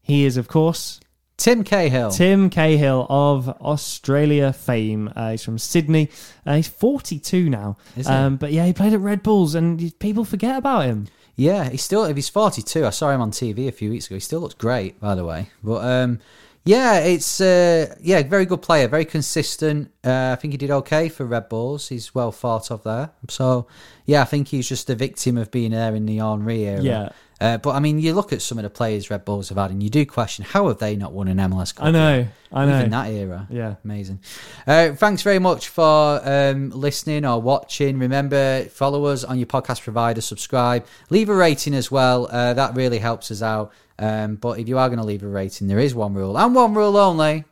he 0.01 0.25
is, 0.25 0.37
of 0.37 0.47
course, 0.47 0.99
Tim 1.37 1.63
Cahill. 1.63 2.11
Tim 2.11 2.51
Cahill 2.51 3.07
of 3.09 3.49
Australia 3.49 4.53
fame. 4.53 5.11
Uh, 5.15 5.31
he's 5.31 5.43
from 5.43 5.57
Sydney. 5.57 6.09
Uh, 6.45 6.57
he's 6.57 6.67
42 6.67 7.49
now. 7.49 7.77
Um, 8.05 8.37
but 8.37 8.51
yeah, 8.51 8.65
he 8.65 8.73
played 8.73 8.93
at 8.93 8.99
Red 8.99 9.23
Bulls, 9.23 9.55
and 9.55 9.97
people 9.99 10.23
forget 10.23 10.57
about 10.57 10.85
him. 10.85 11.07
Yeah, 11.41 11.69
he's 11.69 11.81
still 11.81 12.05
if 12.05 12.15
he's 12.15 12.29
forty 12.29 12.61
two. 12.61 12.85
I 12.85 12.91
saw 12.91 13.09
him 13.09 13.19
on 13.19 13.31
TV 13.31 13.67
a 13.67 13.71
few 13.71 13.89
weeks 13.89 14.05
ago. 14.05 14.15
He 14.15 14.19
still 14.19 14.41
looks 14.41 14.53
great, 14.53 14.99
by 14.99 15.15
the 15.15 15.25
way. 15.25 15.49
But 15.63 15.83
um, 15.83 16.19
yeah, 16.63 16.99
it's 16.99 17.41
uh, 17.41 17.95
yeah, 18.01 18.21
very 18.23 18.45
good 18.45 18.61
player, 18.61 18.87
very 18.87 19.05
consistent. 19.05 19.91
Uh, 20.03 20.35
I 20.37 20.39
think 20.39 20.53
he 20.53 20.57
did 20.57 20.69
okay 20.71 21.09
for 21.09 21.25
Red 21.25 21.49
Bulls. 21.49 21.89
He's 21.89 22.13
well 22.13 22.31
thought 22.31 22.69
of 22.69 22.83
there. 22.83 23.11
So 23.29 23.67
yeah, 24.05 24.21
I 24.21 24.25
think 24.25 24.49
he's 24.49 24.69
just 24.69 24.89
a 24.89 24.95
victim 24.95 25.37
of 25.37 25.49
being 25.49 25.71
there 25.71 25.95
in 25.95 26.05
the 26.05 26.19
Henri 26.21 26.65
era. 26.65 26.81
Yeah. 26.81 27.09
Uh, 27.41 27.57
but 27.57 27.71
I 27.71 27.79
mean, 27.79 27.97
you 27.97 28.13
look 28.13 28.31
at 28.31 28.43
some 28.43 28.59
of 28.59 28.63
the 28.63 28.69
players 28.69 29.09
Red 29.09 29.25
Bulls 29.25 29.49
have 29.49 29.57
had, 29.57 29.71
and 29.71 29.81
you 29.81 29.89
do 29.89 30.05
question 30.05 30.45
how 30.45 30.67
have 30.67 30.77
they 30.77 30.95
not 30.95 31.11
won 31.11 31.27
an 31.27 31.37
MLS 31.37 31.73
Cup? 31.73 31.87
I 31.87 31.91
know. 31.91 32.27
I 32.51 32.65
know. 32.65 32.77
Even 32.77 32.91
that 32.91 33.09
era. 33.09 33.47
Yeah. 33.49 33.75
Amazing. 33.83 34.19
Uh, 34.67 34.91
thanks 34.91 35.23
very 35.23 35.39
much 35.39 35.69
for 35.69 36.21
um, 36.23 36.69
listening 36.69 37.25
or 37.25 37.41
watching. 37.41 37.97
Remember, 37.97 38.65
follow 38.65 39.05
us 39.05 39.23
on 39.23 39.39
your 39.39 39.47
podcast 39.47 39.81
provider, 39.81 40.21
subscribe, 40.21 40.85
leave 41.09 41.29
a 41.29 41.35
rating 41.35 41.73
as 41.73 41.89
well. 41.89 42.27
Uh, 42.29 42.53
that 42.53 42.75
really 42.75 42.99
helps 42.99 43.31
us 43.31 43.41
out. 43.41 43.71
Um, 44.01 44.35
but 44.35 44.59
if 44.59 44.67
you 44.67 44.79
are 44.79 44.89
going 44.89 44.99
to 44.99 45.05
leave 45.05 45.23
a 45.23 45.27
rating, 45.27 45.67
there 45.67 45.79
is 45.79 45.93
one 45.93 46.15
rule 46.15 46.37
and 46.37 46.55
one 46.55 46.73
rule 46.73 46.97
only. 46.97 47.45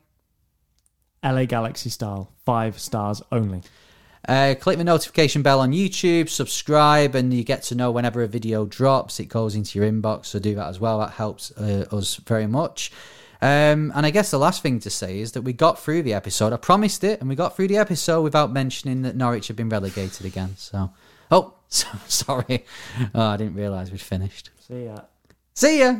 LA 1.24 1.46
Galaxy 1.46 1.90
style, 1.90 2.32
five 2.44 2.80
stars 2.80 3.22
only. 3.32 3.62
Uh, 4.28 4.56
click 4.60 4.78
the 4.78 4.84
notification 4.84 5.42
bell 5.42 5.60
on 5.60 5.72
YouTube, 5.72 6.28
subscribe, 6.28 7.16
and 7.16 7.34
you 7.34 7.44
get 7.44 7.64
to 7.64 7.76
know 7.76 7.92
whenever 7.92 8.24
a 8.24 8.28
video 8.28 8.66
drops. 8.66 9.20
It 9.20 9.26
goes 9.26 9.56
into 9.56 9.78
your 9.80 9.90
inbox, 9.90 10.26
so 10.26 10.40
do 10.40 10.56
that 10.56 10.68
as 10.68 10.80
well. 10.80 11.00
That 11.00 11.12
helps 11.12 11.52
uh, 11.52 11.86
us 11.92 12.16
very 12.16 12.48
much. 12.48 12.92
Um, 13.42 13.94
and 13.96 14.06
I 14.06 14.10
guess 14.10 14.32
the 14.32 14.40
last 14.40 14.62
thing 14.62 14.80
to 14.82 14.90
say 14.90 15.20
is 15.20 15.32
that 15.34 15.44
we 15.44 15.54
got 15.54 15.80
through 15.80 16.04
the 16.04 16.14
episode. 16.14 16.52
I 16.52 16.58
promised 16.58 17.04
it, 17.04 17.20
and 17.20 17.30
we 17.30 17.36
got 17.36 17.56
through 17.56 17.68
the 17.68 17.78
episode 17.78 18.22
without 18.22 18.52
mentioning 18.52 19.04
that 19.04 19.16
Norwich 19.16 19.48
had 19.48 19.56
been 19.56 19.70
relegated 19.70 20.26
again. 20.26 20.56
So, 20.58 20.92
oh, 21.32 21.54
so, 21.70 21.88
sorry. 22.08 22.66
Oh, 23.14 23.28
I 23.28 23.38
didn't 23.38 23.56
realise 23.56 23.92
we'd 23.92 24.02
finished. 24.02 24.50
See 24.68 24.86
ya. 24.86 25.02
See 25.54 25.80
ya. 25.80 26.00